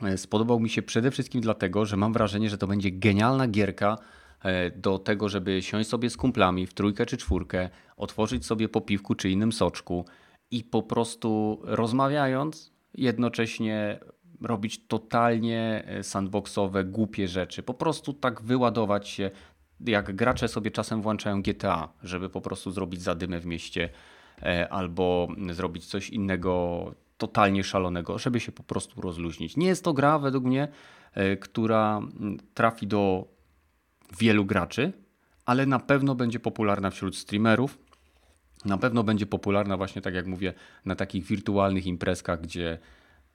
[0.03, 3.99] e, spodobał mi się przede wszystkim dlatego, że mam wrażenie, że to będzie genialna gierka
[4.43, 8.81] e, do tego, żeby siąść sobie z kumplami w trójkę czy czwórkę, otworzyć sobie po
[8.81, 10.05] piwku czy innym soczku
[10.51, 14.01] i po prostu rozmawiając, jednocześnie
[14.43, 17.63] robić totalnie e, sandboxowe, głupie rzeczy.
[17.63, 19.31] Po prostu tak wyładować się,
[19.81, 23.89] jak gracze sobie czasem włączają GTA, żeby po prostu zrobić zadymę w mieście
[24.43, 29.57] e, albo zrobić coś innego totalnie szalonego, żeby się po prostu rozluźnić.
[29.57, 30.69] Nie jest to gra według mnie,
[31.15, 32.01] e, która
[32.55, 33.29] trafi do
[34.19, 34.93] wielu graczy,
[35.47, 37.79] ale na pewno będzie popularna wśród streamerów.
[38.65, 42.79] Na pewno będzie popularna właśnie, tak jak mówię, na takich wirtualnych imprezkach, gdzie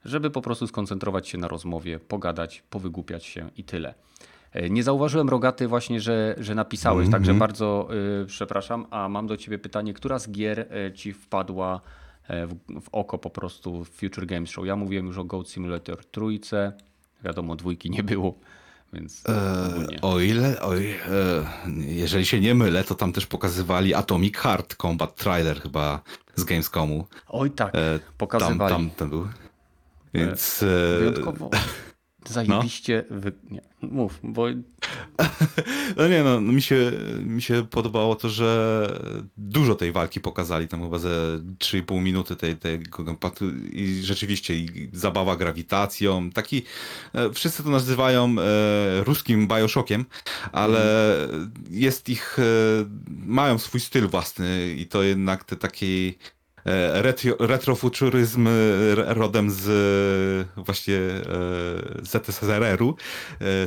[0.06, 3.94] żeby po prostu skoncentrować się na rozmowie, pogadać, powygłupiać się i tyle.
[4.54, 7.88] E, Nie zauważyłem, Rogaty, właśnie, że, że napisałeś, także bardzo
[8.24, 11.82] y, przepraszam, a mam do ciebie pytanie, która z gier y, ci wpadła
[12.28, 14.66] e, w, w oko po prostu w Future Games Show?
[14.66, 16.74] Ja mówiłem już o Goat Simulator trójce,
[17.24, 18.36] wiadomo, dwójki nie było,
[18.94, 19.24] więc.
[20.02, 20.96] O ile, oj, e,
[21.78, 26.02] jeżeli się nie mylę, to tam też pokazywali Atomic Heart Combat Trailer chyba
[26.36, 27.06] z Gamescomu.
[27.28, 28.74] Oj tak, E, pokazywali.
[28.74, 29.28] Tam, tam ten był.
[30.18, 31.50] Więc e, Wyjątkowo.
[32.30, 33.04] zajebiście...
[33.10, 33.32] Wy...
[33.52, 34.46] Nie, mów, bo
[35.98, 36.92] No nie no, mi się,
[37.26, 39.00] mi się podobało to, że
[39.38, 41.10] dużo tej walki pokazali, tam chyba ze
[41.60, 46.64] 3,5 minuty tej, kompaktu i rzeczywiście i zabawa grawitacją, taki,
[47.14, 50.06] e, wszyscy to nazywają e, ruskim Bioshockiem,
[50.52, 51.16] ale
[51.70, 52.44] jest ich, e,
[53.26, 56.37] mają swój styl własny i to jednak te taki e,
[56.94, 58.50] retro, retrofuturyzm
[58.96, 61.00] rodem z właśnie
[62.02, 62.96] ZSRR-u.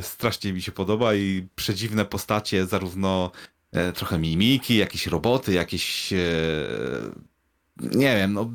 [0.01, 3.31] Strasznie mi się podoba i przedziwne postacie, zarówno
[3.93, 6.13] trochę mimiki, jakieś roboty, jakieś
[7.81, 8.49] nie wiem, no,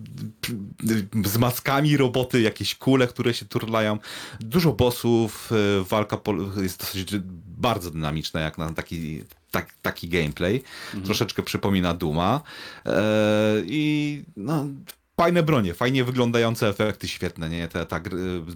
[1.24, 3.98] z maskami roboty, jakieś kule, które się turlają.
[4.40, 6.18] Dużo bossów, e, walka
[6.62, 7.14] jest dosyć
[7.58, 10.62] bardzo dynamiczna, jak na taki, tak, taki gameplay.
[10.86, 11.04] Mhm.
[11.04, 12.40] Troszeczkę przypomina Duma.
[12.86, 13.02] E,
[13.66, 14.66] I no,
[15.20, 17.68] fajne bronie, fajnie wyglądające efekty, świetne, nie?
[17.68, 18.00] Ta, ta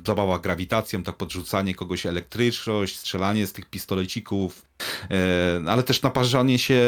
[0.07, 4.63] zabawa grawitacją, tak podrzucanie kogoś elektryczność, strzelanie z tych pistolecików,
[5.11, 6.83] e, ale też naparzanie się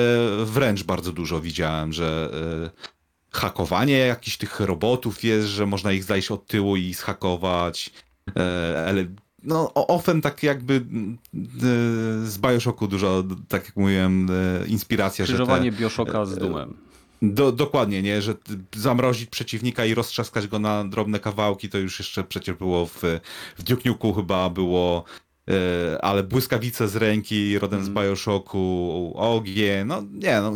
[0.45, 2.31] wręcz bardzo dużo widziałem, że
[3.33, 7.91] hakowanie jakichś tych robotów jest, że można ich zajść od tyłu i schakować.
[8.89, 9.05] Ale
[9.43, 10.85] no, Ofen tak jakby
[12.25, 14.29] z Bioshocku dużo, tak jak mówiłem,
[14.67, 15.25] inspiracja.
[15.25, 16.77] Skrzyżowanie że te, Bioshocka z Dumem.
[17.23, 18.35] Do, dokładnie, nie, że
[18.77, 23.03] zamrozić przeciwnika i roztrzaskać go na drobne kawałki, to już jeszcze przecież było w,
[23.59, 25.32] w Duke Nukem chyba było E,
[26.01, 27.93] ale błyskawice z ręki, rodem mm.
[27.93, 30.53] z Bioshocku, ogień, no nie, no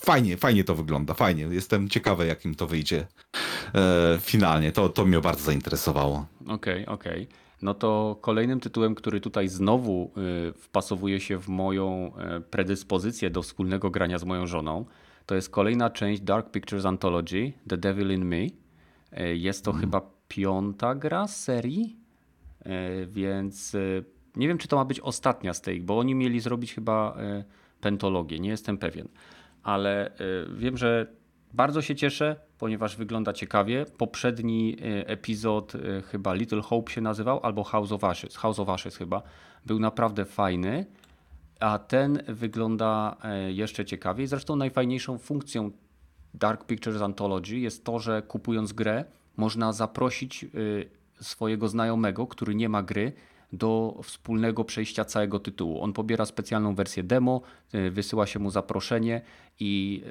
[0.00, 1.42] fajnie, fajnie to wygląda, fajnie.
[1.50, 3.06] Jestem ciekawy, jakim to wyjdzie
[3.74, 4.72] e, finalnie.
[4.72, 6.26] To, to mnie bardzo zainteresowało.
[6.46, 7.22] Okej, okay, okej.
[7.22, 7.36] Okay.
[7.62, 10.10] No to kolejnym tytułem, który tutaj znowu
[10.48, 14.84] y, wpasowuje się w moją e, predyspozycję do wspólnego grania z moją żoną,
[15.26, 18.46] to jest kolejna część Dark Pictures Anthology, The Devil in Me.
[19.34, 19.80] Jest to mm.
[19.80, 21.96] chyba piąta gra z serii,
[23.06, 23.76] więc
[24.36, 27.44] nie wiem, czy to ma być ostatnia z tej, bo oni mieli zrobić chyba e,
[27.80, 29.08] pentologię, nie jestem pewien.
[29.62, 30.14] Ale e,
[30.54, 31.06] wiem, że
[31.52, 33.86] bardzo się cieszę, ponieważ wygląda ciekawie.
[33.98, 35.72] Poprzedni e, epizod,
[36.10, 39.22] chyba Little Hope się nazywał, albo House of Ashes, House of Ashes chyba,
[39.66, 40.86] był naprawdę fajny,
[41.60, 43.16] a ten wygląda
[43.48, 44.26] jeszcze ciekawiej.
[44.26, 45.70] Zresztą najfajniejszą funkcją
[46.34, 49.04] Dark Pictures Anthology jest to, że kupując grę,
[49.36, 50.46] można zaprosić
[51.20, 53.12] swojego znajomego, który nie ma gry,
[53.52, 55.82] do wspólnego przejścia całego tytułu.
[55.82, 57.42] On pobiera specjalną wersję demo,
[57.74, 59.22] y, wysyła się mu zaproszenie
[59.60, 60.02] i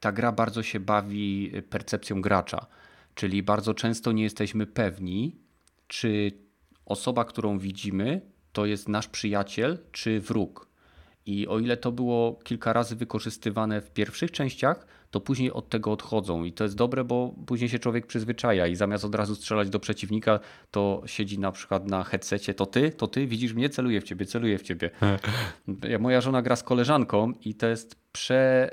[0.00, 2.66] ta gra bardzo się bawi percepcją gracza.
[3.14, 5.36] Czyli bardzo często nie jesteśmy pewni,
[5.88, 6.32] czy
[6.86, 8.20] osoba, którą widzimy,
[8.52, 10.68] to jest nasz przyjaciel czy wróg.
[11.26, 15.92] I o ile to było kilka razy wykorzystywane w pierwszych częściach, to później od tego
[15.92, 16.44] odchodzą.
[16.44, 19.80] I to jest dobre, bo później się człowiek przyzwyczaja i zamiast od razu strzelać do
[19.80, 20.40] przeciwnika,
[20.70, 24.26] to siedzi na przykład na headsetie, to ty, to ty, widzisz mnie, celuję w ciebie,
[24.26, 24.90] celuję w ciebie.
[25.98, 28.70] Moja żona gra z koleżanką i to jest prze,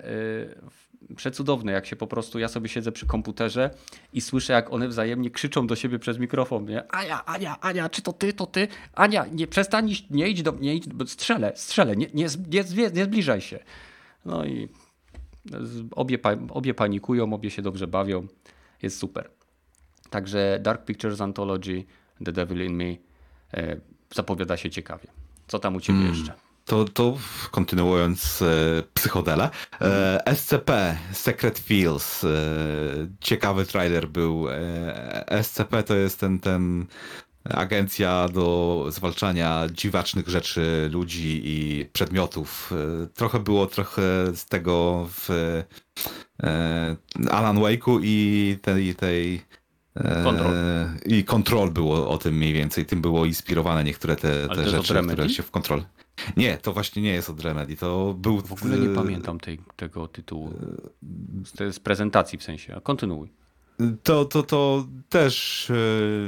[1.10, 3.70] yy, przecudowne, jak się po prostu, ja sobie siedzę przy komputerze
[4.14, 6.92] i słyszę, jak one wzajemnie krzyczą do siebie przez mikrofon, nie?
[6.92, 8.68] Ania, Ania, Ania, czy to ty, to ty?
[8.94, 12.64] Ania, nie, przestań, nie idź do mnie, strzelę, strzelę, nie, nie, nie,
[12.94, 13.60] nie zbliżaj się.
[14.26, 14.70] No i
[15.92, 18.28] Obie, obie panikują, obie się dobrze bawią.
[18.82, 19.30] Jest super.
[20.10, 21.86] Także Dark Pictures Anthology,
[22.26, 22.96] The Devil in Me
[23.54, 23.78] e,
[24.14, 25.08] zapowiada się ciekawie.
[25.48, 26.10] Co tam u ciebie mm.
[26.10, 26.34] jeszcze?
[26.66, 27.18] To, to
[27.52, 29.50] kontynuując e, psychodela,
[29.82, 32.28] e, SCP, Secret Fields, e,
[33.20, 34.50] ciekawy trailer był.
[34.50, 36.86] E, SCP to jest ten, ten
[37.50, 42.74] agencja do zwalczania dziwacznych rzeczy, ludzi i przedmiotów.
[43.14, 44.02] Trochę było trochę
[44.36, 45.30] z tego w
[46.44, 46.96] e,
[47.32, 49.42] Alan Wake'u i tej, tej
[50.24, 50.54] Control.
[51.06, 52.86] I Control było o tym mniej więcej.
[52.86, 55.84] Tym było inspirowane niektóre te, te rzeczy, które się w Control.
[56.38, 57.76] Nie, to właśnie nie jest od Remedy.
[57.76, 58.42] To był.
[58.42, 60.54] W ogóle nie pamiętam tej, tego tytułu.
[61.46, 62.82] Z, z prezentacji w sensie.
[62.84, 63.30] Kontynuuj
[64.04, 65.74] to, to, to też, e,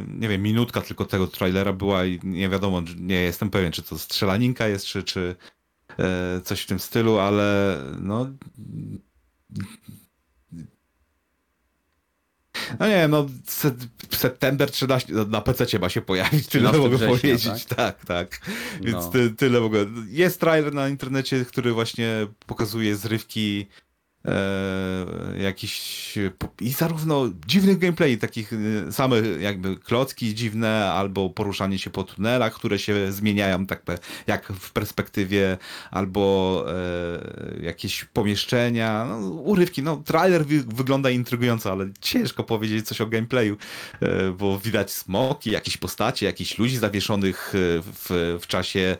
[0.07, 3.98] nie wiem, minutka tylko tego trailera była i nie wiadomo, nie jestem pewien, czy to
[3.98, 5.36] strzelaninka jest, czy, czy
[5.99, 8.28] e, coś w tym stylu, ale no...
[12.80, 13.26] No nie no,
[14.11, 17.65] september 13 no, na PC ma się pojawić, tyle mogę września, powiedzieć.
[17.65, 18.06] Tak, tak.
[18.06, 18.41] tak.
[18.82, 19.10] Więc no.
[19.10, 19.86] ty, tyle mogę.
[20.07, 23.68] Jest trailer na internecie, który właśnie pokazuje zrywki
[24.26, 26.02] e, jakiś
[26.61, 28.53] i zarówno dziwnych gameplay, takich
[28.88, 33.81] e, same jakby klocki dziwne, albo poruszanie się po tunelach, które się zmieniają tak
[34.27, 35.57] jak w perspektywie,
[35.91, 43.02] albo e, jakieś pomieszczenia, no, urywki, no trailer wy, wygląda intrygująco, ale ciężko powiedzieć coś
[43.02, 43.57] o gameplayu,
[44.02, 48.98] e, bo widać smoki, jakieś postacie, jakichś ludzi zawieszonych e, w, w czasie e,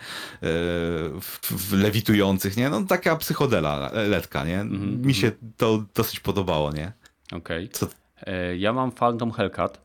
[1.22, 2.70] w, w lewitujących, nie?
[2.70, 4.58] No taka psychodela, letka, nie?
[4.58, 6.92] -hmm mi się to dosyć podobało, nie?
[7.32, 7.70] Okej.
[7.76, 7.90] Okay.
[8.26, 9.82] E, ja mam Phantom Hellcat.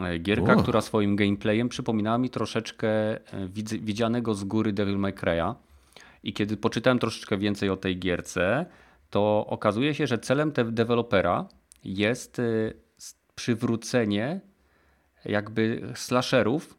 [0.00, 3.48] E, gierka, która swoim gameplayem przypominała mi troszeczkę e,
[3.80, 5.54] widzianego z góry Devil May Cry'a.
[6.22, 8.66] I kiedy poczytałem troszeczkę więcej o tej gierce,
[9.10, 11.48] to okazuje się, że celem te dewelopera
[11.84, 12.40] jest
[13.34, 14.40] przywrócenie
[15.24, 16.78] jakby slasherów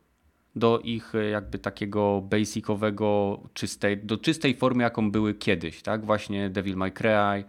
[0.55, 6.05] do ich jakby takiego basicowego, czystej, do czystej formy, jaką były kiedyś, tak?
[6.05, 7.43] Właśnie Devil May Cry,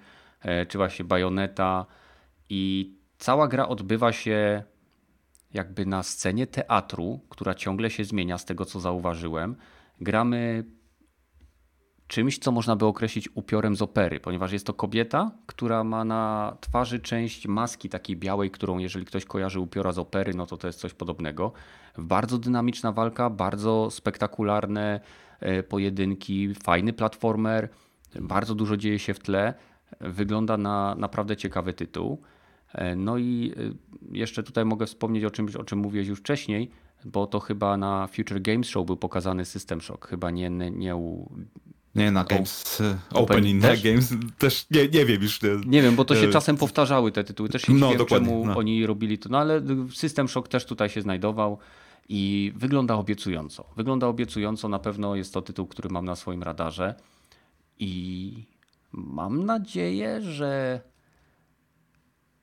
[0.68, 1.86] czy właśnie Bayonetta
[2.50, 4.62] i cała gra odbywa się
[5.54, 9.56] jakby na scenie teatru, która ciągle się zmienia z tego, co zauważyłem.
[10.00, 10.64] Gramy
[12.06, 16.56] czymś, co można by określić upiorem z opery, ponieważ jest to kobieta, która ma na
[16.60, 20.66] twarzy część maski takiej białej, którą jeżeli ktoś kojarzy upiora z opery, no to to
[20.66, 21.52] jest coś podobnego.
[21.98, 25.00] Bardzo dynamiczna walka, bardzo spektakularne
[25.40, 27.68] e, pojedynki, fajny platformer,
[28.20, 29.54] bardzo dużo dzieje się w tle.
[30.00, 32.22] Wygląda na naprawdę ciekawy tytuł.
[32.72, 36.70] E, no i e, jeszcze tutaj mogę wspomnieć o czymś, o czym mówiłeś już wcześniej,
[37.04, 41.30] bo to chyba na Future Games Show był pokazany System Shock, chyba nie, nie u
[41.96, 43.82] nie, na Games Open, Open też?
[43.82, 45.42] Games też nie, nie wiem już.
[45.42, 46.30] Nie, nie wiem, bo to się e...
[46.30, 47.48] czasem powtarzały te tytuły.
[47.48, 48.56] Też się no, wiem, czemu no.
[48.56, 49.28] oni robili to.
[49.28, 49.62] No ale
[49.94, 51.58] System Shock też tutaj się znajdował
[52.08, 53.64] i wygląda obiecująco.
[53.76, 56.94] Wygląda obiecująco, na pewno jest to tytuł, który mam na swoim radarze
[57.78, 58.32] i
[58.92, 60.80] mam nadzieję, że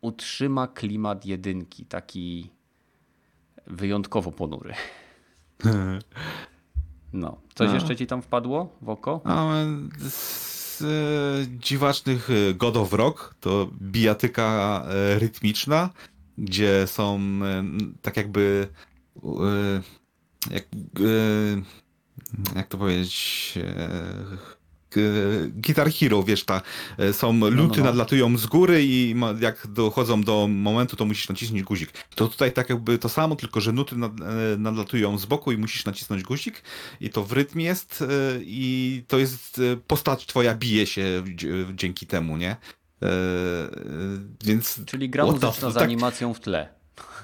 [0.02, 2.50] utrzyma klimat jedynki, taki
[3.68, 4.74] wyjątkowo ponury.
[7.14, 7.42] No.
[7.56, 7.74] Coś no.
[7.74, 9.22] jeszcze ci tam wpadło w oko?
[9.24, 9.54] A,
[10.10, 10.86] z e,
[11.60, 15.90] dziwacznych e, God of Rock to bijatyka e, rytmiczna,
[16.38, 17.64] gdzie są e,
[18.02, 18.68] tak jakby
[20.52, 20.64] jak,
[22.56, 23.54] jak to powiedzieć
[25.56, 26.62] Guitar Hero, wiesz, ta,
[26.98, 27.84] e, są luty no, no, no.
[27.84, 31.92] nadlatują z góry i jak dochodzą do momentu, to musisz nacisnąć guzik.
[32.16, 35.58] To tutaj tak jakby to samo, tylko że nuty nad, e, nadlatują z boku i
[35.58, 36.64] musisz nacisnąć guzik
[37.02, 38.06] i to w rytm jest e,
[38.42, 41.24] i to jest postać twoja bije się
[41.74, 42.56] dzięki temu, nie?
[44.44, 44.82] Więc...
[44.86, 46.70] Czyli gra muzyczna z tak, animacją w tle.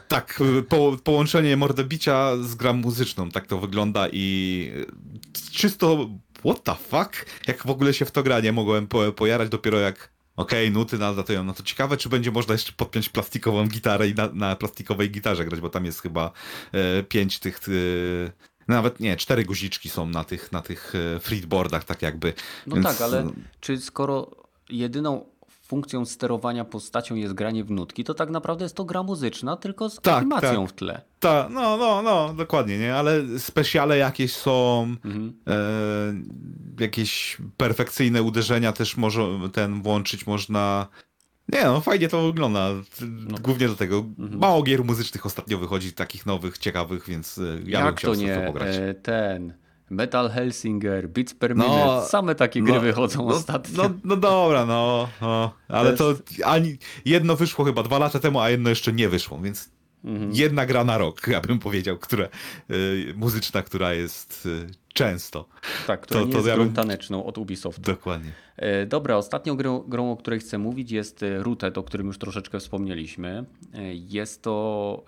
[0.07, 0.39] Tak,
[0.69, 4.71] po, połączenie mordobicia z grą muzyczną, tak to wygląda i
[5.51, 6.09] czysto
[6.45, 7.25] what the fuck?
[7.47, 10.79] Jak w ogóle się w to gra, nie mogłem po, pojarać dopiero jak okej, okay,
[10.79, 11.43] nuty nadlatują.
[11.43, 15.45] No to ciekawe, czy będzie można jeszcze podpiąć plastikową gitarę i na, na plastikowej gitarze
[15.45, 16.31] grać, bo tam jest chyba
[16.71, 17.59] e, pięć tych...
[17.69, 22.33] E, nawet nie, cztery guziczki są na tych, na tych e, freeboardach, tak jakby.
[22.67, 22.87] No Więc...
[22.87, 23.29] tak, ale
[23.59, 24.31] czy skoro
[24.69, 25.25] jedyną
[25.69, 29.89] funkcją sterowania postacią jest granie w nutki, to tak naprawdę jest to gra muzyczna, tylko
[29.89, 30.69] z tak, animacją tak.
[30.69, 31.01] w tle.
[31.19, 32.95] Tak, no, no, no, dokładnie, nie?
[32.95, 35.33] Ale specjale jakieś są, mhm.
[35.47, 40.87] e, jakieś perfekcyjne uderzenia też może ten włączyć można.
[41.53, 42.69] Nie no, fajnie to wygląda.
[43.01, 43.37] No.
[43.41, 43.97] Głównie do tego.
[44.19, 44.39] Mhm.
[44.39, 48.21] Mało gier muzycznych ostatnio wychodzi, takich nowych, ciekawych, więc e, ja Jak bym chciał to
[48.21, 48.43] nie?
[48.47, 48.75] pograć.
[48.75, 49.53] E, ten
[49.89, 53.83] Metal Hellsinger, Beats per no, Minute, same takie gry no, wychodzą no, ostatnio.
[53.83, 58.49] No, no dobra, no, no ale to ani jedno wyszło chyba dwa lata temu, a
[58.49, 59.69] jedno jeszcze nie wyszło, więc
[60.03, 60.31] mhm.
[60.33, 62.27] jedna gra na rok, ja bym powiedział, która,
[62.71, 65.49] y, muzyczna, która jest y, często.
[65.87, 66.73] Tak, która to, nie to jest ja bym...
[66.73, 67.81] taneczną od Ubisoft.
[67.81, 68.31] Dokładnie.
[68.57, 72.17] E, dobra, ostatnią grą, grą, o której chcę mówić jest e, Rooted, o którym już
[72.17, 73.45] troszeczkę wspomnieliśmy.
[73.73, 75.05] E, jest to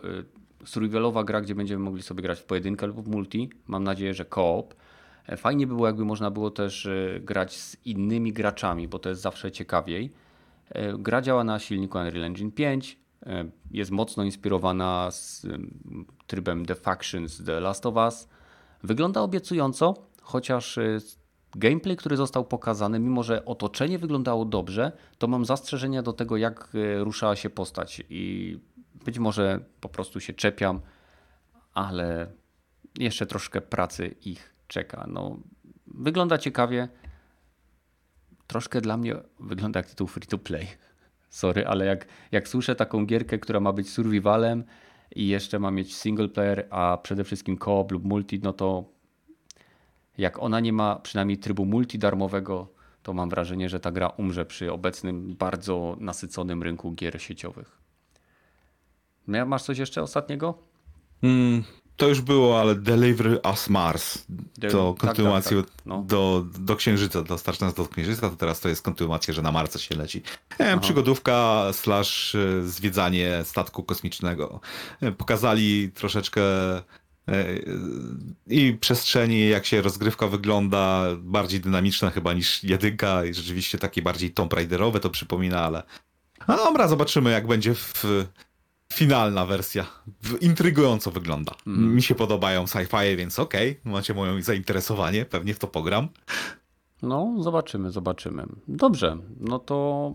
[0.66, 3.50] survivalowa gra, gdzie będziemy mogli sobie grać w pojedynkę lub w multi.
[3.68, 4.74] Mam nadzieję, że koop.
[5.28, 9.22] E, fajnie było, jakby można było też e, grać z innymi graczami, bo to jest
[9.22, 10.14] zawsze ciekawiej.
[10.70, 13.02] E, gra działa na silniku Unreal Engine 5.
[13.72, 15.48] Jest mocno inspirowana z
[16.28, 18.28] trybem The Factions The Last of Us.
[18.84, 20.80] Wygląda obiecująco, chociaż
[21.56, 26.70] gameplay, który został pokazany, mimo że otoczenie wyglądało dobrze, to mam zastrzeżenia do tego, jak
[27.00, 28.60] ruszała się postać i
[29.06, 30.82] być może po prostu się czepiam,
[31.74, 32.32] ale
[33.00, 35.06] jeszcze troszkę pracy ich czeka.
[35.08, 35.40] No,
[35.88, 36.88] wygląda ciekawie.
[38.48, 40.68] Troszkę dla mnie wygląda jak tytuł free to play.
[41.30, 44.64] Sorry, ale jak, jak słyszę taką gierkę, która ma być survivalem
[45.16, 48.86] i jeszcze ma mieć single player, a przede wszystkim co-op lub multi, no to
[50.18, 52.74] jak ona nie ma przynajmniej trybu multi darmowego,
[53.04, 57.81] to mam wrażenie, że ta gra umrze przy obecnym bardzo nasyconym rynku gier sieciowych.
[59.28, 60.58] Masz coś jeszcze ostatniego?
[61.24, 61.64] Mm,
[62.02, 64.26] to już było, ale Deliver Us Mars.
[64.72, 65.86] To kontynuacja tak, tak, tak.
[65.86, 66.04] No.
[66.08, 69.80] do, do Księżyca, dostarcz nas do Księżyca, to teraz to jest kontynuacja, że na Marce
[69.80, 70.22] się leci.
[70.60, 74.60] wiem, przygodówka slash e, zwiedzanie statku kosmicznego.
[75.02, 76.42] E, pokazali troszeczkę
[76.78, 76.84] e,
[78.48, 84.32] i przestrzeni, jak się rozgrywka wygląda, bardziej dynamiczna chyba niż jedynka i rzeczywiście takie bardziej
[84.32, 85.84] Tomb Raiderowe to przypomina, ale
[86.48, 88.04] no dobra, zobaczymy jak będzie w
[88.92, 89.86] finalna wersja.
[90.42, 91.52] Intrygująco wygląda.
[91.68, 91.96] Mm.
[91.96, 96.08] Mi się podobają sci-fi, więc okej, okay, macie moje zainteresowanie, pewnie w to pogram.
[97.02, 98.46] No, zobaczymy, zobaczymy.
[98.68, 100.14] Dobrze, no to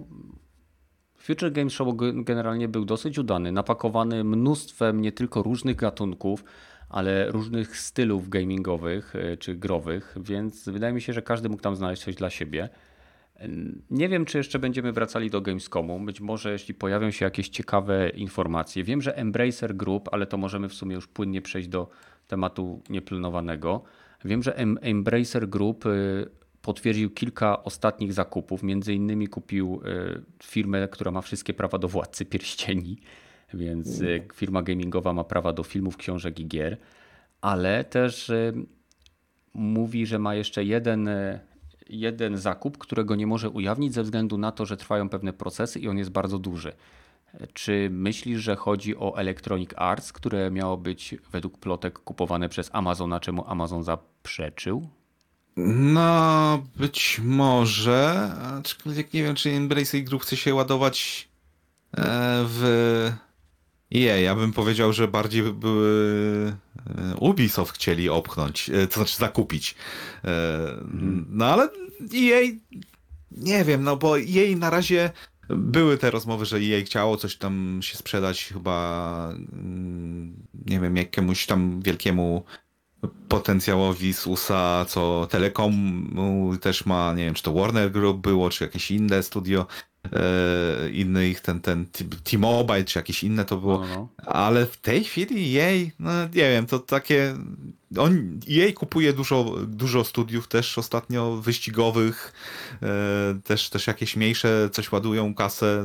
[1.19, 6.45] Future Games Show generalnie był dosyć udany, napakowany mnóstwem nie tylko różnych gatunków,
[6.89, 11.77] ale różnych stylów gamingowych e, czy growych, więc wydaje mi się, że każdy mógł tam
[11.77, 12.69] znaleźć coś dla siebie.
[13.91, 16.01] Nie wiem, czy jeszcze będziemy wracali do Gamescomu.
[16.01, 18.85] Być może, jeśli pojawią się jakieś ciekawe informacje.
[18.85, 21.89] Wiem, że Embracer Group, ale to możemy w sumie już płynnie przejść do
[22.27, 23.83] tematu nieplanowanego.
[24.25, 26.29] Wiem, że Embracer Group y,
[26.63, 28.63] potwierdził kilka ostatnich zakupów.
[28.63, 32.99] Między innymi kupił y, firmę, która ma wszystkie prawa do Władcy Pierścieni,
[33.55, 36.77] więc y, firma gamingowa ma prawa do filmów, książek i gier,
[37.41, 38.33] ale też
[39.55, 41.09] mówi, że ma jeszcze jeden
[41.89, 45.89] jeden zakup, którego nie może ujawnić ze względu na to, że trwają pewne procesy i
[45.89, 46.73] on jest bardzo duży.
[47.53, 53.21] Czy myślisz, że chodzi o Electronic Arts, które miało być według plotek kupowane przez Amazona,
[53.21, 54.89] czemu Amazon zaprzeczył?
[55.57, 61.29] No, być może, aczkolwiek nie wiem, czy Embrace Group chce się ładować
[61.93, 62.03] e,
[62.45, 63.13] w
[63.95, 64.17] EA.
[64.17, 66.53] Ja bym powiedział, że bardziej były
[66.99, 69.75] e, Ubisoft chcieli opchnąć, e, to znaczy zakupić.
[70.23, 71.27] Mhm.
[71.31, 71.69] No ale
[72.15, 72.53] EA,
[73.31, 75.11] nie wiem, no bo EA na razie
[75.49, 81.47] były te rozmowy, że EA chciało coś tam się sprzedać chyba, mm, nie wiem, jakiemuś
[81.47, 82.45] tam wielkiemu
[83.29, 86.07] potencjałowi z USA, co Telekom
[86.61, 89.67] też ma, nie wiem, czy to Warner Group było, czy jakieś inne studio,
[90.13, 91.87] e, inny ich ten, ten
[92.25, 94.09] T-Mobile, czy jakieś inne to było, no, no.
[94.33, 97.37] ale w tej chwili jej, no nie wiem, to takie,
[97.99, 102.33] on, jej kupuje dużo, dużo studiów też ostatnio wyścigowych,
[102.83, 105.85] e, też, też jakieś mniejsze coś ładują kasę,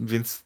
[0.00, 0.42] więc,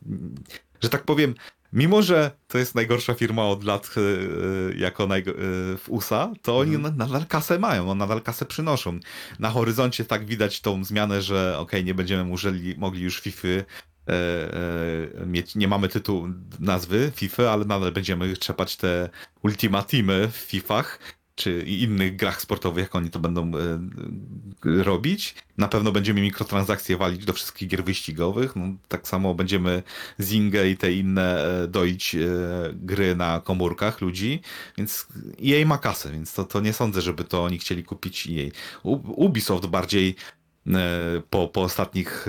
[0.82, 1.34] że tak powiem,
[1.76, 5.34] Mimo, że to jest najgorsza firma od lat yy, jako naj, yy,
[5.78, 6.96] w USA, to oni mm.
[6.96, 8.98] nadal kasę mają, nadal kasę przynoszą.
[9.38, 13.48] Na horyzoncie tak widać tą zmianę, że ok, nie będziemy musieli, mogli już FIFA
[15.26, 16.28] mieć, nie mamy tytułu
[16.60, 19.08] nazwy FIFA, ale nadal będziemy trzepać te
[19.42, 20.98] Ultimatimy w FIFach
[21.36, 23.50] czy innych grach sportowych, jak oni to będą e,
[24.64, 25.34] robić.
[25.58, 28.56] Na pewno będziemy mikrotransakcje walić do wszystkich gier wyścigowych.
[28.56, 29.82] No, tak samo będziemy
[30.20, 32.18] Zingę i te inne e, doić e,
[32.72, 34.40] gry na komórkach ludzi,
[34.78, 35.06] więc
[35.38, 38.52] jej ma kasę, więc to, to nie sądzę, żeby to oni chcieli kupić jej.
[38.82, 40.16] Ubisoft bardziej
[40.74, 42.26] E, po, po ostatnich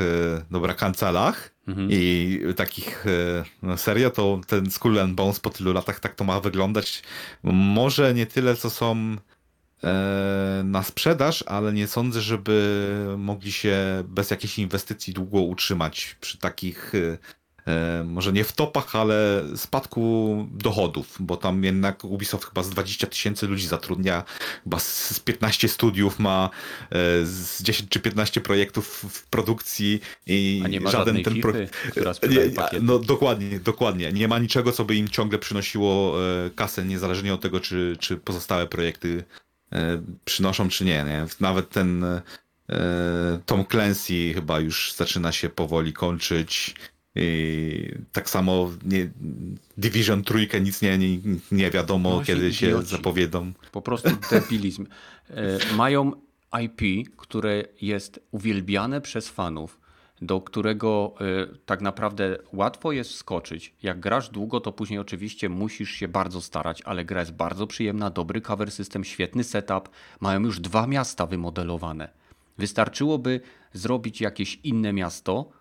[0.52, 1.90] dobra kancelach mhm.
[1.92, 3.06] i takich
[3.64, 7.04] no serio, to ten Skull and Bones po tylu latach tak to ma wyglądać.
[7.44, 9.18] Może nie tyle, co są
[10.64, 16.94] na sprzedaż, ale nie sądzę, żeby mogli się bez jakiejś inwestycji długo utrzymać przy takich
[17.68, 23.08] E, może nie w topach, ale spadku dochodów, bo tam jednak Ubisoft chyba z 20
[23.08, 24.24] tysięcy ludzi zatrudnia,
[24.64, 26.50] chyba z 15 studiów ma,
[26.90, 31.74] e, z 10 czy 15 projektów w produkcji i A nie ma żaden ten projekt.
[32.82, 34.12] No dokładnie, dokładnie.
[34.12, 38.18] Nie ma niczego, co by im ciągle przynosiło e, kasę, niezależnie od tego, czy, czy
[38.18, 39.24] pozostałe projekty
[40.26, 41.04] przynoszą, czy nie.
[41.04, 41.26] nie?
[41.40, 42.06] Nawet ten
[43.46, 46.76] Tom Clancy chyba już zaczyna się powoli kończyć.
[47.20, 49.10] I tak samo nie,
[49.78, 51.20] Division trójkę nic nie, nie,
[51.52, 52.90] nie wiadomo, no kiedy się idioci.
[52.90, 53.54] zapowiedzą.
[53.72, 54.86] Po prostu debilizm.
[55.30, 56.12] E, mają
[56.64, 59.80] IP, które jest uwielbiane przez fanów,
[60.22, 63.76] do którego e, tak naprawdę łatwo jest skoczyć.
[63.84, 68.10] Jak grasz długo, to później oczywiście musisz się bardzo starać, ale gra jest bardzo przyjemna,
[68.10, 69.90] dobry cover system, świetny setup.
[70.20, 72.10] Mają już dwa miasta wymodelowane.
[72.58, 73.42] Wystarczyłoby
[73.74, 75.52] zrobić jakieś inne miasto,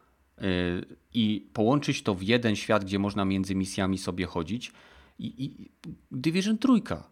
[1.15, 4.73] i połączyć to w jeden świat, gdzie można między misjami sobie chodzić.
[5.19, 5.71] I, i
[6.11, 7.11] Division trójka.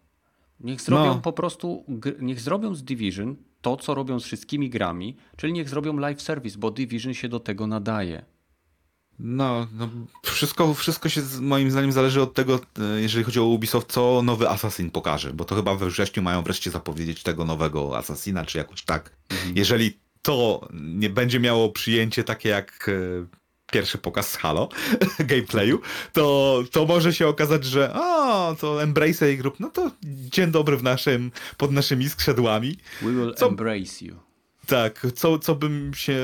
[0.59, 1.21] Niech zrobią no.
[1.21, 1.83] po prostu,
[2.19, 3.35] niech zrobią z Division
[3.65, 7.39] to, co robią z wszystkimi grami, czyli niech zrobią live service, bo Division się do
[7.39, 8.25] tego nadaje.
[9.19, 9.89] No, no
[10.23, 14.49] wszystko, wszystko się moim zdaniem zależy od tego, e, jeżeli chodzi o Ubisoft, co nowy
[14.49, 18.81] Assassin pokaże, bo to chyba we wrześniu mają wreszcie zapowiedzieć tego nowego Assassina, czy jakoś
[18.81, 19.11] tak.
[19.29, 19.53] Mhm.
[19.57, 23.25] Jeżeli to nie będzie miało przyjęcie takie jak e,
[23.71, 24.69] pierwszy pokaz z Halo
[25.19, 25.81] gameplayu,
[26.13, 30.77] to, to może się okazać, że o, to Embrace i grup, no to dzień dobry
[30.77, 32.77] w naszym, pod naszymi skrzydłami.
[33.01, 34.15] We will co, embrace you.
[34.67, 36.19] Tak, co, co bym się,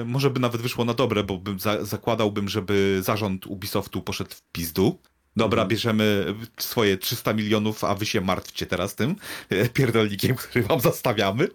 [0.00, 4.30] e, może by nawet wyszło na dobre, bo bym za, zakładałbym, żeby zarząd Ubisoftu poszedł
[4.30, 4.98] w pizdu.
[5.36, 5.68] Dobra, mhm.
[5.68, 9.16] bierzemy swoje 300 milionów, a wy się martwcie teraz tym
[9.48, 11.48] e, pierdolnikiem, który wam zastawiamy.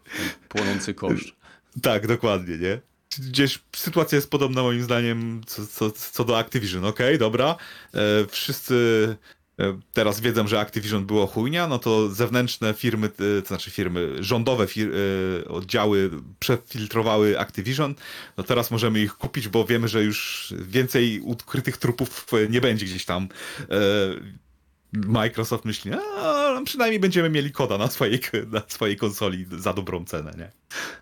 [0.49, 1.35] Płonący kosz.
[1.81, 2.90] Tak, dokładnie, nie?
[3.19, 6.85] Gdzieś sytuacja jest podobna moim zdaniem co, co, co do Activision.
[6.85, 7.55] Okej, okay, dobra.
[7.93, 9.15] E, wszyscy
[9.93, 14.91] teraz wiedzą, że Activision było chujnia, no to zewnętrzne firmy, to znaczy firmy, rządowe fir
[15.47, 17.95] oddziały przefiltrowały Activision,
[18.37, 23.05] no teraz możemy ich kupić, bo wiemy, że już więcej ukrytych trupów nie będzie gdzieś
[23.05, 23.27] tam.
[24.93, 28.19] Microsoft myśli, a przynajmniej będziemy mieli koda na swojej,
[28.51, 30.51] na swojej konsoli za dobrą cenę, nie?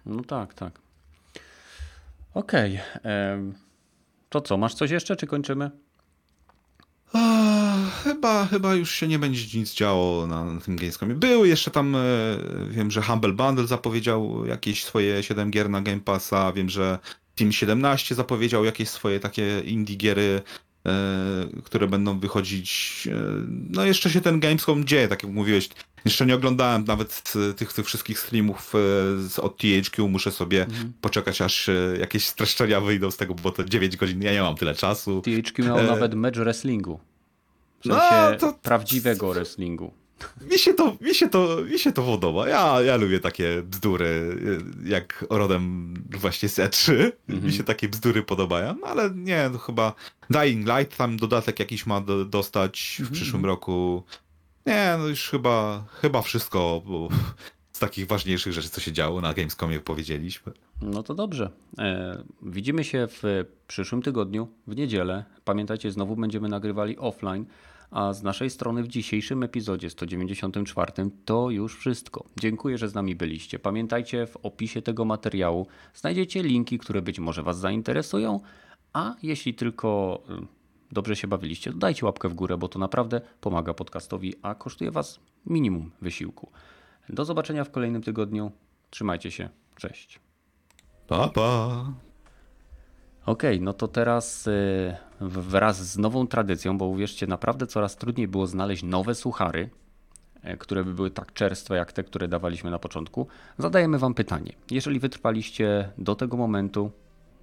[0.06, 0.80] No tak, tak.
[2.34, 2.80] Okej.
[2.99, 3.53] Okay.
[4.30, 5.72] To co, masz coś jeszcze, czy kończymy?
[8.03, 11.15] Chyba, chyba już się nie będzie nic działo na, na tym Gamescomie.
[11.15, 11.99] Były jeszcze tam, e,
[12.69, 16.99] wiem, że Humble Bundle zapowiedział jakieś swoje 7 gier na Game Passa, wiem, że
[17.35, 20.41] Team 17 zapowiedział jakieś swoje takie indie giery
[20.88, 23.07] E, które będą wychodzić.
[23.11, 23.15] E,
[23.69, 25.69] no jeszcze się ten Gamescom dzieje, tak jak mówiłeś.
[26.05, 27.23] Jeszcze nie oglądałem nawet
[27.57, 28.73] tych, tych wszystkich streamów
[29.38, 30.07] e, od THQ.
[30.07, 30.93] Muszę sobie mhm.
[31.01, 31.69] poczekać, aż
[31.99, 35.21] jakieś streszczenia wyjdą z tego, bo to 9 godzin, ja nie mam tyle czasu.
[35.21, 35.84] THQ miał e...
[35.84, 36.99] nawet mecz wrestlingu.
[37.80, 38.53] W sensie no, to...
[38.53, 39.93] prawdziwego wrestlingu.
[40.51, 42.49] Mi się to, mi się to, mi się to podoba.
[42.49, 44.38] Ja, ja lubię takie bzdury,
[44.85, 46.91] jak rodem właśnie z E3.
[46.93, 47.43] Mm -hmm.
[47.43, 49.93] Mi się takie bzdury podobają, no ale nie, no chyba
[50.30, 53.15] Dying Light tam dodatek jakiś ma do, dostać w mm -hmm.
[53.15, 54.03] przyszłym roku.
[54.65, 56.81] Nie, no już chyba, chyba wszystko
[57.72, 60.52] z takich ważniejszych rzeczy, co się działo na Gamescomie powiedzieliśmy.
[60.81, 61.49] No to dobrze.
[61.77, 65.26] E, widzimy się w przyszłym tygodniu, w niedzielę.
[65.44, 67.45] Pamiętajcie, znowu będziemy nagrywali offline.
[67.91, 70.91] A z naszej strony w dzisiejszym epizodzie 194
[71.26, 72.26] to już wszystko.
[72.40, 73.60] Dziękuję, że z nami byliście.
[73.60, 78.40] Pamiętajcie, w opisie tego materiału znajdziecie linki, które być może Was zainteresują,
[78.94, 80.22] a jeśli tylko
[80.91, 85.19] dobrze się bawiliście, dajcie łapkę w górę, bo to naprawdę pomaga podcastowi, a kosztuje Was
[85.45, 86.51] minimum wysiłku.
[87.09, 88.51] Do zobaczenia w kolejnym tygodniu.
[88.89, 89.49] Trzymajcie się.
[89.75, 90.19] Cześć.
[91.07, 91.85] Pa, pa.
[93.25, 98.27] Okej, okay, no to teraz y, wraz z nową tradycją, bo uwierzcie, naprawdę coraz trudniej
[98.27, 99.69] było znaleźć nowe suchary,
[100.41, 104.53] e, które by były tak czerstwe jak te, które dawaliśmy na początku, zadajemy Wam pytanie.
[104.71, 106.91] Jeżeli wytrwaliście do tego momentu,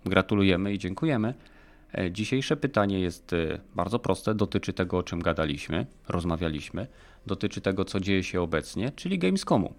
[0.05, 1.35] gratulujemy i dziękujemy.
[1.95, 6.87] E, dzisiejsze pytanie jest e, bardzo proste, dotyczy tego, o czym gadaliśmy, rozmawialiśmy,
[7.27, 9.75] dotyczy tego, co dzieje się obecnie, czyli Gamescomu.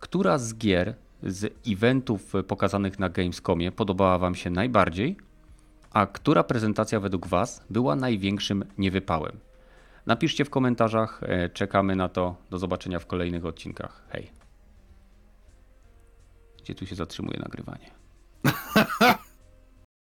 [0.00, 5.16] Która z gier z eventów pokazanych na Gamescomie podobała Wam się najbardziej,
[5.92, 9.38] a która prezentacja według Was była największym niewypałem?
[10.06, 12.36] Napiszcie w komentarzach, e, czekamy na to.
[12.50, 14.04] Do zobaczenia w kolejnych odcinkach.
[14.08, 14.30] Hej.
[16.62, 17.90] Gdzie tu się zatrzymuje nagrywanie?